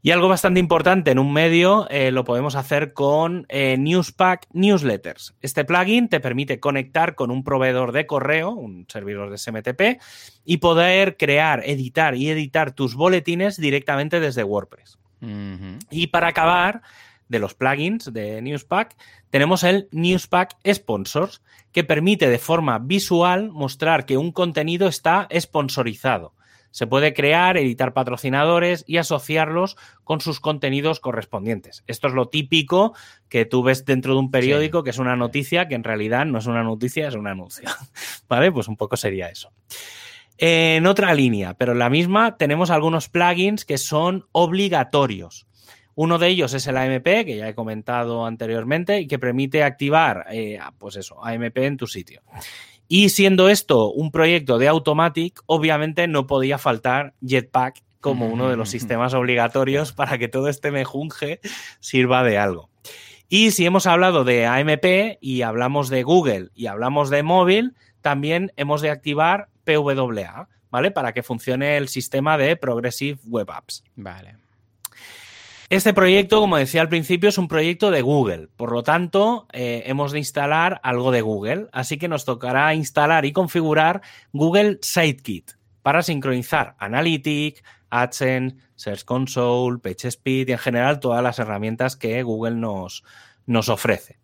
Y 0.03 0.09
algo 0.09 0.27
bastante 0.27 0.59
importante 0.59 1.11
en 1.11 1.19
un 1.19 1.31
medio 1.31 1.87
eh, 1.89 2.09
lo 2.09 2.23
podemos 2.23 2.55
hacer 2.55 2.93
con 2.93 3.45
eh, 3.49 3.77
Newspack 3.77 4.47
Newsletters. 4.51 5.35
Este 5.41 5.63
plugin 5.63 6.09
te 6.09 6.19
permite 6.19 6.59
conectar 6.59 7.13
con 7.13 7.29
un 7.29 7.43
proveedor 7.43 7.91
de 7.91 8.07
correo, 8.07 8.49
un 8.51 8.85
servidor 8.89 9.29
de 9.29 9.37
SMTP, 9.37 10.01
y 10.43 10.57
poder 10.57 11.17
crear, 11.17 11.61
editar 11.65 12.15
y 12.15 12.29
editar 12.29 12.71
tus 12.71 12.95
boletines 12.95 13.57
directamente 13.57 14.19
desde 14.19 14.43
WordPress. 14.43 14.97
Y 15.91 16.07
para 16.07 16.29
acabar, 16.29 16.81
de 17.27 17.37
los 17.37 17.53
plugins 17.53 18.11
de 18.11 18.41
Newspack, 18.41 18.95
tenemos 19.29 19.63
el 19.63 19.87
Newspack 19.91 20.57
Sponsors, 20.73 21.43
que 21.71 21.83
permite 21.83 22.27
de 22.27 22.39
forma 22.39 22.79
visual 22.79 23.51
mostrar 23.51 24.07
que 24.07 24.17
un 24.17 24.31
contenido 24.31 24.87
está 24.87 25.27
sponsorizado. 25.39 26.33
Se 26.71 26.87
puede 26.87 27.13
crear, 27.13 27.57
editar 27.57 27.93
patrocinadores 27.93 28.83
y 28.87 28.97
asociarlos 28.97 29.77
con 30.03 30.21
sus 30.21 30.39
contenidos 30.39 30.99
correspondientes. 30.99 31.83
Esto 31.87 32.07
es 32.07 32.13
lo 32.13 32.29
típico 32.29 32.93
que 33.29 33.45
tú 33.45 33.61
ves 33.61 33.85
dentro 33.85 34.13
de 34.13 34.19
un 34.19 34.31
periódico, 34.31 34.83
que 34.83 34.89
es 34.89 34.97
una 34.97 35.15
noticia, 35.15 35.67
que 35.67 35.75
en 35.75 35.83
realidad 35.83 36.25
no 36.25 36.39
es 36.39 36.47
una 36.47 36.63
noticia, 36.63 37.07
es 37.07 37.15
un 37.15 37.27
anuncio. 37.27 37.69
¿Vale? 38.27 38.51
Pues 38.51 38.67
un 38.67 38.77
poco 38.77 38.97
sería 38.97 39.27
eso. 39.27 39.51
En 40.37 40.87
otra 40.87 41.13
línea, 41.13 41.53
pero 41.53 41.73
en 41.73 41.79
la 41.79 41.89
misma, 41.89 42.35
tenemos 42.37 42.71
algunos 42.71 43.09
plugins 43.09 43.63
que 43.63 43.77
son 43.77 44.25
obligatorios. 44.31 45.45
Uno 45.93 46.17
de 46.17 46.29
ellos 46.29 46.53
es 46.53 46.65
el 46.67 46.77
AMP, 46.77 47.03
que 47.03 47.37
ya 47.37 47.49
he 47.49 47.53
comentado 47.53 48.25
anteriormente, 48.25 49.01
y 49.01 49.07
que 49.07 49.19
permite 49.19 49.61
activar, 49.63 50.25
eh, 50.31 50.57
pues 50.79 50.95
eso, 50.95 51.23
AMP 51.23 51.57
en 51.57 51.77
tu 51.77 51.85
sitio. 51.85 52.21
Y 52.93 53.07
siendo 53.07 53.47
esto 53.47 53.89
un 53.89 54.11
proyecto 54.11 54.57
de 54.57 54.67
Automatic, 54.67 55.39
obviamente 55.45 56.09
no 56.09 56.27
podía 56.27 56.57
faltar 56.57 57.13
Jetpack 57.25 57.81
como 58.01 58.27
uno 58.27 58.49
de 58.49 58.57
los 58.57 58.69
sistemas 58.69 59.13
obligatorios 59.13 59.93
para 59.93 60.17
que 60.17 60.27
todo 60.27 60.49
este 60.49 60.71
mejunje 60.71 61.39
sirva 61.79 62.21
de 62.25 62.37
algo. 62.37 62.69
Y 63.29 63.51
si 63.51 63.65
hemos 63.65 63.87
hablado 63.87 64.25
de 64.25 64.45
AMP 64.45 65.19
y 65.21 65.41
hablamos 65.41 65.87
de 65.87 66.03
Google 66.03 66.49
y 66.53 66.65
hablamos 66.65 67.09
de 67.09 67.23
móvil, 67.23 67.77
también 68.01 68.51
hemos 68.57 68.81
de 68.81 68.89
activar 68.89 69.47
PWA, 69.63 70.49
¿vale? 70.69 70.91
Para 70.91 71.13
que 71.13 71.23
funcione 71.23 71.77
el 71.77 71.87
sistema 71.87 72.37
de 72.37 72.57
Progressive 72.57 73.21
Web 73.23 73.51
Apps. 73.51 73.85
Vale. 73.95 74.35
Este 75.71 75.93
proyecto, 75.93 76.41
como 76.41 76.57
decía 76.57 76.81
al 76.81 76.89
principio, 76.89 77.29
es 77.29 77.37
un 77.37 77.47
proyecto 77.47 77.91
de 77.91 78.01
Google. 78.01 78.49
Por 78.57 78.73
lo 78.73 78.83
tanto, 78.83 79.47
eh, 79.53 79.83
hemos 79.85 80.11
de 80.11 80.19
instalar 80.19 80.81
algo 80.83 81.11
de 81.11 81.21
Google. 81.21 81.69
Así 81.71 81.97
que 81.97 82.09
nos 82.09 82.25
tocará 82.25 82.75
instalar 82.75 83.23
y 83.23 83.31
configurar 83.31 84.01
Google 84.33 84.79
Sitekit 84.81 85.51
para 85.81 86.03
sincronizar 86.03 86.75
Analytics, 86.77 87.63
AdSense, 87.89 88.57
Search 88.75 89.05
Console, 89.05 89.79
PageSpeed 89.79 90.49
y 90.49 90.51
en 90.51 90.57
general 90.57 90.99
todas 90.99 91.23
las 91.23 91.39
herramientas 91.39 91.95
que 91.95 92.21
Google 92.21 92.55
nos, 92.55 93.05
nos 93.45 93.69
ofrece. 93.69 94.19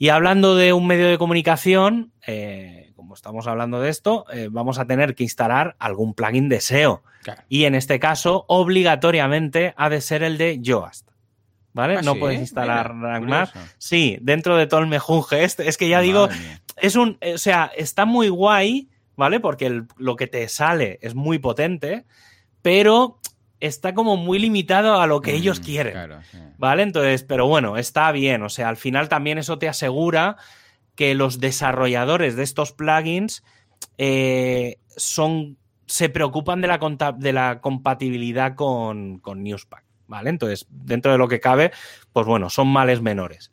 Y 0.00 0.08
hablando 0.08 0.56
de 0.56 0.72
un 0.72 0.86
medio 0.86 1.08
de 1.08 1.18
comunicación, 1.18 2.14
eh, 2.26 2.90
como 2.96 3.12
estamos 3.12 3.46
hablando 3.46 3.82
de 3.82 3.90
esto, 3.90 4.24
eh, 4.32 4.48
vamos 4.50 4.78
a 4.78 4.86
tener 4.86 5.14
que 5.14 5.24
instalar 5.24 5.76
algún 5.78 6.14
plugin 6.14 6.48
de 6.48 6.62
SEO. 6.62 7.02
Y 7.50 7.64
en 7.64 7.74
este 7.74 8.00
caso, 8.00 8.46
obligatoriamente 8.48 9.74
ha 9.76 9.90
de 9.90 10.00
ser 10.00 10.22
el 10.22 10.38
de 10.38 10.58
Yoast. 10.58 11.06
¿Vale? 11.74 11.98
Ah, 11.98 12.02
no 12.02 12.14
puedes 12.14 12.40
instalar 12.40 12.94
más. 12.94 13.52
Sí, 13.76 14.16
dentro 14.22 14.56
de 14.56 14.66
todo 14.66 14.80
el 14.80 14.86
mejunje 14.86 15.44
este. 15.44 15.68
Es 15.68 15.76
que 15.76 15.90
ya 15.90 16.00
digo, 16.00 16.30
es 16.78 16.96
un. 16.96 17.18
O 17.34 17.36
sea, 17.36 17.70
está 17.76 18.06
muy 18.06 18.30
guay, 18.30 18.88
¿vale? 19.16 19.38
Porque 19.38 19.82
lo 19.98 20.16
que 20.16 20.28
te 20.28 20.48
sale 20.48 20.98
es 21.02 21.14
muy 21.14 21.38
potente, 21.38 22.06
pero 22.62 23.18
está 23.60 23.94
como 23.94 24.16
muy 24.16 24.38
limitado 24.38 25.00
a 25.00 25.06
lo 25.06 25.20
que 25.20 25.34
ellos 25.34 25.60
mm, 25.60 25.62
quieren. 25.62 26.10
¿Vale? 26.58 26.82
Entonces, 26.82 27.22
pero 27.22 27.46
bueno, 27.46 27.76
está 27.76 28.10
bien. 28.12 28.42
O 28.42 28.48
sea, 28.48 28.68
al 28.68 28.76
final 28.76 29.08
también 29.08 29.38
eso 29.38 29.58
te 29.58 29.68
asegura 29.68 30.36
que 30.94 31.14
los 31.14 31.40
desarrolladores 31.40 32.36
de 32.36 32.42
estos 32.42 32.72
plugins 32.72 33.44
eh, 33.98 34.78
son, 34.96 35.56
se 35.86 36.08
preocupan 36.08 36.60
de 36.60 36.68
la, 36.68 37.14
de 37.16 37.32
la 37.32 37.60
compatibilidad 37.60 38.54
con, 38.54 39.18
con 39.18 39.42
Newspack. 39.42 39.84
¿Vale? 40.06 40.30
Entonces, 40.30 40.66
dentro 40.70 41.12
de 41.12 41.18
lo 41.18 41.28
que 41.28 41.38
cabe, 41.38 41.70
pues 42.12 42.26
bueno, 42.26 42.50
son 42.50 42.66
males 42.66 43.00
menores. 43.00 43.52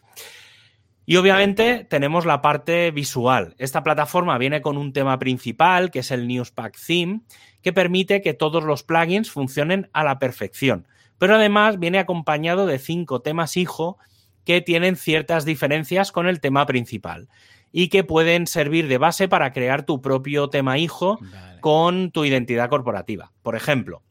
Y 1.09 1.15
obviamente 1.15 1.85
tenemos 1.89 2.25
la 2.25 2.41
parte 2.41 2.91
visual. 2.91 3.55
Esta 3.59 3.81
plataforma 3.81 4.37
viene 4.37 4.61
con 4.61 4.77
un 4.77 4.91
tema 4.91 5.17
principal, 5.17 5.89
que 5.89 5.99
es 5.99 6.11
el 6.11 6.27
Newspack 6.27 6.77
Theme, 6.85 7.21
que 7.67 7.73
permite 7.73 8.21
que 8.21 8.33
todos 8.33 8.63
los 8.63 8.83
plugins 8.83 9.29
funcionen 9.29 9.89
a 9.91 10.05
la 10.05 10.19
perfección. 10.19 10.87
Pero 11.17 11.35
además 11.35 11.79
viene 11.79 11.99
acompañado 11.99 12.65
de 12.65 12.79
cinco 12.79 13.21
temas 13.21 13.57
hijo 13.57 13.97
que 14.45 14.61
tienen 14.61 14.95
ciertas 14.95 15.43
diferencias 15.43 16.13
con 16.13 16.27
el 16.27 16.39
tema 16.39 16.65
principal. 16.65 17.27
y 17.73 17.89
que 17.89 18.05
pueden 18.05 18.47
servir 18.47 18.87
de 18.87 18.97
base 18.97 19.27
para 19.27 19.51
crear 19.51 19.85
tu 19.85 20.01
propio 20.01 20.49
tema 20.49 20.77
hijo 20.77 21.19
con 21.59 22.11
tu 22.11 22.23
identidad 22.23 22.69
corporativa. 22.69 23.33
Por 23.41 23.57
ejemplo, 23.57 24.01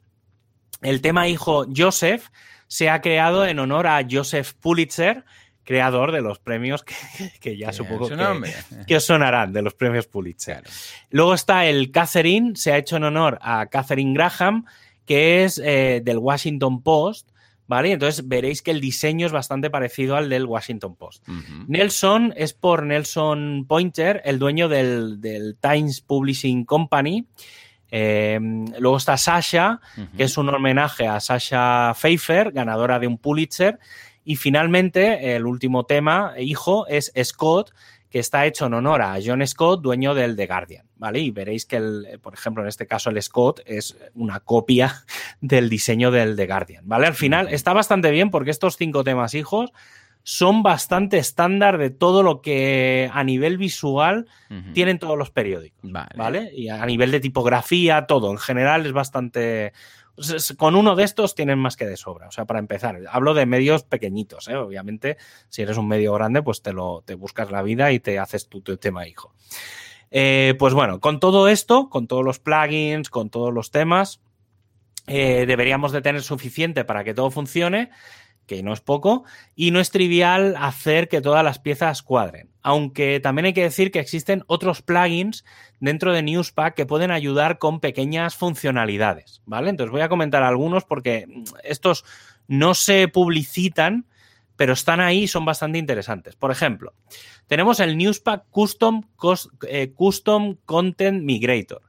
el 0.82 1.00
tema 1.00 1.26
hijo 1.26 1.64
Joseph 1.74 2.28
se 2.66 2.90
ha 2.90 3.00
creado 3.00 3.46
en 3.46 3.58
honor 3.58 3.86
a 3.86 4.06
Joseph 4.08 4.52
Pulitzer, 4.60 5.24
creador 5.66 6.12
de 6.12 6.22
los 6.22 6.38
premios 6.38 6.84
que, 6.84 7.56
ya 7.58 7.72
supongo 7.72 8.08
que, 8.86 8.96
os 8.96 9.04
sonarán, 9.04 9.52
de 9.52 9.60
los 9.60 9.74
premios 9.74 10.06
Pulitzer. 10.06 10.62
Luego 11.10 11.34
está 11.34 11.66
el 11.66 11.90
Catherine, 11.90 12.52
se 12.54 12.72
ha 12.72 12.78
hecho 12.78 12.96
en 12.96 13.04
honor 13.04 13.38
a 13.42 13.66
Catherine 13.66 14.14
Graham, 14.14 14.64
que 15.04 15.44
es 15.44 15.60
eh, 15.62 16.00
del 16.02 16.18
Washington 16.18 16.82
Post, 16.82 17.30
¿vale? 17.66 17.92
Entonces 17.92 18.26
veréis 18.26 18.62
que 18.62 18.70
el 18.70 18.80
diseño 18.80 19.26
es 19.26 19.32
bastante 19.32 19.68
parecido 19.68 20.16
al 20.16 20.28
del 20.28 20.46
Washington 20.46 20.94
Post. 20.94 21.26
Nelson 21.66 22.32
es 22.36 22.54
por 22.54 22.84
Nelson 22.84 23.66
Pointer, 23.68 24.22
el 24.24 24.38
dueño 24.38 24.68
del, 24.68 25.56
Times 25.60 26.00
Publishing 26.00 26.64
Company. 26.64 27.26
Eh, 27.90 28.38
luego 28.78 28.96
está 28.96 29.16
Sasha, 29.16 29.80
que 30.16 30.24
es 30.24 30.38
un 30.38 30.48
homenaje 30.48 31.08
a 31.08 31.18
Sasha 31.18 31.92
Pfeiffer, 31.94 32.52
ganadora 32.52 32.98
de 32.98 33.06
un 33.08 33.18
Pulitzer. 33.18 33.78
Y 34.28 34.34
finalmente, 34.34 35.36
el 35.36 35.46
último 35.46 35.86
tema, 35.86 36.34
hijo, 36.36 36.84
es 36.88 37.12
Scott, 37.22 37.72
que 38.10 38.18
está 38.18 38.44
hecho 38.44 38.66
en 38.66 38.74
honor 38.74 39.00
a 39.02 39.18
John 39.24 39.46
Scott, 39.46 39.80
dueño 39.82 40.14
del 40.14 40.34
The 40.34 40.48
Guardian, 40.48 40.86
¿vale? 40.96 41.20
Y 41.20 41.30
veréis 41.30 41.64
que, 41.64 41.76
el, 41.76 42.18
por 42.20 42.34
ejemplo, 42.34 42.64
en 42.64 42.68
este 42.68 42.88
caso 42.88 43.10
el 43.10 43.22
Scott 43.22 43.60
es 43.66 43.96
una 44.14 44.40
copia 44.40 45.04
del 45.40 45.68
diseño 45.68 46.10
del 46.10 46.34
The 46.34 46.46
Guardian, 46.48 46.88
¿vale? 46.88 47.06
Al 47.06 47.14
final 47.14 47.46
está 47.52 47.72
bastante 47.72 48.10
bien 48.10 48.30
porque 48.30 48.50
estos 48.50 48.76
cinco 48.76 49.04
temas 49.04 49.34
hijos 49.34 49.72
son 50.24 50.64
bastante 50.64 51.18
estándar 51.18 51.78
de 51.78 51.90
todo 51.90 52.24
lo 52.24 52.40
que 52.40 53.08
a 53.14 53.22
nivel 53.22 53.58
visual 53.58 54.26
tienen 54.74 54.98
todos 54.98 55.16
los 55.16 55.30
periódicos, 55.30 55.88
vale. 56.16 56.50
Y 56.52 56.68
a 56.68 56.84
nivel 56.84 57.12
de 57.12 57.20
tipografía, 57.20 58.06
todo, 58.06 58.32
en 58.32 58.38
general 58.38 58.86
es 58.86 58.92
bastante, 58.92 59.72
con 60.56 60.76
uno 60.76 60.96
de 60.96 61.04
estos 61.04 61.34
tienen 61.34 61.58
más 61.58 61.76
que 61.76 61.86
de 61.86 61.96
sobra. 61.96 62.28
O 62.28 62.30
sea, 62.30 62.44
para 62.44 62.58
empezar, 62.58 62.98
hablo 63.10 63.34
de 63.34 63.46
medios 63.46 63.84
pequeñitos, 63.84 64.48
¿eh? 64.48 64.56
obviamente. 64.56 65.16
Si 65.48 65.62
eres 65.62 65.76
un 65.76 65.88
medio 65.88 66.12
grande, 66.14 66.42
pues 66.42 66.62
te 66.62 66.72
lo 66.72 67.02
te 67.04 67.14
buscas 67.14 67.50
la 67.50 67.62
vida 67.62 67.92
y 67.92 68.00
te 68.00 68.18
haces 68.18 68.48
tu, 68.48 68.60
tema 68.62 69.06
hijo. 69.06 69.34
Eh, 70.10 70.54
pues 70.58 70.74
bueno, 70.74 71.00
con 71.00 71.20
todo 71.20 71.48
esto, 71.48 71.88
con 71.90 72.06
todos 72.06 72.24
los 72.24 72.38
plugins, 72.38 73.10
con 73.10 73.30
todos 73.30 73.52
los 73.52 73.70
temas, 73.70 74.20
eh, 75.06 75.44
deberíamos 75.46 75.92
de 75.92 76.02
tener 76.02 76.22
suficiente 76.22 76.84
para 76.84 77.04
que 77.04 77.14
todo 77.14 77.30
funcione 77.30 77.90
que 78.46 78.62
no 78.62 78.72
es 78.72 78.80
poco, 78.80 79.24
y 79.54 79.70
no 79.70 79.80
es 79.80 79.90
trivial 79.90 80.54
hacer 80.58 81.08
que 81.08 81.20
todas 81.20 81.44
las 81.44 81.58
piezas 81.58 82.02
cuadren. 82.02 82.50
Aunque 82.62 83.20
también 83.20 83.46
hay 83.46 83.52
que 83.52 83.62
decir 83.62 83.90
que 83.90 84.00
existen 84.00 84.44
otros 84.46 84.82
plugins 84.82 85.44
dentro 85.80 86.12
de 86.12 86.22
Newspack 86.22 86.74
que 86.74 86.86
pueden 86.86 87.10
ayudar 87.10 87.58
con 87.58 87.80
pequeñas 87.80 88.36
funcionalidades, 88.36 89.42
¿vale? 89.46 89.70
Entonces 89.70 89.92
voy 89.92 90.00
a 90.00 90.08
comentar 90.08 90.42
algunos 90.42 90.84
porque 90.84 91.26
estos 91.62 92.04
no 92.48 92.74
se 92.74 93.08
publicitan, 93.08 94.06
pero 94.56 94.72
están 94.72 95.00
ahí 95.00 95.24
y 95.24 95.28
son 95.28 95.44
bastante 95.44 95.78
interesantes. 95.78 96.34
Por 96.36 96.50
ejemplo, 96.50 96.94
tenemos 97.46 97.80
el 97.80 97.96
Newspack 97.96 98.44
Custom, 98.50 99.02
eh, 99.68 99.92
Custom 99.94 100.56
Content 100.64 101.22
Migrator, 101.22 101.82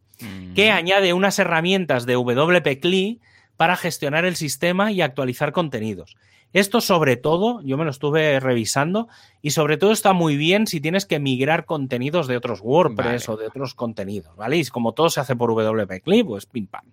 que 0.55 0.71
añade 0.71 1.13
unas 1.13 1.37
herramientas 1.37 2.07
de 2.07 2.15
WP 2.15 2.79
CLI 2.81 3.21
para 3.55 3.75
gestionar 3.75 4.25
el 4.25 4.35
sistema 4.35 4.91
y 4.91 5.01
actualizar 5.01 5.51
contenidos. 5.51 6.15
Esto 6.53 6.81
sobre 6.81 7.17
todo, 7.17 7.61
yo 7.61 7.77
me 7.77 7.83
lo 7.83 7.91
estuve 7.91 8.39
revisando 8.39 9.07
y 9.41 9.51
sobre 9.51 9.77
todo 9.77 9.91
está 9.91 10.13
muy 10.13 10.37
bien 10.37 10.65
si 10.65 10.79
tienes 10.79 11.05
que 11.05 11.19
migrar 11.19 11.65
contenidos 11.65 12.27
de 12.27 12.37
otros 12.37 12.61
WordPress 12.61 13.29
o 13.29 13.37
de 13.37 13.47
otros 13.47 13.73
contenidos, 13.73 14.35
¿vale? 14.35 14.57
Y 14.57 14.65
como 14.65 14.93
todo 14.93 15.09
se 15.09 15.19
hace 15.19 15.35
por 15.35 15.51
WP 15.51 16.01
Clip, 16.03 16.25
pues 16.25 16.45
pim 16.45 16.67
pam. 16.67 16.85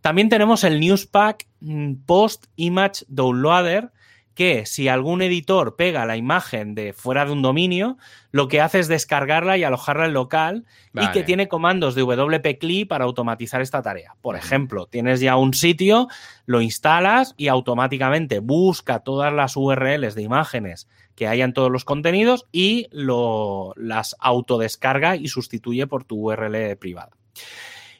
También 0.00 0.28
tenemos 0.28 0.64
el 0.64 0.78
Newspack 0.78 1.46
mm, 1.60 1.94
Post 2.06 2.46
Image 2.56 3.04
Downloader, 3.08 3.92
que 4.34 4.66
si 4.66 4.88
algún 4.88 5.22
editor 5.22 5.76
pega 5.76 6.06
la 6.06 6.16
imagen 6.16 6.74
de 6.74 6.92
fuera 6.92 7.24
de 7.24 7.32
un 7.32 7.42
dominio, 7.42 7.98
lo 8.30 8.48
que 8.48 8.60
hace 8.60 8.78
es 8.78 8.88
descargarla 8.88 9.58
y 9.58 9.64
alojarla 9.64 10.06
en 10.06 10.14
local 10.14 10.64
y 10.94 11.06
que 11.10 11.22
tiene 11.22 11.48
comandos 11.48 11.94
de 11.94 12.02
WP 12.02 12.88
para 12.88 13.04
automatizar 13.04 13.60
esta 13.60 13.82
tarea. 13.82 14.14
Por 14.20 14.36
ejemplo, 14.36 14.86
tienes 14.86 15.20
ya 15.20 15.36
un 15.36 15.54
sitio, 15.54 16.08
lo 16.46 16.60
instalas 16.60 17.34
y 17.36 17.48
automáticamente 17.48 18.38
busca 18.38 19.00
todas 19.00 19.32
las 19.32 19.56
URLs 19.56 20.14
de 20.14 20.22
imágenes 20.22 20.88
que 21.14 21.28
hayan 21.28 21.52
todos 21.52 21.70
los 21.70 21.84
contenidos 21.84 22.46
y 22.52 22.86
lo, 22.90 23.74
las 23.76 24.16
autodescarga 24.18 25.16
y 25.16 25.28
sustituye 25.28 25.86
por 25.86 26.04
tu 26.04 26.30
URL 26.30 26.76
privada. 26.78 27.10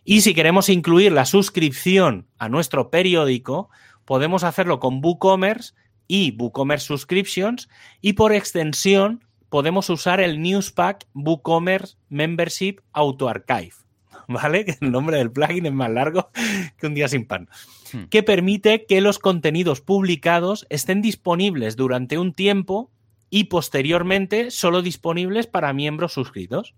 Y 0.04 0.22
si 0.22 0.34
queremos 0.34 0.68
incluir 0.68 1.12
la 1.12 1.26
suscripción 1.26 2.26
a 2.38 2.48
nuestro 2.48 2.90
periódico, 2.90 3.70
podemos 4.04 4.44
hacerlo 4.44 4.80
con 4.80 5.00
WooCommerce 5.02 5.74
y 6.06 6.36
WooCommerce 6.38 6.86
Subscriptions 6.86 7.68
y 8.00 8.14
por 8.14 8.32
extensión 8.32 9.24
podemos 9.48 9.90
usar 9.90 10.20
el 10.20 10.40
Newspack 10.40 11.06
WooCommerce 11.14 11.96
Membership 12.08 12.76
Auto 12.92 13.28
Archive. 13.28 13.74
¿Vale? 14.28 14.64
Que 14.64 14.76
el 14.80 14.90
nombre 14.90 15.18
del 15.18 15.30
plugin 15.30 15.66
es 15.66 15.72
más 15.72 15.90
largo 15.90 16.30
que 16.78 16.86
un 16.86 16.94
día 16.94 17.08
sin 17.08 17.26
pan. 17.26 17.48
Hmm. 17.92 18.04
Que 18.04 18.22
permite 18.22 18.86
que 18.86 19.00
los 19.00 19.18
contenidos 19.18 19.80
publicados 19.80 20.66
estén 20.70 21.02
disponibles 21.02 21.76
durante 21.76 22.18
un 22.18 22.32
tiempo 22.32 22.90
y 23.28 23.44
posteriormente 23.44 24.50
solo 24.50 24.82
disponibles 24.82 25.46
para 25.46 25.72
miembros 25.72 26.12
suscritos. 26.12 26.74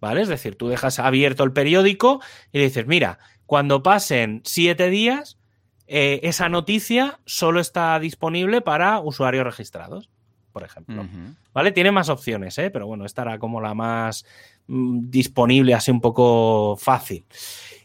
¿Vale? 0.00 0.22
Es 0.22 0.28
decir, 0.28 0.56
tú 0.56 0.68
dejas 0.68 0.98
abierto 0.98 1.44
el 1.44 1.52
periódico 1.52 2.20
y 2.52 2.58
le 2.58 2.64
dices, 2.64 2.86
mira, 2.86 3.18
cuando 3.44 3.82
pasen 3.82 4.40
siete 4.44 4.88
días, 4.88 5.39
eh, 5.92 6.20
esa 6.22 6.48
noticia 6.48 7.18
solo 7.24 7.58
está 7.58 7.98
disponible 7.98 8.60
para 8.60 9.00
usuarios 9.00 9.44
registrados, 9.44 10.08
por 10.52 10.62
ejemplo. 10.62 11.04
¿Vale? 11.52 11.72
Tiene 11.72 11.90
más 11.90 12.08
opciones, 12.08 12.56
¿eh? 12.58 12.70
pero 12.70 12.86
bueno, 12.86 13.04
esta 13.04 13.22
era 13.22 13.40
como 13.40 13.60
la 13.60 13.74
más 13.74 14.24
mm, 14.68 15.10
disponible, 15.10 15.74
así 15.74 15.90
un 15.90 16.00
poco 16.00 16.76
fácil. 16.76 17.24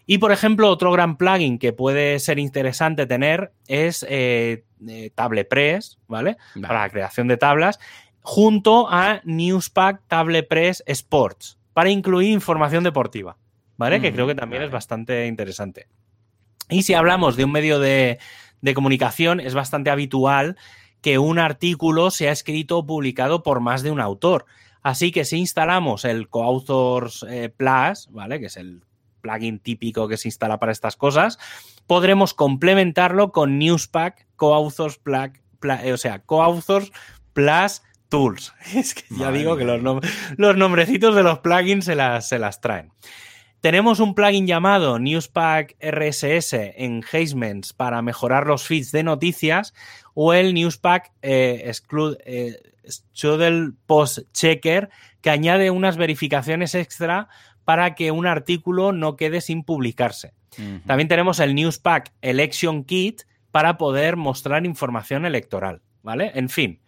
Y 0.05 0.19
por 0.19 0.31
ejemplo, 0.31 0.69
otro 0.69 0.91
gran 0.91 1.17
plugin 1.17 1.57
que 1.57 1.73
puede 1.73 2.19
ser 2.19 2.37
interesante 2.37 3.07
tener 3.07 3.51
es 3.67 4.05
eh, 4.07 4.65
eh 4.87 5.09
TablePress, 5.15 5.97
¿vale? 6.07 6.37
Para 6.61 6.81
la 6.81 6.89
creación 6.91 7.27
de 7.27 7.37
tablas, 7.37 7.79
junto 8.21 8.87
a 8.87 9.21
Newspack 9.23 10.03
TablePress 10.07 10.83
Sports, 10.85 11.57
para 11.73 11.89
incluir 11.89 12.29
información 12.29 12.83
deportiva, 12.83 13.35
¿vale? 13.77 13.99
que 13.99 14.13
creo 14.13 14.27
que 14.27 14.35
también 14.35 14.61
es 14.61 14.69
bastante 14.69 15.25
interesante. 15.25 15.87
Y 16.69 16.83
si 16.83 16.93
hablamos 16.93 17.35
de 17.35 17.45
un 17.45 17.51
medio 17.51 17.79
de, 17.79 18.19
comunicación, 18.73 19.39
es 19.39 19.53
bastante 19.53 19.89
habitual 19.89 20.57
que 21.01 21.19
un 21.19 21.37
artículo 21.37 22.09
sea 22.09 22.31
escrito 22.31 22.79
o 22.79 22.85
publicado 22.85 23.43
por 23.43 23.59
más 23.59 23.83
de 23.83 23.91
un 23.91 24.01
autor. 24.01 24.45
Así 24.81 25.11
que 25.11 25.25
si 25.25 25.37
instalamos 25.37 26.05
el 26.05 26.29
Coauthors 26.29 27.25
eh, 27.29 27.49
Plus, 27.49 28.07
¿vale? 28.11 28.39
Que 28.39 28.47
es 28.47 28.57
el 28.57 28.83
plugin 29.21 29.59
típico 29.59 30.07
que 30.07 30.17
se 30.17 30.27
instala 30.27 30.59
para 30.59 30.71
estas 30.71 30.95
cosas, 30.95 31.39
podremos 31.87 32.33
complementarlo 32.33 33.31
con 33.31 33.57
Newspack 33.59 34.27
Coauthors 34.35 34.97
Plus, 34.97 35.31
eh, 35.83 35.93
o 35.93 35.97
sea, 35.97 36.19
Coauthors 36.19 36.91
Plus 37.33 37.81
Tools. 38.09 38.53
Es 38.75 38.93
que 38.93 39.03
ya 39.11 39.31
digo 39.31 39.57
que 39.57 39.65
los, 39.65 39.81
los, 40.37 40.57
nombrecitos 40.57 41.15
de 41.15 41.23
los 41.23 41.39
plugins 41.39 41.85
se 41.85 41.95
las, 41.95 42.27
se 42.27 42.39
las 42.39 42.61
traen. 42.61 42.91
Tenemos 43.61 43.99
un 43.99 44.13
plugin 44.13 44.45
llamado 44.45 44.99
Newspack 44.99 45.75
RSS 45.81 46.53
en 46.53 47.03
Hazements 47.03 47.73
para 47.73 48.01
mejorar 48.01 48.45
los 48.45 48.63
feeds 48.63 48.91
de 48.91 49.03
noticias 49.03 49.73
o 50.13 50.33
el 50.33 50.53
Newspack 50.53 51.11
eh, 51.21 51.71
eh 52.25 52.55
Post 53.87 54.19
Checker 54.33 54.89
que 55.21 55.29
añade 55.31 55.71
unas 55.71 55.97
verificaciones 55.97 56.75
extra 56.75 57.27
para 57.63 57.95
que 57.95 58.11
un 58.11 58.27
artículo 58.27 58.91
no 58.91 59.15
quede 59.15 59.41
sin 59.41 59.63
publicarse. 59.63 60.33
También 60.85 61.09
tenemos 61.09 61.39
el 61.39 61.53
Newspack 61.53 62.13
Election 62.21 62.85
Kit 62.85 63.23
para 63.51 63.77
poder 63.77 64.15
mostrar 64.15 64.65
información 64.65 65.25
electoral, 65.25 65.81
¿vale? 66.01 66.31
En 66.35 66.47
fin, 66.47 66.79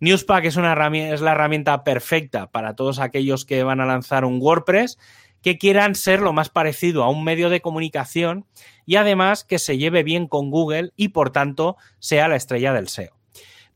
Newspack 0.00 0.44
es, 0.44 0.56
una 0.56 0.74
es 0.88 1.20
la 1.22 1.32
herramienta 1.32 1.82
perfecta 1.82 2.50
para 2.50 2.74
todos 2.74 2.98
aquellos 2.98 3.46
que 3.46 3.62
van 3.62 3.80
a 3.80 3.86
lanzar 3.86 4.24
un 4.24 4.38
WordPress 4.40 4.98
que 5.46 5.58
quieran 5.58 5.94
ser 5.94 6.22
lo 6.22 6.32
más 6.32 6.48
parecido 6.48 7.04
a 7.04 7.08
un 7.08 7.22
medio 7.22 7.50
de 7.50 7.60
comunicación 7.60 8.46
y 8.84 8.96
además 8.96 9.44
que 9.44 9.60
se 9.60 9.78
lleve 9.78 10.02
bien 10.02 10.26
con 10.26 10.50
Google 10.50 10.90
y 10.96 11.10
por 11.10 11.30
tanto 11.30 11.76
sea 12.00 12.26
la 12.26 12.34
estrella 12.34 12.72
del 12.72 12.88
SEO. 12.88 13.16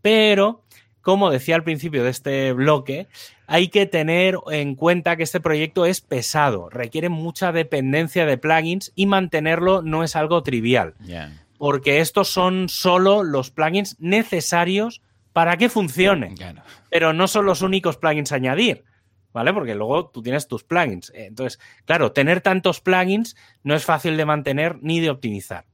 Pero, 0.03 0.65
como 1.01 1.31
decía 1.31 1.55
al 1.55 1.63
principio 1.63 2.03
de 2.03 2.11
este 2.11 2.53
bloque, 2.55 3.07
hay 3.47 3.69
que 3.69 3.87
tener 3.87 4.37
en 4.51 4.75
cuenta 4.75 5.15
que 5.15 5.23
este 5.23 5.39
proyecto 5.39 5.87
es 5.87 6.01
pesado, 6.01 6.71
requiere 6.71 7.09
mucha 7.09 7.53
dependencia 7.53 8.27
de 8.27 8.37
plugins 8.37 8.91
y 8.97 9.07
mantenerlo 9.07 9.81
no 9.81 10.03
es 10.03 10.17
algo 10.17 10.43
trivial. 10.43 10.97
Porque 11.57 12.01
estos 12.01 12.27
son 12.27 12.69
solo 12.69 13.23
los 13.23 13.53
plugins 13.53 13.95
necesarios 14.01 15.03
para 15.33 15.57
que 15.57 15.69
funcione. 15.69 16.35
Pero 16.91 17.13
no 17.13 17.29
son 17.29 17.47
los 17.47 17.63
únicos 17.63 17.97
plugins 17.97 18.33
a 18.33 18.35
añadir 18.35 18.90
¿vale? 19.33 19.53
Porque 19.53 19.75
luego 19.75 20.09
tú 20.09 20.23
tienes 20.23 20.49
tus 20.49 20.65
plugins. 20.65 21.13
Entonces, 21.15 21.61
claro, 21.85 22.13
tener 22.13 22.41
tantos 22.41 22.81
plugins 22.81 23.37
no 23.63 23.75
es 23.75 23.85
fácil 23.85 24.17
de 24.17 24.25
mantener 24.25 24.79
ni 24.81 25.01
de 25.01 25.11
optimizar. 25.11 25.67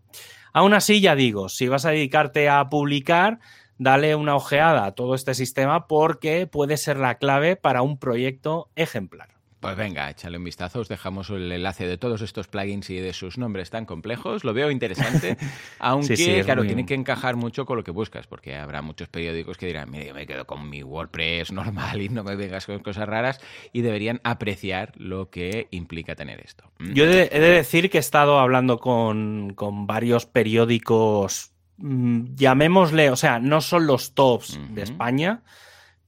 Aún 0.52 0.74
así, 0.74 1.00
ya 1.00 1.14
digo, 1.14 1.48
si 1.48 1.68
vas 1.68 1.84
a 1.84 1.90
dedicarte 1.90 2.48
a 2.48 2.68
publicar, 2.68 3.40
dale 3.78 4.14
una 4.14 4.34
ojeada 4.34 4.86
a 4.86 4.94
todo 4.94 5.14
este 5.14 5.34
sistema 5.34 5.86
porque 5.86 6.46
puede 6.46 6.76
ser 6.76 6.96
la 6.96 7.16
clave 7.18 7.56
para 7.56 7.82
un 7.82 7.98
proyecto 7.98 8.70
ejemplar. 8.74 9.35
Pues 9.60 9.74
venga, 9.74 10.10
échale 10.10 10.36
un 10.36 10.44
vistazo. 10.44 10.80
Os 10.80 10.88
dejamos 10.88 11.30
el 11.30 11.50
enlace 11.50 11.86
de 11.86 11.96
todos 11.96 12.20
estos 12.20 12.46
plugins 12.46 12.90
y 12.90 12.96
de 12.96 13.12
sus 13.12 13.38
nombres 13.38 13.70
tan 13.70 13.86
complejos. 13.86 14.44
Lo 14.44 14.52
veo 14.52 14.70
interesante, 14.70 15.38
aunque, 15.78 16.42
claro, 16.44 16.64
tiene 16.64 16.84
que 16.84 16.94
encajar 16.94 17.36
mucho 17.36 17.64
con 17.64 17.78
lo 17.78 17.84
que 17.84 17.90
buscas, 17.90 18.26
porque 18.26 18.54
habrá 18.54 18.82
muchos 18.82 19.08
periódicos 19.08 19.56
que 19.56 19.66
dirán, 19.66 19.90
mira, 19.90 20.04
yo 20.04 20.14
me 20.14 20.26
quedo 20.26 20.46
con 20.46 20.68
mi 20.68 20.82
WordPress 20.82 21.52
normal 21.52 22.02
y 22.02 22.08
no 22.10 22.22
me 22.22 22.36
vengas 22.36 22.66
con 22.66 22.80
cosas 22.80 23.08
raras, 23.08 23.40
y 23.72 23.80
deberían 23.80 24.20
apreciar 24.24 24.92
lo 24.96 25.30
que 25.30 25.68
implica 25.70 26.14
tener 26.14 26.40
esto. 26.40 26.70
¿Mm? 26.78 26.92
Yo 26.92 27.04
he 27.04 27.28
de, 27.28 27.40
decir 27.40 27.88
que 27.88 27.96
he 27.96 28.00
estado 28.00 28.38
hablando 28.38 28.78
con, 28.78 29.54
con 29.54 29.86
varios 29.86 30.26
periódicos, 30.26 31.52
mm, 31.78 32.34
llamémosle, 32.34 33.10
o 33.10 33.16
sea, 33.16 33.38
no 33.38 33.62
son 33.62 33.86
los 33.86 34.14
tops 34.14 34.60
de 34.70 34.82
España, 34.82 35.42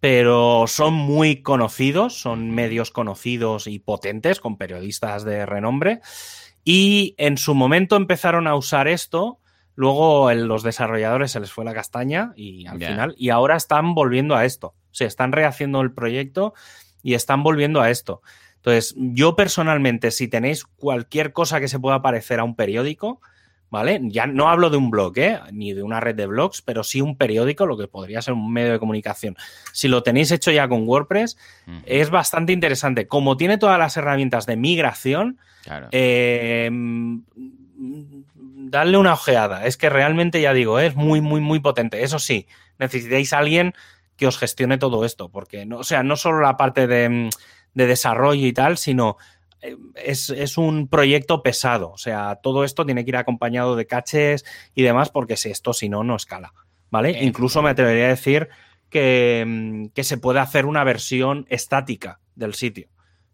pero 0.00 0.64
son 0.66 0.94
muy 0.94 1.42
conocidos, 1.42 2.20
son 2.20 2.50
medios 2.50 2.90
conocidos 2.90 3.66
y 3.66 3.78
potentes, 3.78 4.40
con 4.40 4.56
periodistas 4.56 5.24
de 5.24 5.44
renombre. 5.44 6.00
Y 6.64 7.14
en 7.18 7.38
su 7.38 7.54
momento 7.54 7.96
empezaron 7.96 8.46
a 8.46 8.54
usar 8.54 8.88
esto, 8.88 9.40
luego 9.74 10.32
los 10.34 10.62
desarrolladores 10.62 11.32
se 11.32 11.40
les 11.40 11.50
fue 11.50 11.64
la 11.64 11.74
castaña 11.74 12.32
y 12.36 12.66
al 12.66 12.78
final, 12.78 13.14
y 13.18 13.30
ahora 13.30 13.56
están 13.56 13.94
volviendo 13.94 14.36
a 14.36 14.44
esto. 14.44 14.74
O 14.90 14.94
sea, 14.94 15.06
están 15.06 15.32
rehaciendo 15.32 15.80
el 15.80 15.92
proyecto 15.92 16.54
y 17.02 17.14
están 17.14 17.42
volviendo 17.42 17.80
a 17.80 17.90
esto. 17.90 18.22
Entonces, 18.56 18.94
yo 18.98 19.36
personalmente, 19.36 20.10
si 20.10 20.28
tenéis 20.28 20.64
cualquier 20.64 21.32
cosa 21.32 21.60
que 21.60 21.68
se 21.68 21.78
pueda 21.78 22.02
parecer 22.02 22.40
a 22.40 22.44
un 22.44 22.56
periódico, 22.56 23.20
¿vale? 23.70 24.00
Ya 24.04 24.26
no 24.26 24.48
hablo 24.48 24.70
de 24.70 24.76
un 24.76 24.90
blog, 24.90 25.18
¿eh? 25.18 25.40
Ni 25.52 25.72
de 25.72 25.82
una 25.82 26.00
red 26.00 26.14
de 26.14 26.26
blogs, 26.26 26.62
pero 26.62 26.82
sí 26.82 27.00
un 27.00 27.16
periódico, 27.16 27.66
lo 27.66 27.76
que 27.76 27.88
podría 27.88 28.22
ser 28.22 28.34
un 28.34 28.52
medio 28.52 28.72
de 28.72 28.78
comunicación. 28.78 29.36
Si 29.72 29.88
lo 29.88 30.02
tenéis 30.02 30.30
hecho 30.30 30.50
ya 30.50 30.68
con 30.68 30.88
WordPress, 30.88 31.36
es 31.84 32.10
bastante 32.10 32.52
interesante. 32.52 33.06
Como 33.06 33.36
tiene 33.36 33.58
todas 33.58 33.78
las 33.78 33.96
herramientas 33.96 34.46
de 34.46 34.56
migración, 34.56 35.38
eh, 35.90 36.70
darle 38.70 38.96
una 38.96 39.12
ojeada. 39.12 39.66
Es 39.66 39.76
que 39.76 39.90
realmente, 39.90 40.40
ya 40.40 40.52
digo, 40.52 40.78
es 40.78 40.94
muy, 40.94 41.20
muy, 41.20 41.40
muy 41.40 41.60
potente. 41.60 42.02
Eso 42.02 42.18
sí, 42.18 42.46
necesitáis 42.78 43.32
a 43.32 43.38
alguien 43.38 43.74
que 44.16 44.26
os 44.26 44.38
gestione 44.38 44.78
todo 44.78 45.04
esto, 45.04 45.28
porque, 45.28 45.64
no, 45.64 45.78
o 45.78 45.84
sea, 45.84 46.02
no 46.02 46.16
solo 46.16 46.40
la 46.40 46.56
parte 46.56 46.86
de, 46.86 47.30
de 47.74 47.86
desarrollo 47.86 48.46
y 48.46 48.52
tal, 48.52 48.76
sino 48.76 49.16
eh, 49.62 49.76
es, 49.94 50.58
un 50.58 50.88
proyecto 50.88 51.42
pesado. 51.42 51.90
O 51.90 51.98
sea, 51.98 52.36
todo 52.36 52.64
esto 52.64 52.84
tiene 52.86 53.04
que 53.04 53.10
ir 53.10 53.16
acompañado 53.16 53.76
de 53.76 53.86
caches 53.86 54.44
y 54.74 54.82
demás, 54.82 55.10
porque 55.10 55.36
si 55.36 55.50
esto, 55.50 55.72
si 55.72 55.88
no, 55.88 56.04
no 56.04 56.16
escala. 56.16 56.52
¿Vale? 56.90 57.22
Incluso 57.22 57.60
me 57.62 57.70
atrevería 57.70 58.06
a 58.06 58.08
decir 58.08 58.48
que, 58.88 59.44
mm, 59.46 59.86
que, 59.88 60.04
se 60.04 60.16
puede 60.16 60.40
hacer 60.40 60.64
una 60.64 60.84
versión 60.84 61.46
estática 61.50 62.20
del 62.34 62.54
sitio. 62.54 62.88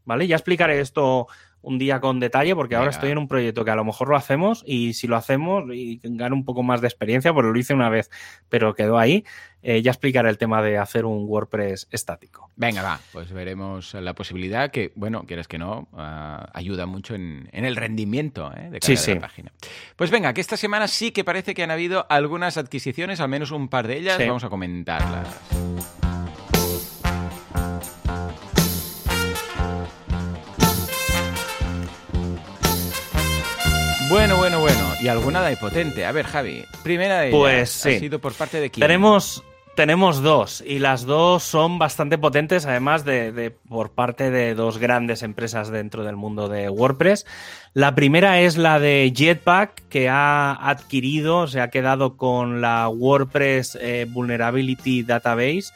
¿Vale? 0.05 0.27
Ya 0.27 0.37
explicaré 0.37 0.81
esto 0.81 1.29
un 1.65 1.79
día 1.79 2.01
con 2.01 2.21
detalle, 2.21 2.55
porque 2.55 2.77
ahora 2.77 2.91
estoy 2.91 3.11
en 3.11 3.19
un 3.19 3.27
proyecto 3.27 3.65
que 3.65 3.71
a 3.71 3.77
lo 3.77 3.85
mejor 3.85 4.09
lo 4.09 4.17
hacemos 4.17 4.62
y 4.67 4.93
si 4.95 5.07
lo 5.07 5.17
hacemos 5.17 5.65
y 5.73 6.01
gano 6.03 6.37
un 6.37 6.45
poco 6.45 6.62
más 6.62 6.81
de 6.81 6.89
experiencia, 6.89 7.33
pues 7.33 7.47
lo 7.47 7.59
hice 7.59 7.75
una 7.75 7.89
vez, 7.89 8.11
pero 8.49 8.75
quedó 8.75 8.99
ahí. 8.99 9.25
Eh, 9.67 9.81
ya 9.81 9.93
explicaré 9.93 10.29
el 10.29 10.37
tema 10.37 10.61
de 10.61 10.77
hacer 10.77 11.07
un 11.07 11.25
WordPress 11.27 11.89
estático. 11.91 12.51
Venga, 12.55 12.83
va, 12.83 13.01
pues 13.12 13.33
veremos 13.33 13.95
la 13.95 14.12
posibilidad 14.12 14.71
que, 14.71 14.93
bueno, 14.95 15.25
quieres 15.27 15.49
que 15.49 15.57
no, 15.57 15.89
ah, 15.95 16.51
ayuda 16.53 16.85
mucho 16.85 17.15
en, 17.15 17.49
el 17.51 17.75
rendimiento 17.75 18.53
¿eh? 18.55 18.69
de 18.69 18.79
cada 18.79 19.21
página. 19.21 19.53
Pues 19.97 20.11
venga, 20.11 20.35
que 20.35 20.43
esta 20.43 20.59
semana 20.59 20.87
sí 20.87 21.12
que 21.12 21.25
parece 21.25 21.55
que 21.55 21.62
han 21.62 21.71
habido 21.71 22.05
algunas 22.11 22.59
adquisiciones, 22.59 23.21
al 23.21 23.31
menos 23.31 23.53
un 23.53 23.69
par 23.69 23.89
de 23.89 23.97
ellas, 23.97 24.19
vamos 24.19 24.45
a 24.45 24.51
comentarlas. 24.51 25.29
Bueno. 34.65 34.95
Y 34.99 35.09
alguna 35.09 35.43
de 35.43 35.59
potente. 35.59 36.07
A 36.07 36.12
ver, 36.12 36.25
Javi, 36.25 36.65
primera 36.83 37.21
de 37.21 37.29
ellas 37.29 37.39
pues, 37.39 37.85
ha 37.85 37.99
sido 37.99 38.19
por 38.19 38.33
parte 38.33 38.61
de 38.61 38.71
quién? 38.71 38.81
Tenemos, 38.81 39.45
tenemos 39.77 40.23
dos 40.23 40.65
y 40.67 40.79
las 40.79 41.05
dos 41.05 41.43
son 41.43 41.79
bastante 41.79 42.17
potentes, 42.17 42.65
además 42.65 43.05
de, 43.05 43.55
por 43.69 43.91
parte 43.91 44.31
de 44.31 44.55
dos 44.55 44.79
grandes 44.79 45.23
empresas 45.23 45.69
dentro 45.69 46.03
del 46.03 46.17
mundo 46.17 46.49
de 46.49 46.71
WordPress. 46.71 47.27
La 47.75 47.95
primera 47.95 48.41
es 48.41 48.57
la 48.57 48.81
de 48.81 49.12
Jetpack, 49.15 49.87
que 49.91 50.09
ha 50.09 50.53
adquirido, 50.67 51.47
se 51.47 51.61
ha 51.61 51.69
quedado 51.69 52.17
con 52.17 52.62
la 52.62 52.89
WordPress 52.89 53.77
eh, 53.79 54.07
Vulnerability 54.09 55.03
Database, 55.03 55.75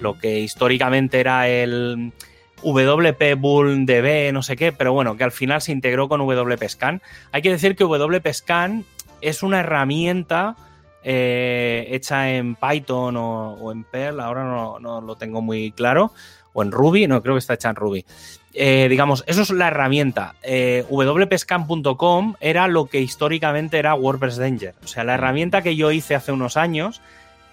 lo 0.00 0.16
que 0.16 0.40
históricamente 0.40 1.20
era 1.20 1.46
el 1.46 2.14
WP 2.62 3.38
Bull 3.38 3.86
DB, 3.86 4.32
no 4.32 4.42
sé 4.42 4.56
qué, 4.56 4.72
pero 4.72 4.92
bueno, 4.92 5.16
que 5.16 5.24
al 5.24 5.32
final 5.32 5.60
se 5.60 5.72
integró 5.72 6.08
con 6.08 6.20
WP 6.20 6.68
Scan. 6.68 7.02
Hay 7.32 7.42
que 7.42 7.50
decir 7.50 7.76
que 7.76 7.84
WP 7.84 8.32
Scan 8.32 8.84
es 9.20 9.42
una 9.42 9.60
herramienta 9.60 10.56
eh, 11.02 11.86
hecha 11.90 12.30
en 12.30 12.56
Python 12.56 13.16
o, 13.16 13.72
en 13.72 13.84
Perl, 13.84 14.20
ahora 14.20 14.44
no, 14.44 15.00
lo 15.00 15.16
tengo 15.16 15.40
muy 15.40 15.72
claro, 15.72 16.12
o 16.52 16.62
en 16.62 16.72
Ruby, 16.72 17.06
no 17.06 17.22
creo 17.22 17.34
que 17.34 17.40
está 17.40 17.54
hecha 17.54 17.70
en 17.70 17.76
Ruby. 17.76 18.04
Eh, 18.52 18.88
digamos, 18.90 19.22
eso 19.28 19.42
es 19.42 19.50
la 19.50 19.68
herramienta. 19.68 20.34
Eh, 20.42 20.84
wpscan.com 20.90 22.34
era 22.40 22.66
lo 22.66 22.86
que 22.86 23.00
históricamente 23.00 23.78
era 23.78 23.94
WordPress 23.94 24.36
Danger. 24.36 24.74
O 24.82 24.88
sea, 24.88 25.04
la 25.04 25.14
herramienta 25.14 25.62
que 25.62 25.76
yo 25.76 25.92
hice 25.92 26.16
hace 26.16 26.32
unos 26.32 26.56
años 26.56 27.00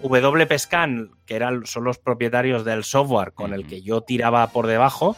WPScan, 0.02 1.12
que 1.26 1.36
eran, 1.36 1.66
son 1.66 1.84
los 1.84 1.98
propietarios 1.98 2.66
del 2.66 2.84
software 2.84 3.34
con 3.34 3.54
el 3.54 3.66
que 3.66 3.82
yo 3.82 4.02
tiraba 4.02 4.48
por 4.48 4.68
debajo, 4.68 5.16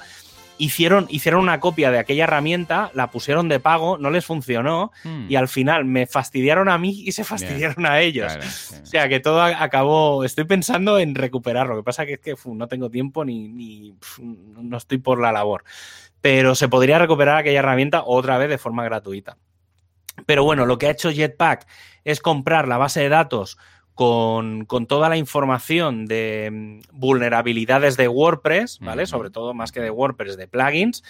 hicieron, 0.59 1.07
hicieron 1.09 1.41
una 1.41 1.59
copia 1.59 1.89
de 1.89 1.97
aquella 1.97 2.25
herramienta, 2.25 2.91
la 2.93 3.09
pusieron 3.09 3.49
de 3.49 3.59
pago, 3.59 3.97
no 3.97 4.11
les 4.11 4.25
funcionó 4.25 4.91
hmm. 5.03 5.25
y 5.29 5.35
al 5.35 5.47
final 5.47 5.85
me 5.85 6.05
fastidiaron 6.05 6.69
a 6.69 6.77
mí 6.77 7.01
y 7.05 7.13
se 7.13 7.23
fastidiaron 7.23 7.85
a 7.85 8.01
ellos. 8.01 8.37
O 8.81 8.85
sea 8.85 9.09
que 9.09 9.19
todo 9.19 9.41
acabó, 9.41 10.23
estoy 10.23 10.43
pensando 10.43 10.99
en 10.99 11.15
recuperarlo, 11.15 11.75
lo 11.75 11.81
que 11.81 11.85
pasa 11.85 12.05
que 12.05 12.13
es 12.13 12.19
que 12.19 12.35
no 12.45 12.67
tengo 12.67 12.89
tiempo 12.89 13.25
ni, 13.25 13.95
no 14.19 14.77
estoy 14.77 14.99
por 14.99 15.19
la 15.19 15.31
labor. 15.31 15.63
Pero 16.21 16.53
se 16.53 16.67
podría 16.67 16.99
recuperar 16.99 17.37
aquella 17.37 17.59
herramienta 17.59 18.03
otra 18.05 18.37
vez 18.37 18.49
de 18.49 18.57
forma 18.57 18.83
gratuita. 18.83 19.37
Pero 20.25 20.43
bueno, 20.43 20.65
lo 20.65 20.77
que 20.77 20.87
ha 20.87 20.91
hecho 20.91 21.11
Jetpack 21.11 21.65
es 22.03 22.19
comprar 22.19 22.67
la 22.67 22.77
base 22.77 22.99
de 22.99 23.07
datos 23.07 23.57
con, 23.99 24.65
toda 24.87 25.09
la 25.09 25.17
información 25.17 26.05
de 26.05 26.49
mm, 26.49 26.79
vulnerabilidades 26.93 27.97
de 27.97 28.07
WordPress, 28.07 28.79
¿vale? 28.79 29.05
Sobre 29.05 29.29
todo 29.29 29.53
más 29.53 29.73
que 29.73 29.81
de 29.81 29.89
WordPress, 29.89 30.37
de 30.37 30.47
plugins. 30.47 31.03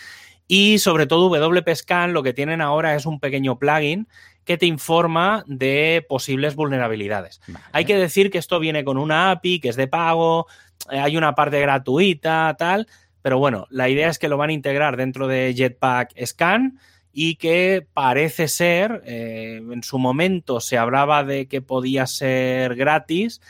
Y 0.48 0.80
sobre 0.80 1.06
todo 1.06 1.30
WPScan 1.30 2.14
lo 2.14 2.24
que 2.24 2.34
tienen 2.34 2.62
ahora 2.62 2.96
es 2.96 3.06
un 3.06 3.20
pequeño 3.20 3.60
plugin 3.60 4.08
que 4.44 4.58
te 4.58 4.66
informa 4.66 5.44
de 5.46 6.04
posibles 6.10 6.56
vulnerabilidades. 6.56 7.42
Hay 7.74 7.86
que 7.86 7.96
decir 7.96 8.32
que 8.32 8.40
esto 8.40 8.60
viene 8.60 8.84
con 8.84 8.98
una 8.98 9.30
API 9.30 9.60
que 9.60 9.70
es 9.70 9.76
de 9.76 9.86
pago, 9.86 10.48
eh, 10.90 10.98
hay 10.98 11.16
una 11.16 11.36
parte 11.36 11.60
gratuita, 11.62 12.56
tal, 12.58 12.88
pero 13.22 13.38
bueno, 13.38 13.68
la 13.70 13.88
idea 13.90 14.10
es 14.10 14.18
que 14.18 14.30
lo 14.30 14.38
van 14.38 14.50
a 14.50 14.54
integrar 14.54 14.98
dentro 14.98 15.28
de 15.28 15.54
Jetpack 15.56 16.26
Scan 16.26 16.80
y 17.22 17.36
que 17.36 17.86
parece 17.94 18.48
ser, 18.48 19.02
eh, 19.06 19.58
en 19.58 19.84
su 19.84 20.00
momento 20.00 20.62
se 20.62 20.78
hablaba 20.78 21.26
de 21.26 21.50
que 21.50 21.62
podía 21.62 22.08
ser 22.08 22.76
gratis, 22.76 23.42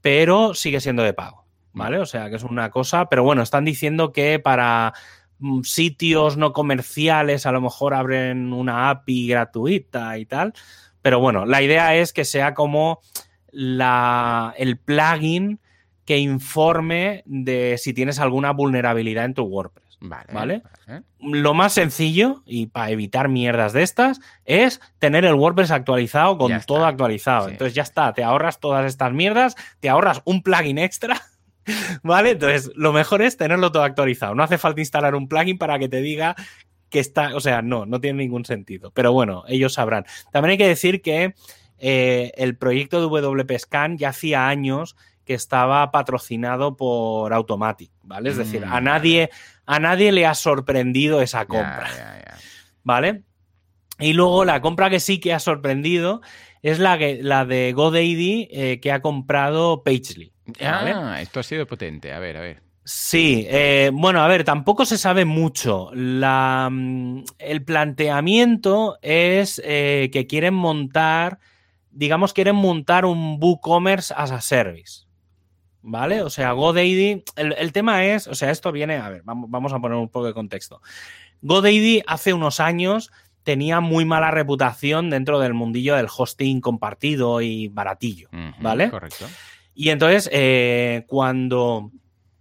pero 0.00 0.52
sigue 0.54 0.80
siendo 0.80 1.04
de 1.04 1.14
pago, 1.14 1.44
¿vale? 1.72 2.00
O 2.00 2.06
sea, 2.06 2.28
que 2.28 2.34
es 2.34 2.42
una 2.42 2.70
cosa, 2.70 3.08
pero 3.08 3.22
bueno, 3.22 3.42
están 3.42 3.64
diciendo 3.64 4.12
que 4.12 4.40
para 4.40 4.94
mm, 5.38 5.62
sitios 5.62 6.36
no 6.36 6.52
comerciales 6.52 7.46
a 7.46 7.52
lo 7.52 7.60
mejor 7.60 7.94
abren 7.94 8.52
una 8.52 8.90
API 8.90 9.28
gratuita 9.28 10.18
y 10.18 10.26
tal, 10.26 10.52
pero 11.00 11.20
bueno, 11.20 11.46
la 11.46 11.62
idea 11.62 11.94
es 11.94 12.12
que 12.12 12.24
sea 12.24 12.52
como 12.52 12.98
el 13.52 14.80
plugin 14.84 15.60
que 16.04 16.18
informe 16.18 17.22
de 17.26 17.78
si 17.78 17.94
tienes 17.94 18.18
alguna 18.18 18.50
vulnerabilidad 18.50 19.24
en 19.24 19.34
tu 19.34 19.44
WordPress. 19.44 19.83
Vale, 20.08 20.62
Lo 21.18 21.54
más 21.54 21.72
sencillo, 21.72 22.42
y 22.44 22.66
para 22.66 22.90
evitar 22.90 23.28
mierdas 23.28 23.72
de 23.72 23.82
estas, 23.82 24.20
es 24.44 24.80
tener 24.98 25.24
el 25.24 25.34
WordPress 25.34 25.70
actualizado 25.70 26.36
con 26.36 26.52
todo 26.66 26.84
actualizado. 26.84 27.48
Entonces 27.48 27.74
ya 27.74 27.82
está, 27.82 28.12
te 28.12 28.22
ahorras 28.22 28.60
todas 28.60 28.84
estas 28.86 29.12
mierdas, 29.12 29.56
te 29.80 29.88
ahorras 29.88 30.20
un 30.24 30.42
plugin 30.42 30.78
extra. 30.78 31.20
¿Vale? 32.02 32.32
Entonces, 32.32 32.70
lo 32.74 32.92
mejor 32.92 33.22
es 33.22 33.38
tenerlo 33.38 33.72
todo 33.72 33.84
actualizado. 33.84 34.34
No 34.34 34.42
hace 34.42 34.58
falta 34.58 34.80
instalar 34.80 35.14
un 35.14 35.28
plugin 35.28 35.56
para 35.56 35.78
que 35.78 35.88
te 35.88 36.02
diga 36.02 36.36
que 36.90 37.00
está. 37.00 37.34
O 37.34 37.40
sea, 37.40 37.62
no, 37.62 37.86
no 37.86 38.00
tiene 38.00 38.22
ningún 38.22 38.44
sentido. 38.44 38.90
Pero 38.90 39.12
bueno, 39.12 39.44
ellos 39.48 39.72
sabrán. 39.72 40.04
También 40.30 40.52
hay 40.52 40.58
que 40.58 40.68
decir 40.68 41.00
que 41.00 41.34
eh, 41.78 42.32
el 42.36 42.56
proyecto 42.58 43.00
de 43.00 43.22
WP 43.22 43.58
Scan 43.58 43.96
ya 43.96 44.10
hacía 44.10 44.48
años 44.48 44.94
que 45.24 45.34
estaba 45.34 45.90
patrocinado 45.90 46.76
por 46.76 47.32
Automatic, 47.32 47.90
¿vale? 48.02 48.30
Es 48.30 48.36
decir, 48.36 48.64
a 48.64 48.80
Mm, 48.80 48.84
nadie, 48.84 49.30
a 49.66 49.78
nadie 49.78 50.12
le 50.12 50.26
ha 50.26 50.34
sorprendido 50.34 51.20
esa 51.20 51.46
compra. 51.46 51.88
¿vale? 52.82 53.22
Y 53.98 54.12
luego 54.12 54.44
la 54.44 54.60
compra 54.60 54.90
que 54.90 55.00
sí 55.00 55.18
que 55.18 55.32
ha 55.32 55.40
sorprendido 55.40 56.20
es 56.62 56.78
la, 56.78 56.98
que, 56.98 57.20
la 57.22 57.44
de 57.44 57.72
GoDaddy 57.72 58.48
eh, 58.50 58.80
que 58.80 58.92
ha 58.92 59.00
comprado 59.00 59.82
Pagely. 59.82 60.32
¿vale? 60.60 60.92
Ah, 60.94 61.20
esto 61.20 61.40
ha 61.40 61.42
sido 61.42 61.66
potente. 61.66 62.12
A 62.12 62.18
ver, 62.18 62.36
a 62.36 62.40
ver. 62.40 62.62
Sí, 62.86 63.46
eh, 63.48 63.90
bueno, 63.94 64.20
a 64.20 64.28
ver, 64.28 64.44
tampoco 64.44 64.84
se 64.84 64.98
sabe 64.98 65.24
mucho. 65.24 65.90
La, 65.94 66.68
mm, 66.70 67.24
el 67.38 67.64
planteamiento 67.64 68.98
es 69.00 69.60
eh, 69.64 70.10
que 70.12 70.26
quieren 70.26 70.52
montar, 70.52 71.38
digamos, 71.90 72.34
quieren 72.34 72.56
montar 72.56 73.06
un 73.06 73.38
WooCommerce 73.40 74.12
as 74.14 74.32
a 74.32 74.40
service. 74.42 75.03
¿Vale? 75.86 76.22
O 76.22 76.30
sea, 76.30 76.52
GoDaddy, 76.52 77.24
el, 77.36 77.52
el 77.58 77.72
tema 77.72 78.06
es, 78.06 78.26
o 78.26 78.34
sea, 78.34 78.50
esto 78.50 78.72
viene, 78.72 78.96
a 78.96 79.10
ver, 79.10 79.20
vamos, 79.22 79.50
vamos 79.50 79.70
a 79.74 79.78
poner 79.78 79.98
un 79.98 80.08
poco 80.08 80.26
de 80.26 80.32
contexto. 80.32 80.80
GoDaddy 81.42 82.02
hace 82.06 82.32
unos 82.32 82.58
años 82.58 83.12
tenía 83.42 83.80
muy 83.80 84.06
mala 84.06 84.30
reputación 84.30 85.10
dentro 85.10 85.38
del 85.40 85.52
mundillo 85.52 85.94
del 85.94 86.08
hosting 86.14 86.62
compartido 86.62 87.42
y 87.42 87.68
baratillo, 87.68 88.30
¿vale? 88.60 88.90
Correcto. 88.90 89.26
Y 89.74 89.90
entonces, 89.90 90.30
eh, 90.32 91.04
cuando, 91.06 91.90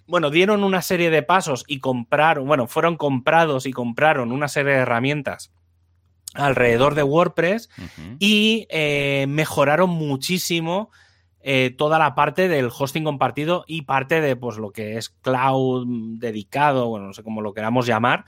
bueno, 0.08 0.30
dieron 0.30 0.64
una 0.64 0.82
serie 0.82 1.10
de 1.10 1.22
pasos 1.22 1.66
y 1.68 1.80
compraron, 1.82 2.48
bueno, 2.48 2.68
fueron 2.68 2.96
comprados 2.96 3.66
y 3.66 3.74
compraron 3.74 4.32
una 4.32 4.48
serie 4.48 4.72
de 4.72 4.80
herramientas 4.80 5.52
alrededor 6.34 6.96
de 6.96 7.04
WordPress 7.04 7.70
y 8.20 8.68
eh, 8.70 9.26
mejoraron 9.28 9.90
muchísimo 9.90 10.92
eh, 11.46 11.76
toda 11.78 12.00
la 12.00 12.16
parte 12.16 12.48
del 12.48 12.70
hosting 12.76 13.04
compartido 13.04 13.66
y 13.68 13.82
parte 13.82 14.22
de 14.22 14.38
pues 14.38 14.58
lo 14.58 14.72
que 14.72 14.98
es 14.98 15.10
cloud 15.10 15.86
dedicado, 16.18 16.88
bueno, 16.88 17.08
no 17.08 17.14
sé 17.14 17.22
cómo 17.22 17.42
lo 17.42 17.54
queramos 17.54 17.86
llamar, 17.86 18.24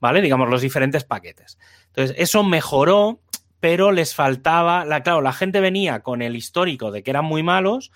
¿vale? 0.00 0.22
Digamos, 0.22 0.48
los 0.48 0.62
diferentes 0.62 1.04
paquetes. 1.04 1.58
Entonces, 1.88 2.16
eso 2.18 2.42
mejoró, 2.42 3.20
pero 3.60 3.92
les 3.92 4.14
faltaba, 4.14 4.86
la, 4.86 5.02
claro, 5.02 5.20
la 5.20 5.34
gente 5.34 5.60
venía 5.60 6.00
con 6.00 6.22
el 6.22 6.36
histórico 6.36 6.90
de 6.90 7.02
que 7.02 7.10
eran 7.10 7.26
muy 7.26 7.42
malos 7.42 7.92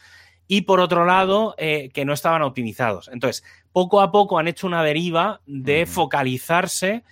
y 0.46 0.62
por 0.62 0.80
otro 0.80 1.04
lado, 1.06 1.54
eh, 1.58 1.90
que 1.92 2.04
no 2.04 2.12
estaban 2.12 2.42
optimizados. 2.42 3.08
Entonces, 3.12 3.44
poco 3.72 4.00
a 4.02 4.10
poco 4.12 4.38
han 4.38 4.48
hecho 4.48 4.66
una 4.66 4.82
deriva 4.82 5.40
de 5.46 5.86
focalizarse 5.86 7.04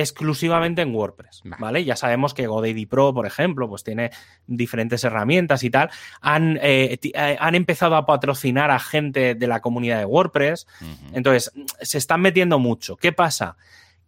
exclusivamente 0.00 0.82
en 0.82 0.94
WordPress, 0.94 1.42
Vale. 1.44 1.60
¿vale? 1.60 1.84
Ya 1.84 1.96
sabemos 1.96 2.34
que 2.34 2.46
GoDaddy 2.46 2.86
Pro, 2.86 3.14
por 3.14 3.26
ejemplo, 3.26 3.68
pues 3.68 3.84
tiene 3.84 4.10
diferentes 4.46 5.04
herramientas 5.04 5.62
y 5.62 5.70
tal. 5.70 5.90
Han, 6.20 6.58
eh, 6.62 6.98
eh, 7.02 7.36
han 7.38 7.54
empezado 7.54 7.96
a 7.96 8.06
patrocinar 8.06 8.70
a 8.70 8.78
gente 8.78 9.34
de 9.34 9.46
la 9.46 9.60
comunidad 9.60 9.98
de 9.98 10.04
WordPress. 10.04 10.66
Entonces, 11.12 11.52
se 11.80 11.98
están 11.98 12.20
metiendo 12.20 12.58
mucho. 12.58 12.96
¿Qué 12.96 13.12
pasa? 13.12 13.56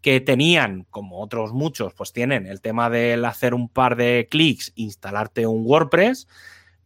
Que 0.00 0.20
tenían, 0.20 0.86
como 0.90 1.20
otros 1.20 1.52
muchos, 1.52 1.94
pues 1.94 2.12
tienen 2.12 2.46
el 2.46 2.60
tema 2.60 2.90
del 2.90 3.24
hacer 3.24 3.54
un 3.54 3.68
par 3.68 3.96
de 3.96 4.28
clics, 4.30 4.72
instalarte 4.74 5.46
un 5.46 5.62
WordPress, 5.64 6.26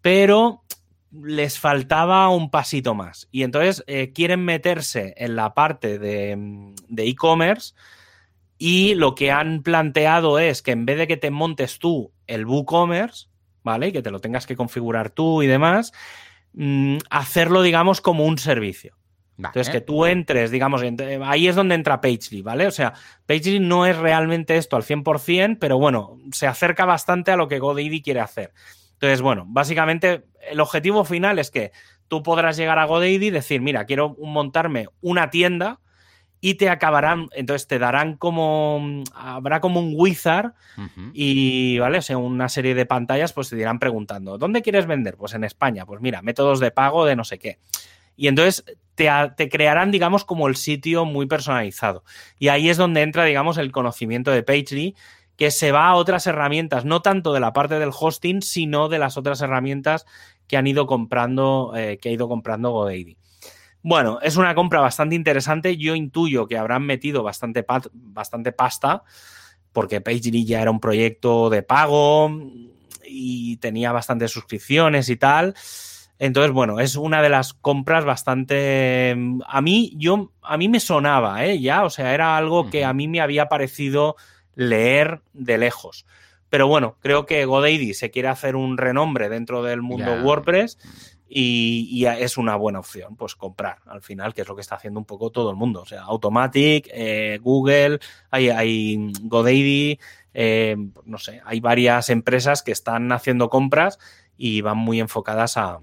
pero 0.03 0.63
les 1.11 1.59
faltaba 1.59 2.29
un 2.29 2.51
pasito 2.51 2.95
más. 2.95 3.29
Y 3.31 3.43
entonces 3.43 3.83
eh, 3.87 4.13
quieren 4.13 4.45
meterse 4.45 5.15
en 5.17 5.35
la 5.37 5.55
parte 5.55 5.99
de 5.99 6.75
de 6.89 7.09
e-commerce 7.09 7.75
y 8.59 8.95
lo 8.95 9.15
que 9.15 9.31
han 9.31 9.63
planteado 9.63 10.39
es 10.39 10.63
que 10.63 10.73
en 10.73 10.87
vez 10.87 10.99
de 10.99 11.07
que 11.07 11.17
te 11.17 11.31
montes 11.31 11.79
tú 11.79 12.13
el 12.27 12.47
WooCommerce, 12.47 13.29
¿vale? 13.63 13.89
Y 13.89 13.93
que 13.93 14.03
te 14.03 14.11
lo 14.11 14.21
tengas 14.21 14.47
que 14.47 14.57
configurar 14.57 15.11
tú 15.11 15.43
y 15.43 15.47
demás, 15.47 15.93
mm, 16.55 16.99
hacerlo, 17.11 17.63
digamos, 17.63 18.01
como 18.01 18.25
un 18.25 18.39
servicio. 18.39 18.97
Vale. 19.39 19.51
Entonces, 19.51 19.71
que 19.71 19.83
tú 19.83 20.07
entres, 20.07 20.51
digamos, 20.51 20.83
ahí 21.25 21.47
es 21.47 21.55
donde 21.55 21.75
entra 21.75 22.01
Pagely, 22.01 22.41
¿vale? 22.41 22.67
O 22.67 22.71
sea, 22.71 22.95
Pagely 23.27 23.61
no 23.61 23.85
es 23.85 23.97
realmente 23.99 24.57
esto 24.57 24.77
al 24.77 24.83
100%, 24.83 25.59
pero 25.61 25.79
bueno, 25.79 26.19
se 26.33 26.47
acerca 26.47 26.87
bastante 26.87 27.33
a 27.33 27.37
lo 27.37 27.47
que 27.47 27.59
GoDaddy 27.59 28.01
quiere 28.01 28.21
hacer. 28.21 28.55
Entonces, 28.93 29.21
bueno, 29.21 29.45
básicamente 29.47 30.25
el 30.51 30.59
objetivo 30.61 31.05
final 31.05 31.39
es 31.39 31.51
que 31.51 31.73
tú 32.09 32.23
podrás 32.23 32.57
llegar 32.57 32.79
a 32.79 32.87
GoDaddy 32.87 33.27
y 33.27 33.31
decir, 33.31 33.61
mira, 33.61 33.85
quiero 33.85 34.17
montarme 34.19 34.89
una 35.03 35.29
tienda 35.29 35.81
y 36.47 36.55
te 36.55 36.69
acabarán, 36.71 37.29
entonces 37.33 37.67
te 37.67 37.81
darán 37.81 38.17
como, 38.17 39.03
habrá 39.17 39.61
como 39.61 39.81
un 39.81 39.95
wizard 39.97 40.53
y, 41.13 41.77
¿vale? 41.81 41.99
O 41.99 42.03
sea, 42.03 42.19
una 42.19 42.49
serie 42.49 42.77
de 42.77 42.87
pantallas, 42.87 43.33
pues 43.33 43.51
te 43.51 43.57
irán 43.57 43.81
preguntando, 43.81 44.39
¿dónde 44.39 44.63
quieres 44.63 44.87
vender? 44.87 45.17
Pues 45.17 45.35
en 45.35 45.43
España, 45.43 45.85
pues 45.87 46.01
mira, 46.01 46.23
métodos 46.23 46.61
de 46.61 46.71
pago 46.71 47.05
de 47.05 47.17
no 47.17 47.25
sé 47.25 47.41
qué. 47.41 47.59
Y 48.15 48.29
entonces 48.29 48.65
te, 48.95 49.09
te 49.37 49.49
crearán, 49.49 49.91
digamos, 49.91 50.25
como 50.25 50.47
el 50.47 50.55
sitio 50.55 51.05
muy 51.05 51.27
personalizado. 51.27 52.05
Y 52.39 52.47
ahí 52.47 52.71
es 52.71 52.77
donde 52.77 53.03
entra, 53.03 53.25
digamos, 53.25 53.59
el 53.59 53.73
conocimiento 53.73 54.31
de 54.31 54.45
Pagely, 54.45 54.95
que 55.37 55.51
se 55.51 55.73
va 55.73 55.89
a 55.89 55.97
otras 55.97 56.29
herramientas, 56.29 56.85
no 56.85 57.03
tanto 57.03 57.33
de 57.33 57.41
la 57.41 57.53
parte 57.53 57.81
del 57.81 57.91
hosting, 57.93 58.41
sino 58.41 58.89
de 58.89 59.01
las 59.01 59.17
otras 59.17 59.41
herramientas 59.41 60.07
que 60.47 60.57
han 60.57 60.69
ido 60.69 60.87
comprando, 60.87 61.73
eh, 61.75 61.99
que 62.01 62.11
ha 62.11 62.13
ido 62.13 62.29
comprando 62.29 62.71
GoDaddy. 62.71 63.19
Bueno, 63.89 64.19
es 64.21 64.37
una 64.37 64.53
compra 64.57 64.81
bastante 64.81 65.15
interesante. 65.15 65.77
Yo 65.77 65.95
intuyo 65.95 66.49
que 66.49 66.59
habrán 66.59 66.83
metido 66.85 67.23
bastante, 67.23 67.63
pat- 67.63 67.87
bastante 67.93 68.51
pasta, 68.51 69.05
porque 69.73 70.01
Pagely 70.01 70.45
ya 70.45 70.61
era 70.61 70.73
un 70.73 70.81
proyecto 70.81 71.51
de 71.51 71.63
pago 71.63 72.29
y 73.07 73.59
tenía 73.59 73.93
bastantes 73.93 74.33
suscripciones 74.33 75.09
y 75.09 75.15
tal. 75.15 75.55
Entonces, 76.19 76.51
bueno, 76.51 76.81
es 76.81 76.97
una 76.97 77.23
de 77.23 77.29
las 77.29 77.55
compras 77.55 78.05
bastante. 78.05 79.17
A 79.47 79.61
mí, 79.61 79.93
yo, 79.95 80.33
a 80.43 80.57
mí 80.57 80.69
me 80.69 80.81
sonaba, 80.81 81.45
¿eh? 81.47 81.61
Ya, 81.61 81.85
o 81.85 81.91
sea, 81.91 82.13
era 82.13 82.37
algo 82.37 82.69
que 82.69 82.85
a 82.85 82.93
mí 82.93 83.07
me 83.07 83.21
había 83.21 83.49
parecido 83.49 84.17
leer 84.57 85.21
de 85.33 85.59
lejos. 85.59 86.07
Pero 86.49 86.67
bueno, 86.67 86.97
creo 87.01 87.25
que 87.25 87.45
GoDaddy 87.45 87.95
se 87.95 88.11
quiere 88.11 88.27
hacer 88.29 88.57
un 88.57 88.79
renombre 88.79 89.29
dentro 89.29 89.63
del 89.63 89.81
mundo 89.81 90.17
Ya. 90.17 90.23
WordPress 90.23 90.77
y, 91.29 92.05
es 92.07 92.37
una 92.37 92.57
buena 92.57 92.79
opción, 92.79 93.17
pues 93.17 93.35
comprar 93.35 93.79
al 93.87 94.03
final, 94.03 94.33
que 94.33 94.43
es 94.43 94.49
lo 94.49 94.55
que 94.55 94.61
está 94.61 94.77
haciendo 94.77 95.01
un 95.01 95.07
poco 95.07 95.31
todo 95.31 95.51
el 95.51 95.57
mundo. 95.57 95.83
O 95.83 95.87
sea, 95.87 96.03
Automatic, 96.03 96.89
eh, 96.93 97.39
Google, 97.43 97.99
hay, 98.31 98.51
hay 98.51 99.13
GoDaddy, 99.23 99.99
eh, 100.35 100.77
no 101.05 101.19
sé, 101.19 101.41
hay 101.45 101.61
varias 101.61 102.11
empresas 102.11 102.63
que 102.63 102.73
están 102.73 103.11
haciendo 103.13 103.49
compras 103.49 103.99
y 104.37 104.61
van 104.61 104.79
muy 104.79 105.01
enfocadas 105.01 105.57
a, 105.57 105.81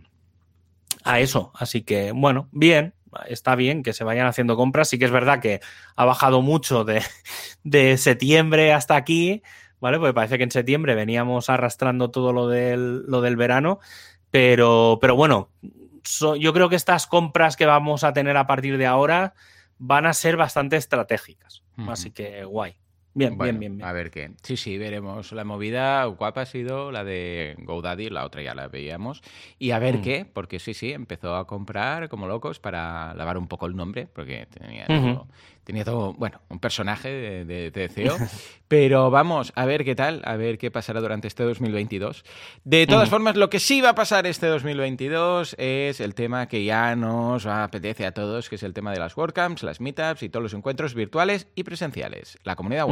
a 1.04 1.20
eso. 1.20 1.52
Así 1.56 1.82
que, 1.84 2.12
bueno, 2.12 2.48
bien, 2.52 2.94
está 3.28 3.56
bien 3.56 3.84
que 3.84 3.94
se 3.94 4.04
vayan 4.04 4.28
haciendo 4.28 4.56
compras. 4.56 4.90
Sí 4.90 4.98
que 4.98 5.06
es 5.06 5.12
verdad 5.12 5.40
que 5.40 5.62
ha 5.96 6.06
bajado 6.06 6.42
mucho 6.42 6.84
de, 6.84 7.02
de 7.64 7.98
septiembre 7.98 8.74
hasta 8.74 8.96
aquí, 8.96 9.44
¿vale? 9.80 10.00
Porque 10.00 10.14
parece 10.14 10.38
que 10.38 10.44
en 10.44 10.52
septiembre 10.52 10.96
veníamos 10.96 11.50
arrastrando 11.50 12.12
todo 12.12 12.34
lo 12.34 12.48
del, 12.48 13.04
lo 13.08 13.22
del 13.22 13.36
verano, 13.36 13.80
pero, 14.34 14.98
pero 15.00 15.16
bueno, 15.16 15.52
so- 16.04 16.36
yo 16.36 16.54
creo 16.54 16.68
que 16.68 16.76
estas 16.76 17.06
compras 17.06 17.56
que 17.56 17.68
vamos 17.68 18.04
a 18.04 18.14
tener 18.14 18.36
a 18.36 18.48
partir 18.48 18.80
de 18.80 18.88
ahora 18.88 19.36
van 19.78 20.08
a 20.08 20.14
ser 20.14 20.38
bastante 20.38 20.76
estratégicas. 20.76 21.62
Así 21.88 22.10
que 22.10 22.44
guay. 22.44 22.76
Bien, 23.16 23.38
Bueno, 23.38 23.54
bien, 23.54 23.60
bien, 23.60 23.78
bien. 23.78 23.88
A 23.88 23.92
ver 23.94 24.10
qué. 24.10 24.32
Sí, 24.42 24.58
sí, 24.58 24.78
veremos. 24.78 25.32
La 25.34 25.44
movida 25.44 26.04
guapa 26.06 26.42
ha 26.42 26.46
sido 26.48 26.92
la 26.92 27.04
de 27.04 27.56
GoDaddy, 27.60 28.10
la 28.10 28.26
otra 28.26 28.42
ya 28.42 28.56
la 28.56 28.68
veíamos. 28.68 29.22
Y 29.60 29.72
a 29.72 29.80
ver 29.80 29.98
Mm. 30.00 30.02
qué, 30.02 30.26
porque 30.26 30.60
sí, 30.60 30.74
sí, 30.74 30.92
empezó 30.94 31.36
a 31.36 31.46
comprar 31.46 32.10
como 32.10 32.28
locos 32.28 32.60
para 32.60 33.14
lavar 33.14 33.38
un 33.38 33.48
poco 33.48 33.68
el 33.68 33.76
nombre, 33.76 34.08
porque 34.08 34.48
tenía, 34.48 34.86
Ujú. 34.90 35.14
todo, 35.14 35.28
tenía 35.64 35.86
todo, 35.86 36.14
bueno, 36.14 36.42
un 36.50 36.60
personaje 36.60 37.10
de, 37.10 37.46
de, 37.46 37.70
de 37.72 37.90
CEO. 37.90 38.18
Pero 38.68 39.12
vamos, 39.12 39.54
a 39.56 39.66
ver 39.66 39.84
qué 39.86 39.94
tal, 39.94 40.24
a 40.26 40.36
ver 40.36 40.58
qué 40.58 40.72
pasará 40.72 41.00
durante 41.00 41.28
este 41.28 41.44
2022. 41.44 42.26
De 42.64 42.88
todas 42.88 43.10
Ujú. 43.10 43.18
formas, 43.18 43.36
lo 43.36 43.48
que 43.52 43.60
sí 43.60 43.82
va 43.82 43.90
a 43.90 43.96
pasar 43.96 44.26
este 44.26 44.48
2022 44.48 45.56
es 45.60 46.00
el 46.00 46.16
tema 46.16 46.48
que 46.48 46.64
ya 46.64 46.96
nos 46.96 47.46
apetece 47.46 48.08
a 48.08 48.12
todos, 48.14 48.50
que 48.50 48.56
es 48.56 48.64
el 48.64 48.74
tema 48.74 48.92
de 48.92 48.98
las 49.00 49.16
WordCamps, 49.16 49.62
las 49.62 49.80
meetups 49.80 50.24
y 50.24 50.30
todos 50.30 50.42
los 50.42 50.54
encuentros 50.56 50.96
virtuales 50.96 51.48
y 51.54 51.64
presenciales. 51.64 52.40
La 52.44 52.56
comunidad 52.56 52.88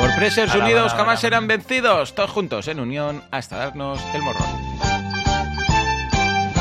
WordPressers 0.00 0.54
unidos 0.54 0.94
jamás 0.94 1.20
serán 1.20 1.46
vencidos, 1.46 2.14
todos 2.14 2.30
juntos 2.30 2.68
en 2.68 2.80
unión 2.80 3.22
hasta 3.30 3.56
darnos 3.56 4.00
el 4.14 4.22
morrón. 4.22 4.46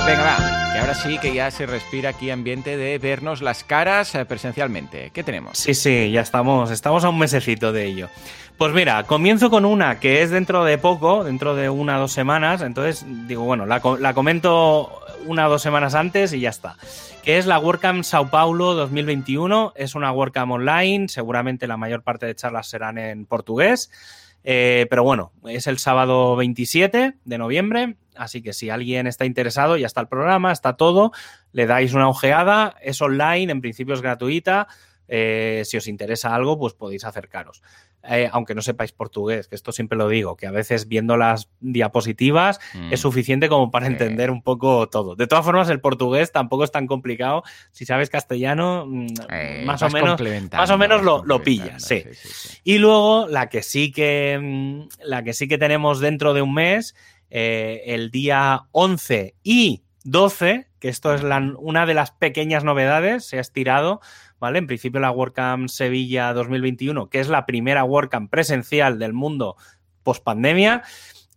Venga, 0.06 0.24
va, 0.24 0.74
que 0.74 0.80
ahora 0.80 0.94
sí 0.94 1.18
que 1.20 1.34
ya 1.34 1.50
se 1.50 1.66
respira 1.66 2.10
aquí 2.10 2.32
ambiente 2.32 2.76
de 2.76 2.98
vernos 2.98 3.42
las 3.42 3.64
caras 3.64 4.14
eh, 4.16 4.26
presencialmente. 4.26 5.12
¿Qué 5.14 5.24
tenemos? 5.24 5.58
Sí, 5.58 5.74
sí, 5.74 6.12
ya 6.12 6.22
estamos, 6.22 6.72
estamos 6.72 7.04
a 7.06 7.10
un 7.10 7.20
mesecito 7.20 7.72
de 7.72 7.86
ello. 7.86 8.10
Pues 8.58 8.74
mira, 8.74 9.04
comienzo 9.04 9.50
con 9.50 9.64
una 9.64 10.00
que 10.00 10.22
es 10.22 10.32
dentro 10.32 10.66
de 10.66 10.78
poco, 10.78 11.24
dentro 11.24 11.56
de 11.56 11.70
una 11.70 11.98
o 11.98 12.02
dos 12.02 12.12
semanas. 12.12 12.62
Entonces, 12.62 13.06
digo, 13.08 13.44
bueno, 13.44 13.66
la 13.66 14.14
comento 14.14 15.00
una 15.26 15.48
o 15.48 15.50
dos 15.50 15.62
semanas 15.62 15.96
antes 15.96 16.34
y 16.34 16.40
ya 16.40 16.50
está. 16.50 16.78
Que 17.24 17.38
es 17.38 17.46
la 17.46 17.60
WordCamp 17.60 18.04
Sao 18.04 18.30
Paulo 18.30 18.74
2021. 18.74 19.74
Es 19.76 19.96
una 19.96 20.12
WordCamp 20.12 20.52
online, 20.52 21.08
seguramente 21.10 21.68
la 21.68 21.78
mayor 21.78 22.04
parte 22.04 22.26
de 22.26 22.36
charlas 22.36 22.68
serán 22.68 22.98
en 22.98 23.26
portugués. 23.26 23.92
Eh, 24.44 24.88
pero 24.90 25.04
bueno, 25.04 25.34
es 25.48 25.68
el 25.68 25.80
sábado 25.80 26.36
27 26.36 27.16
de 27.24 27.38
noviembre, 27.38 27.98
así 28.16 28.42
que 28.42 28.54
si 28.54 28.70
alguien 28.70 29.06
está 29.06 29.26
interesado, 29.26 29.76
ya 29.78 29.86
está 29.86 30.02
el 30.02 30.08
programa, 30.08 30.52
está 30.52 30.78
todo, 30.78 31.12
le 31.52 31.66
dais 31.66 31.94
una 31.94 32.08
ojeada, 32.08 32.76
es 32.82 33.02
online, 33.02 33.52
en 33.52 33.62
principio 33.62 33.94
es 33.94 34.02
gratuita. 34.02 34.68
Eh, 35.12 35.64
si 35.66 35.76
os 35.76 35.88
interesa 35.88 36.36
algo, 36.36 36.58
pues 36.60 36.74
podéis 36.74 37.04
acercaros. 37.04 37.64
Eh, 38.04 38.30
aunque 38.32 38.56
no 38.56 38.62
sepáis 38.62 38.94
portugués, 38.94 39.50
que 39.50 39.56
esto 39.56 39.74
siempre 39.74 39.98
lo 39.98 40.08
digo, 40.08 40.38
que 40.38 40.48
a 40.48 40.52
veces 40.52 40.88
viendo 40.88 41.18
las 41.18 41.50
diapositivas 41.60 42.60
Mm. 42.74 42.94
es 42.94 43.00
suficiente 43.02 43.50
como 43.50 43.72
para 43.72 43.88
entender 43.88 44.32
un 44.32 44.42
poco 44.42 44.88
todo. 44.88 45.16
De 45.16 45.28
todas 45.28 45.44
formas, 45.44 45.70
el 45.70 45.82
portugués 45.82 46.32
tampoco 46.32 46.64
es 46.64 46.72
tan 46.72 46.88
complicado. 46.88 47.44
Si 47.72 47.86
sabes 47.86 48.10
castellano, 48.10 48.86
mm, 48.88 49.08
Eh, 49.32 49.64
más, 49.66 49.82
o 49.82 49.90
menos, 49.90 50.20
más 50.54 50.70
o 50.70 50.78
menos 50.78 51.02
lo, 51.04 51.24
lo 51.26 51.42
pillas, 51.44 51.84
sí. 51.84 52.04
sí, 52.14 52.30
sí. 52.32 52.58
Y 52.64 52.78
luego 52.78 53.28
la 53.28 53.50
que 53.50 53.64
sí 53.64 53.92
que 53.92 54.40
mm, 54.42 54.88
la 55.06 55.24
que 55.24 55.34
sí 55.34 55.48
que 55.48 55.58
tenemos 55.58 56.00
dentro 56.00 56.34
de 56.34 56.42
un 56.42 56.54
mes, 56.54 56.96
eh, 57.30 57.84
el 57.88 58.12
día 58.12 58.64
11 58.72 59.36
y 59.44 59.84
12, 60.04 60.68
que 60.80 60.90
esto 60.90 61.14
es 61.14 61.24
una 61.58 61.86
de 61.86 61.94
las 61.94 62.12
pequeñas 62.12 62.64
novedades, 62.64 63.26
se 63.26 63.38
ha 63.38 63.42
estirado, 63.42 64.02
¿vale? 64.40 64.60
En 64.60 64.68
principio 64.68 65.00
la 65.00 65.12
WordCamp 65.12 65.68
Sevilla 65.70 66.34
2021, 66.34 67.10
que 67.10 67.20
es 67.20 67.28
la 67.28 67.46
primera 67.46 67.84
WordCamp 67.84 68.30
presencial 68.30 69.00
del 69.00 69.14
mundo 69.14 69.56
post 70.04 70.24
pandemia, 70.24 70.84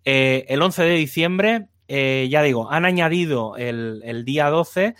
el 0.04 0.62
11 0.62 0.82
de 0.82 0.94
diciembre, 0.94 1.66
eh, 1.88 2.28
ya 2.30 2.42
digo, 2.42 2.70
han 2.70 2.84
añadido 2.84 3.56
el, 3.56 4.02
el 4.04 4.24
día 4.24 4.48
12 4.48 4.94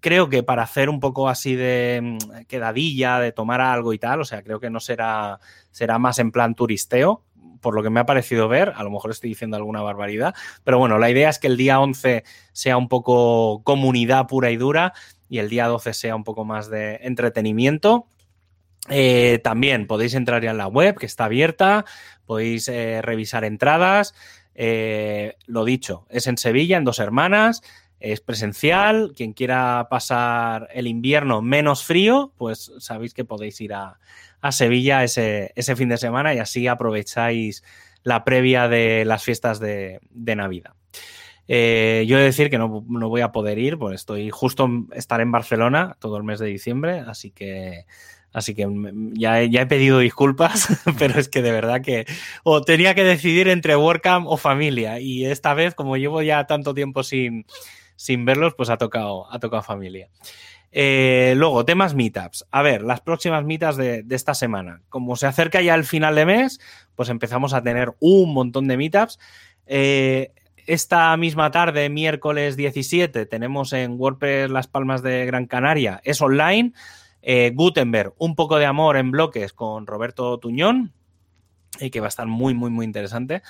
creo 0.00 0.28
que 0.28 0.42
para 0.42 0.62
hacer 0.62 0.88
un 0.88 1.00
poco 1.00 1.28
así 1.28 1.54
de 1.54 2.00
mm, 2.02 2.44
quedadilla, 2.46 3.18
de 3.18 3.32
tomar 3.32 3.60
algo 3.60 3.92
y 3.92 3.98
tal, 3.98 4.20
o 4.20 4.24
sea, 4.24 4.42
creo 4.42 4.60
que 4.60 4.70
no 4.70 4.80
será, 4.80 5.40
será 5.70 5.98
más 5.98 6.18
en 6.18 6.32
plan 6.32 6.54
turisteo, 6.54 7.24
por 7.60 7.74
lo 7.74 7.82
que 7.82 7.90
me 7.90 8.00
ha 8.00 8.06
parecido 8.06 8.48
ver, 8.48 8.72
a 8.76 8.82
lo 8.82 8.90
mejor 8.90 9.10
estoy 9.10 9.30
diciendo 9.30 9.56
alguna 9.56 9.82
barbaridad, 9.82 10.34
pero 10.64 10.78
bueno, 10.78 10.98
la 10.98 11.10
idea 11.10 11.28
es 11.28 11.38
que 11.38 11.46
el 11.46 11.56
día 11.56 11.80
11 11.80 12.24
sea 12.52 12.76
un 12.76 12.88
poco 12.88 13.62
comunidad 13.64 14.26
pura 14.26 14.50
y 14.50 14.56
dura 14.56 14.92
y 15.28 15.38
el 15.38 15.48
día 15.48 15.66
12 15.66 15.94
sea 15.94 16.16
un 16.16 16.24
poco 16.24 16.44
más 16.44 16.68
de 16.68 16.96
entretenimiento. 17.02 18.06
Eh, 18.88 19.40
también 19.44 19.86
podéis 19.86 20.14
entrar 20.14 20.42
ya 20.42 20.50
en 20.50 20.58
la 20.58 20.66
web, 20.66 20.98
que 20.98 21.06
está 21.06 21.26
abierta, 21.26 21.84
podéis 22.24 22.66
eh, 22.68 23.00
revisar 23.02 23.44
entradas. 23.44 24.14
Eh, 24.54 25.36
lo 25.46 25.64
dicho, 25.64 26.06
es 26.10 26.26
en 26.26 26.36
Sevilla, 26.36 26.76
en 26.76 26.84
Dos 26.84 26.98
Hermanas, 26.98 27.62
es 28.00 28.20
presencial. 28.20 29.12
Quien 29.14 29.32
quiera 29.32 29.86
pasar 29.90 30.68
el 30.72 30.86
invierno 30.86 31.42
menos 31.42 31.84
frío, 31.84 32.32
pues 32.36 32.72
sabéis 32.78 33.14
que 33.14 33.24
podéis 33.24 33.60
ir 33.60 33.74
a, 33.74 33.98
a 34.40 34.52
Sevilla 34.52 35.04
ese, 35.04 35.52
ese, 35.54 35.76
fin 35.76 35.88
de 35.88 35.98
semana 35.98 36.34
y 36.34 36.38
así 36.38 36.66
aprovecháis 36.66 37.62
la 38.02 38.24
previa 38.24 38.68
de 38.68 39.04
las 39.04 39.22
fiestas 39.22 39.60
de, 39.60 40.00
de 40.10 40.36
Navidad. 40.36 40.72
Eh, 41.46 42.04
yo 42.06 42.16
he 42.16 42.20
de 42.20 42.26
decir 42.26 42.48
que 42.48 42.58
no, 42.58 42.84
no, 42.88 43.08
voy 43.08 43.20
a 43.20 43.32
poder 43.32 43.58
ir, 43.58 43.76
pues 43.76 43.96
estoy 43.96 44.30
justo 44.30 44.68
estar 44.92 45.20
en 45.20 45.32
Barcelona 45.32 45.96
todo 45.98 46.16
el 46.16 46.22
mes 46.22 46.38
de 46.38 46.46
diciembre, 46.46 47.00
así 47.00 47.30
que 47.30 47.86
Así 48.32 48.54
que 48.54 48.68
ya 49.14 49.42
he, 49.42 49.50
ya 49.50 49.62
he, 49.62 49.66
pedido 49.66 49.98
disculpas, 49.98 50.68
pero 50.98 51.18
es 51.18 51.28
que 51.28 51.42
de 51.42 51.50
verdad 51.50 51.82
que 51.82 52.06
o 52.44 52.62
tenía 52.62 52.94
que 52.94 53.02
decidir 53.02 53.48
entre 53.48 53.74
WordCamp 53.74 54.26
o 54.28 54.36
familia. 54.36 55.00
Y 55.00 55.26
esta 55.26 55.52
vez, 55.54 55.74
como 55.74 55.96
llevo 55.96 56.22
ya 56.22 56.46
tanto 56.46 56.72
tiempo 56.72 57.02
sin, 57.02 57.44
sin 58.00 58.24
verlos, 58.24 58.54
pues 58.54 58.70
ha 58.70 58.78
tocado, 58.78 59.30
ha 59.30 59.38
tocado 59.40 59.62
familia. 59.62 60.08
Eh, 60.72 61.34
luego, 61.36 61.66
temas 61.66 61.94
meetups. 61.94 62.46
A 62.50 62.62
ver, 62.62 62.80
las 62.80 63.02
próximas 63.02 63.44
meetups 63.44 63.76
de, 63.76 64.06
esta 64.08 64.32
semana. 64.32 64.80
Como 64.88 65.16
se 65.16 65.26
acerca 65.26 65.60
ya 65.60 65.74
el 65.74 65.84
final 65.84 66.14
de 66.14 66.24
mes, 66.24 66.60
pues 66.94 67.10
empezamos 67.10 67.52
a 67.52 67.62
tener 67.62 67.92
un 68.00 68.32
montón 68.32 68.68
de 68.68 68.78
meetups. 68.78 69.18
Eh, 69.66 70.32
esta 70.66 71.14
misma 71.18 71.50
tarde, 71.50 71.90
miércoles 71.90 72.56
17, 72.56 73.26
tenemos 73.26 73.74
en 73.74 74.00
WordPress 74.00 74.48
Las 74.48 74.66
Palmas 74.66 75.02
de 75.02 75.26
Gran 75.26 75.44
Canaria. 75.44 76.00
Es 76.02 76.22
online. 76.22 76.72
Eh, 77.20 77.52
Gutenberg, 77.54 78.14
un 78.16 78.34
poco 78.34 78.56
de 78.56 78.64
amor 78.64 78.96
en 78.96 79.10
bloques 79.10 79.52
con 79.52 79.86
Roberto 79.86 80.38
Tuñón, 80.38 80.94
y 81.78 81.90
que 81.90 82.00
va 82.00 82.06
a 82.06 82.08
estar 82.08 82.26
muy, 82.26 82.54
muy, 82.54 82.70
muy 82.70 82.86
interesante. 82.86 83.42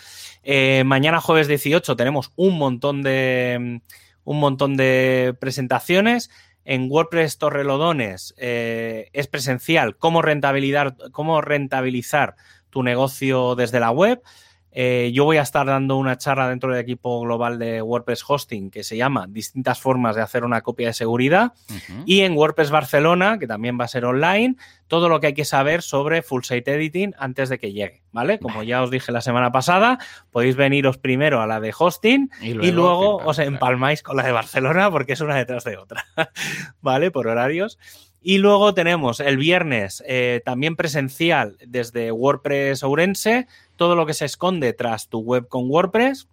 Mañana, 0.85 1.21
jueves 1.21 1.47
18, 1.47 1.95
tenemos 1.95 2.33
un 2.35 2.59
montón 2.59 3.03
de 3.03 3.81
un 4.25 4.41
montón 4.41 4.77
de 4.77 5.35
presentaciones. 5.41 6.31
En 6.65 6.91
WordPress 6.91 7.39
Torrelodones 7.39 8.35
eh, 8.37 9.09
es 9.13 9.27
presencial 9.27 9.97
cómo 9.97 10.23
rentabilizar, 10.23 10.95
cómo 11.11 11.41
rentabilizar 11.41 12.37
tu 12.69 12.83
negocio 12.83 13.55
desde 13.55 13.81
la 13.81 13.91
web. 13.91 14.21
Eh, 14.73 15.11
yo 15.13 15.25
voy 15.25 15.39
a 15.39 15.43
estar 15.43 15.67
dando 15.67 15.97
una 15.97 16.17
charla 16.17 16.49
dentro 16.49 16.71
del 16.71 16.81
equipo 16.81 17.21
global 17.21 17.59
de 17.59 17.83
WordPress 17.83 18.25
Hosting 18.27 18.71
que 18.71 18.85
se 18.85 18.97
llama 18.97 19.27
Distintas 19.29 19.81
formas 19.81 20.15
de 20.15 20.23
hacer 20.23 20.45
una 20.45 20.61
copia 20.63 20.89
de 20.89 20.93
seguridad. 20.93 21.53
Uh 21.69 21.73
-huh. 21.75 22.03
Y 22.07 22.21
en 22.21 22.37
WordPress 22.37 22.71
Barcelona, 22.71 23.39
que 23.39 23.47
también 23.47 23.79
va 23.81 23.85
a 23.85 23.89
ser 23.89 24.05
online, 24.05 24.57
todo 24.87 25.09
lo 25.09 25.21
que 25.21 25.29
hay 25.29 25.35
que 25.35 25.45
saber 25.45 25.83
sobre 25.83 26.23
Full 26.23 26.43
Site 26.43 26.75
Editing 26.75 27.15
antes 27.19 27.49
de 27.49 27.59
que 27.59 27.73
llegue, 27.73 28.03
¿vale? 28.13 28.39
Como 28.39 28.57
vale. 28.57 28.67
ya 28.69 28.83
os 28.83 28.91
dije 28.91 29.13
la 29.13 29.21
semana 29.21 29.53
pasada, 29.53 29.99
podéis 30.31 30.57
veniros 30.57 30.99
primero 30.99 31.41
a 31.41 31.47
la 31.47 31.61
de 31.61 31.73
Hosting 31.77 32.31
y 32.41 32.55
luego, 32.55 32.67
y 32.67 32.73
luego 32.73 33.17
os 33.19 33.39
empalmáis 33.39 34.03
con 34.03 34.17
la 34.17 34.25
de 34.25 34.33
Barcelona 34.33 34.91
porque 34.91 35.13
es 35.13 35.21
una 35.21 35.37
detrás 35.37 35.65
de 35.65 35.77
otra, 35.77 36.07
¿vale? 36.81 37.11
Por 37.11 37.29
horarios. 37.29 37.79
Y 38.23 38.39
luego 38.39 38.75
tenemos 38.75 39.21
el 39.21 39.39
viernes 39.39 40.03
eh, 40.07 40.43
también 40.45 40.77
presencial 40.77 41.57
desde 41.67 42.13
WordPress 42.13 42.83
Ourense, 42.83 43.47
todo 43.77 43.97
lo 43.97 44.05
que 44.05 44.15
se 44.15 44.27
esconde 44.27 44.73
tras 44.75 45.09
tu 45.09 45.21
web 45.21 45.49
con 45.49 45.71
WordPress. 45.71 46.29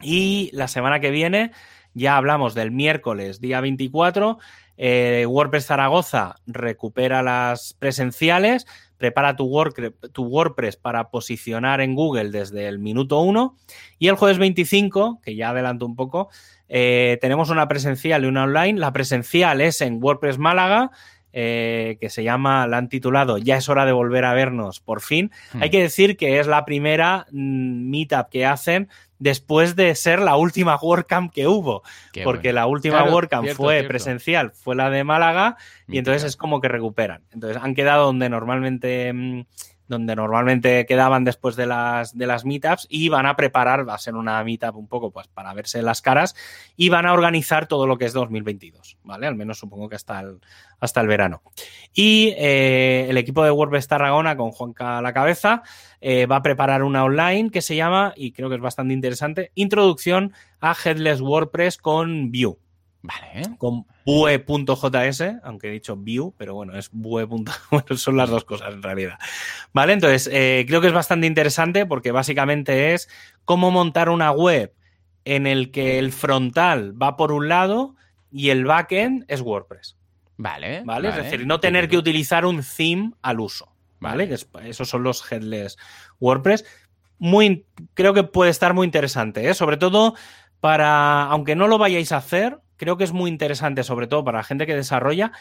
Y 0.00 0.50
la 0.52 0.66
semana 0.66 1.00
que 1.00 1.10
viene 1.10 1.52
ya 1.94 2.16
hablamos 2.16 2.54
del 2.54 2.70
miércoles, 2.70 3.40
día 3.40 3.60
24. 3.60 4.38
Eh, 4.76 5.26
WordPress 5.28 5.66
Zaragoza 5.66 6.36
recupera 6.46 7.22
las 7.22 7.74
presenciales, 7.74 8.66
prepara 8.98 9.36
tu, 9.36 9.44
Word, 9.44 9.74
tu, 10.12 10.24
WordPress 10.24 10.76
para 10.76 11.10
posicionar 11.10 11.80
en 11.80 11.94
Google 11.94 12.30
desde 12.30 12.66
el 12.66 12.78
minuto 12.78 13.20
1. 13.20 13.56
Y 13.98 14.08
el 14.08 14.16
jueves 14.16 14.38
25, 14.38 15.20
que 15.22 15.36
ya 15.36 15.50
adelanto 15.50 15.86
un 15.86 15.96
poco, 15.96 16.28
eh, 16.68 17.18
tenemos 17.20 17.50
una 17.50 17.68
presencial 17.68 18.24
y 18.24 18.26
una 18.26 18.44
online. 18.44 18.78
La 18.78 18.92
presencial 18.92 19.60
es 19.60 19.80
en 19.80 20.02
WordPress 20.02 20.38
Málaga. 20.38 20.90
Eh, 21.36 21.98
que 22.00 22.10
se 22.10 22.22
llama, 22.22 22.64
la 22.68 22.76
han 22.76 22.88
titulado 22.88 23.38
Ya 23.38 23.56
es 23.56 23.68
hora 23.68 23.84
de 23.84 23.90
volver 23.90 24.24
a 24.24 24.34
vernos, 24.34 24.78
por 24.78 25.00
fin. 25.00 25.32
Hmm. 25.52 25.64
Hay 25.64 25.70
que 25.70 25.82
decir 25.82 26.16
que 26.16 26.38
es 26.38 26.46
la 26.46 26.64
primera 26.64 27.26
mm, 27.32 27.90
meetup 27.90 28.28
que 28.30 28.46
hacen 28.46 28.88
después 29.18 29.74
de 29.74 29.96
ser 29.96 30.20
la 30.20 30.36
última 30.36 30.76
WordCamp 30.76 31.32
que 31.32 31.48
hubo, 31.48 31.82
Qué 32.12 32.22
porque 32.22 32.48
bueno. 32.48 32.60
la 32.60 32.66
última 32.66 32.98
claro, 32.98 33.12
WordCamp 33.14 33.44
cierto, 33.44 33.62
fue 33.64 33.74
cierto. 33.74 33.88
presencial, 33.88 34.52
fue 34.52 34.76
la 34.76 34.90
de 34.90 35.02
Málaga, 35.02 35.56
y 35.88 35.98
entonces 35.98 36.22
es 36.22 36.36
como 36.36 36.60
que 36.60 36.68
recuperan. 36.68 37.22
Entonces 37.32 37.60
han 37.60 37.74
quedado 37.74 38.06
donde 38.06 38.28
normalmente... 38.28 39.12
Mmm, 39.12 39.42
donde 39.88 40.16
normalmente 40.16 40.86
quedaban 40.86 41.24
después 41.24 41.56
de 41.56 41.66
las, 41.66 42.16
de 42.16 42.26
las 42.26 42.44
meetups 42.44 42.86
y 42.88 43.08
van 43.08 43.26
a 43.26 43.36
preparar, 43.36 43.88
va 43.88 43.94
a 43.94 43.98
ser 43.98 44.14
una 44.14 44.42
meetup 44.42 44.76
un 44.76 44.88
poco 44.88 45.10
pues 45.10 45.28
para 45.28 45.52
verse 45.54 45.82
las 45.82 46.00
caras 46.00 46.34
y 46.76 46.88
van 46.88 47.06
a 47.06 47.12
organizar 47.12 47.66
todo 47.66 47.86
lo 47.86 47.98
que 47.98 48.06
es 48.06 48.12
2022, 48.12 48.98
¿vale? 49.02 49.26
Al 49.26 49.34
menos 49.34 49.58
supongo 49.58 49.88
que 49.88 49.96
hasta 49.96 50.20
el, 50.20 50.40
hasta 50.80 51.00
el 51.00 51.06
verano. 51.06 51.42
Y 51.92 52.34
eh, 52.36 53.06
el 53.08 53.16
equipo 53.16 53.44
de 53.44 53.50
WordPress 53.50 53.88
Tarragona 53.88 54.36
con 54.36 54.50
Juanca 54.50 54.98
a 54.98 55.02
la 55.02 55.12
cabeza 55.12 55.62
eh, 56.00 56.26
va 56.26 56.36
a 56.36 56.42
preparar 56.42 56.82
una 56.82 57.04
online 57.04 57.50
que 57.50 57.62
se 57.62 57.76
llama, 57.76 58.12
y 58.16 58.32
creo 58.32 58.48
que 58.48 58.56
es 58.56 58.60
bastante 58.60 58.94
interesante, 58.94 59.52
Introducción 59.54 60.32
a 60.60 60.74
Headless 60.74 61.20
WordPress 61.20 61.78
con 61.78 62.30
Vue. 62.30 62.63
Vale. 63.04 63.54
Con 63.58 63.84
Vue.js, 64.06 65.36
aunque 65.42 65.68
he 65.68 65.70
dicho 65.70 65.94
Vue, 65.94 66.32
pero 66.38 66.54
bueno, 66.54 66.74
es 66.74 66.88
Vue. 66.90 67.26
Bueno, 67.70 67.96
son 67.96 68.16
las 68.16 68.30
dos 68.30 68.46
cosas 68.46 68.72
en 68.72 68.82
realidad. 68.82 69.18
Vale, 69.74 69.92
entonces 69.92 70.26
eh, 70.32 70.64
creo 70.66 70.80
que 70.80 70.86
es 70.86 70.92
bastante 70.94 71.26
interesante 71.26 71.84
porque 71.84 72.12
básicamente 72.12 72.94
es 72.94 73.10
cómo 73.44 73.70
montar 73.70 74.08
una 74.08 74.32
web 74.32 74.72
en 75.26 75.46
el 75.46 75.70
que 75.70 75.98
el 75.98 76.12
frontal 76.12 77.00
va 77.00 77.18
por 77.18 77.30
un 77.30 77.48
lado 77.48 77.94
y 78.32 78.48
el 78.48 78.64
backend 78.64 79.26
es 79.28 79.42
WordPress. 79.42 79.98
Vale. 80.38 80.82
¿Vale? 80.84 81.08
vale. 81.08 81.20
Es 81.20 81.30
decir, 81.30 81.46
no 81.46 81.60
tener 81.60 81.90
que 81.90 81.98
utilizar 81.98 82.46
un 82.46 82.62
theme 82.62 83.12
al 83.20 83.38
uso. 83.38 83.70
¿Vale? 84.00 84.34
Esos 84.64 84.88
son 84.88 85.02
los 85.02 85.30
headless 85.30 85.76
WordPress. 86.20 86.64
Muy, 87.18 87.66
creo 87.92 88.14
que 88.14 88.24
puede 88.24 88.50
estar 88.50 88.72
muy 88.72 88.86
interesante, 88.86 89.46
¿eh? 89.46 89.52
sobre 89.52 89.76
todo 89.76 90.14
para, 90.60 91.24
aunque 91.24 91.54
no 91.54 91.68
lo 91.68 91.76
vayáis 91.76 92.10
a 92.12 92.16
hacer, 92.16 92.60
creo 92.84 92.98
que 92.98 93.04
es 93.04 93.12
muy 93.12 93.30
interesante, 93.30 93.82
sobre 93.82 94.06
todo 94.06 94.24
para 94.24 94.38
la 94.38 94.44
gente 94.44 94.66
que 94.66 94.76
desarrolla, 94.76 95.32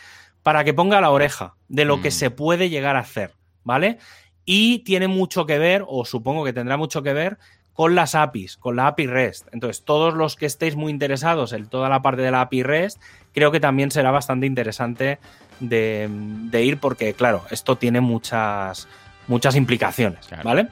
para 0.44 0.64
que 0.64 0.74
ponga 0.74 1.02
la 1.02 1.12
oreja 1.12 1.56
de 1.68 1.84
lo 1.84 1.98
mm. 1.98 2.02
que 2.02 2.12
se 2.12 2.32
puede 2.32 2.70
llegar 2.70 2.96
a 2.96 3.00
hacer, 3.00 3.34
¿vale? 3.66 3.98
Y 4.46 4.80
tiene 4.80 5.10
mucho 5.10 5.46
que 5.46 5.60
ver, 5.60 5.84
o 5.86 6.06
supongo 6.06 6.46
que 6.46 6.54
tendrá 6.54 6.78
mucho 6.78 7.04
que 7.04 7.12
ver, 7.12 7.38
con 7.74 7.96
las 7.96 8.16
APIs, 8.16 8.56
con 8.56 8.78
la 8.78 8.88
API 8.88 9.08
REST. 9.08 9.48
Entonces, 9.52 9.84
todos 9.84 10.14
los 10.14 10.38
que 10.38 10.46
estéis 10.46 10.78
muy 10.78 10.90
interesados 10.90 11.52
en 11.52 11.68
toda 11.68 11.90
la 11.90 12.02
parte 12.02 12.22
de 12.22 12.32
la 12.32 12.42
API 12.42 12.64
REST, 12.64 13.02
creo 13.34 13.52
que 13.52 13.60
también 13.60 13.92
será 13.92 14.12
bastante 14.12 14.46
interesante 14.46 15.20
de, 15.60 16.08
de 16.10 16.64
ir, 16.64 16.78
porque, 16.78 17.14
claro, 17.14 17.44
esto 17.52 17.78
tiene 17.78 18.00
muchas, 18.00 18.88
muchas 19.28 19.56
implicaciones, 19.58 20.28
claro. 20.28 20.44
¿vale? 20.44 20.68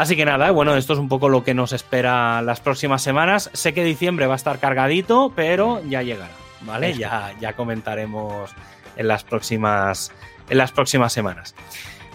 Así 0.00 0.16
que 0.16 0.24
nada, 0.24 0.50
bueno, 0.50 0.76
esto 0.76 0.94
es 0.94 0.98
un 0.98 1.10
poco 1.10 1.28
lo 1.28 1.44
que 1.44 1.52
nos 1.52 1.74
espera 1.74 2.40
las 2.40 2.60
próximas 2.60 3.02
semanas. 3.02 3.50
Sé 3.52 3.74
que 3.74 3.84
diciembre 3.84 4.26
va 4.26 4.32
a 4.32 4.36
estar 4.36 4.58
cargadito, 4.58 5.30
pero 5.36 5.82
ya 5.84 6.00
llegará, 6.00 6.32
¿vale? 6.62 6.94
Ya, 6.94 7.34
ya 7.38 7.52
comentaremos 7.52 8.50
en 8.96 9.08
las 9.08 9.24
próximas 9.24 10.10
en 10.48 10.56
las 10.56 10.72
próximas 10.72 11.12
semanas. 11.12 11.54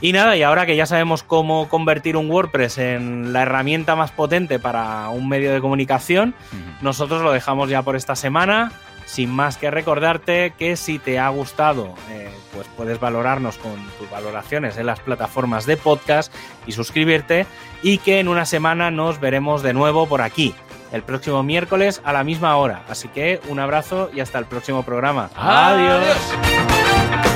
Y 0.01 0.13
nada, 0.13 0.35
y 0.35 0.41
ahora 0.41 0.65
que 0.65 0.75
ya 0.75 0.87
sabemos 0.87 1.21
cómo 1.21 1.69
convertir 1.69 2.17
un 2.17 2.27
WordPress 2.27 2.79
en 2.79 3.33
la 3.33 3.43
herramienta 3.43 3.95
más 3.95 4.09
potente 4.09 4.57
para 4.57 5.09
un 5.09 5.29
medio 5.29 5.53
de 5.53 5.61
comunicación, 5.61 6.33
nosotros 6.81 7.21
lo 7.21 7.31
dejamos 7.31 7.69
ya 7.69 7.83
por 7.83 7.95
esta 7.95 8.15
semana. 8.15 8.71
Sin 9.05 9.29
más 9.29 9.57
que 9.57 9.69
recordarte 9.69 10.55
que 10.57 10.75
si 10.75 10.97
te 10.97 11.19
ha 11.19 11.29
gustado, 11.29 11.93
eh, 12.09 12.31
pues 12.55 12.67
puedes 12.75 12.99
valorarnos 12.99 13.57
con 13.57 13.75
tus 13.99 14.09
valoraciones 14.09 14.77
en 14.77 14.85
las 14.85 14.99
plataformas 14.99 15.65
de 15.65 15.77
podcast 15.77 16.33
y 16.65 16.71
suscribirte. 16.71 17.45
Y 17.83 17.99
que 17.99 18.19
en 18.19 18.27
una 18.27 18.45
semana 18.45 18.89
nos 18.89 19.19
veremos 19.19 19.61
de 19.61 19.73
nuevo 19.73 20.07
por 20.07 20.21
aquí, 20.21 20.55
el 20.91 21.03
próximo 21.03 21.43
miércoles 21.43 22.01
a 22.03 22.13
la 22.13 22.23
misma 22.23 22.55
hora. 22.57 22.83
Así 22.89 23.07
que 23.09 23.41
un 23.49 23.59
abrazo 23.59 24.09
y 24.13 24.21
hasta 24.21 24.39
el 24.39 24.45
próximo 24.45 24.83
programa. 24.83 25.29
Adiós. 25.35 27.34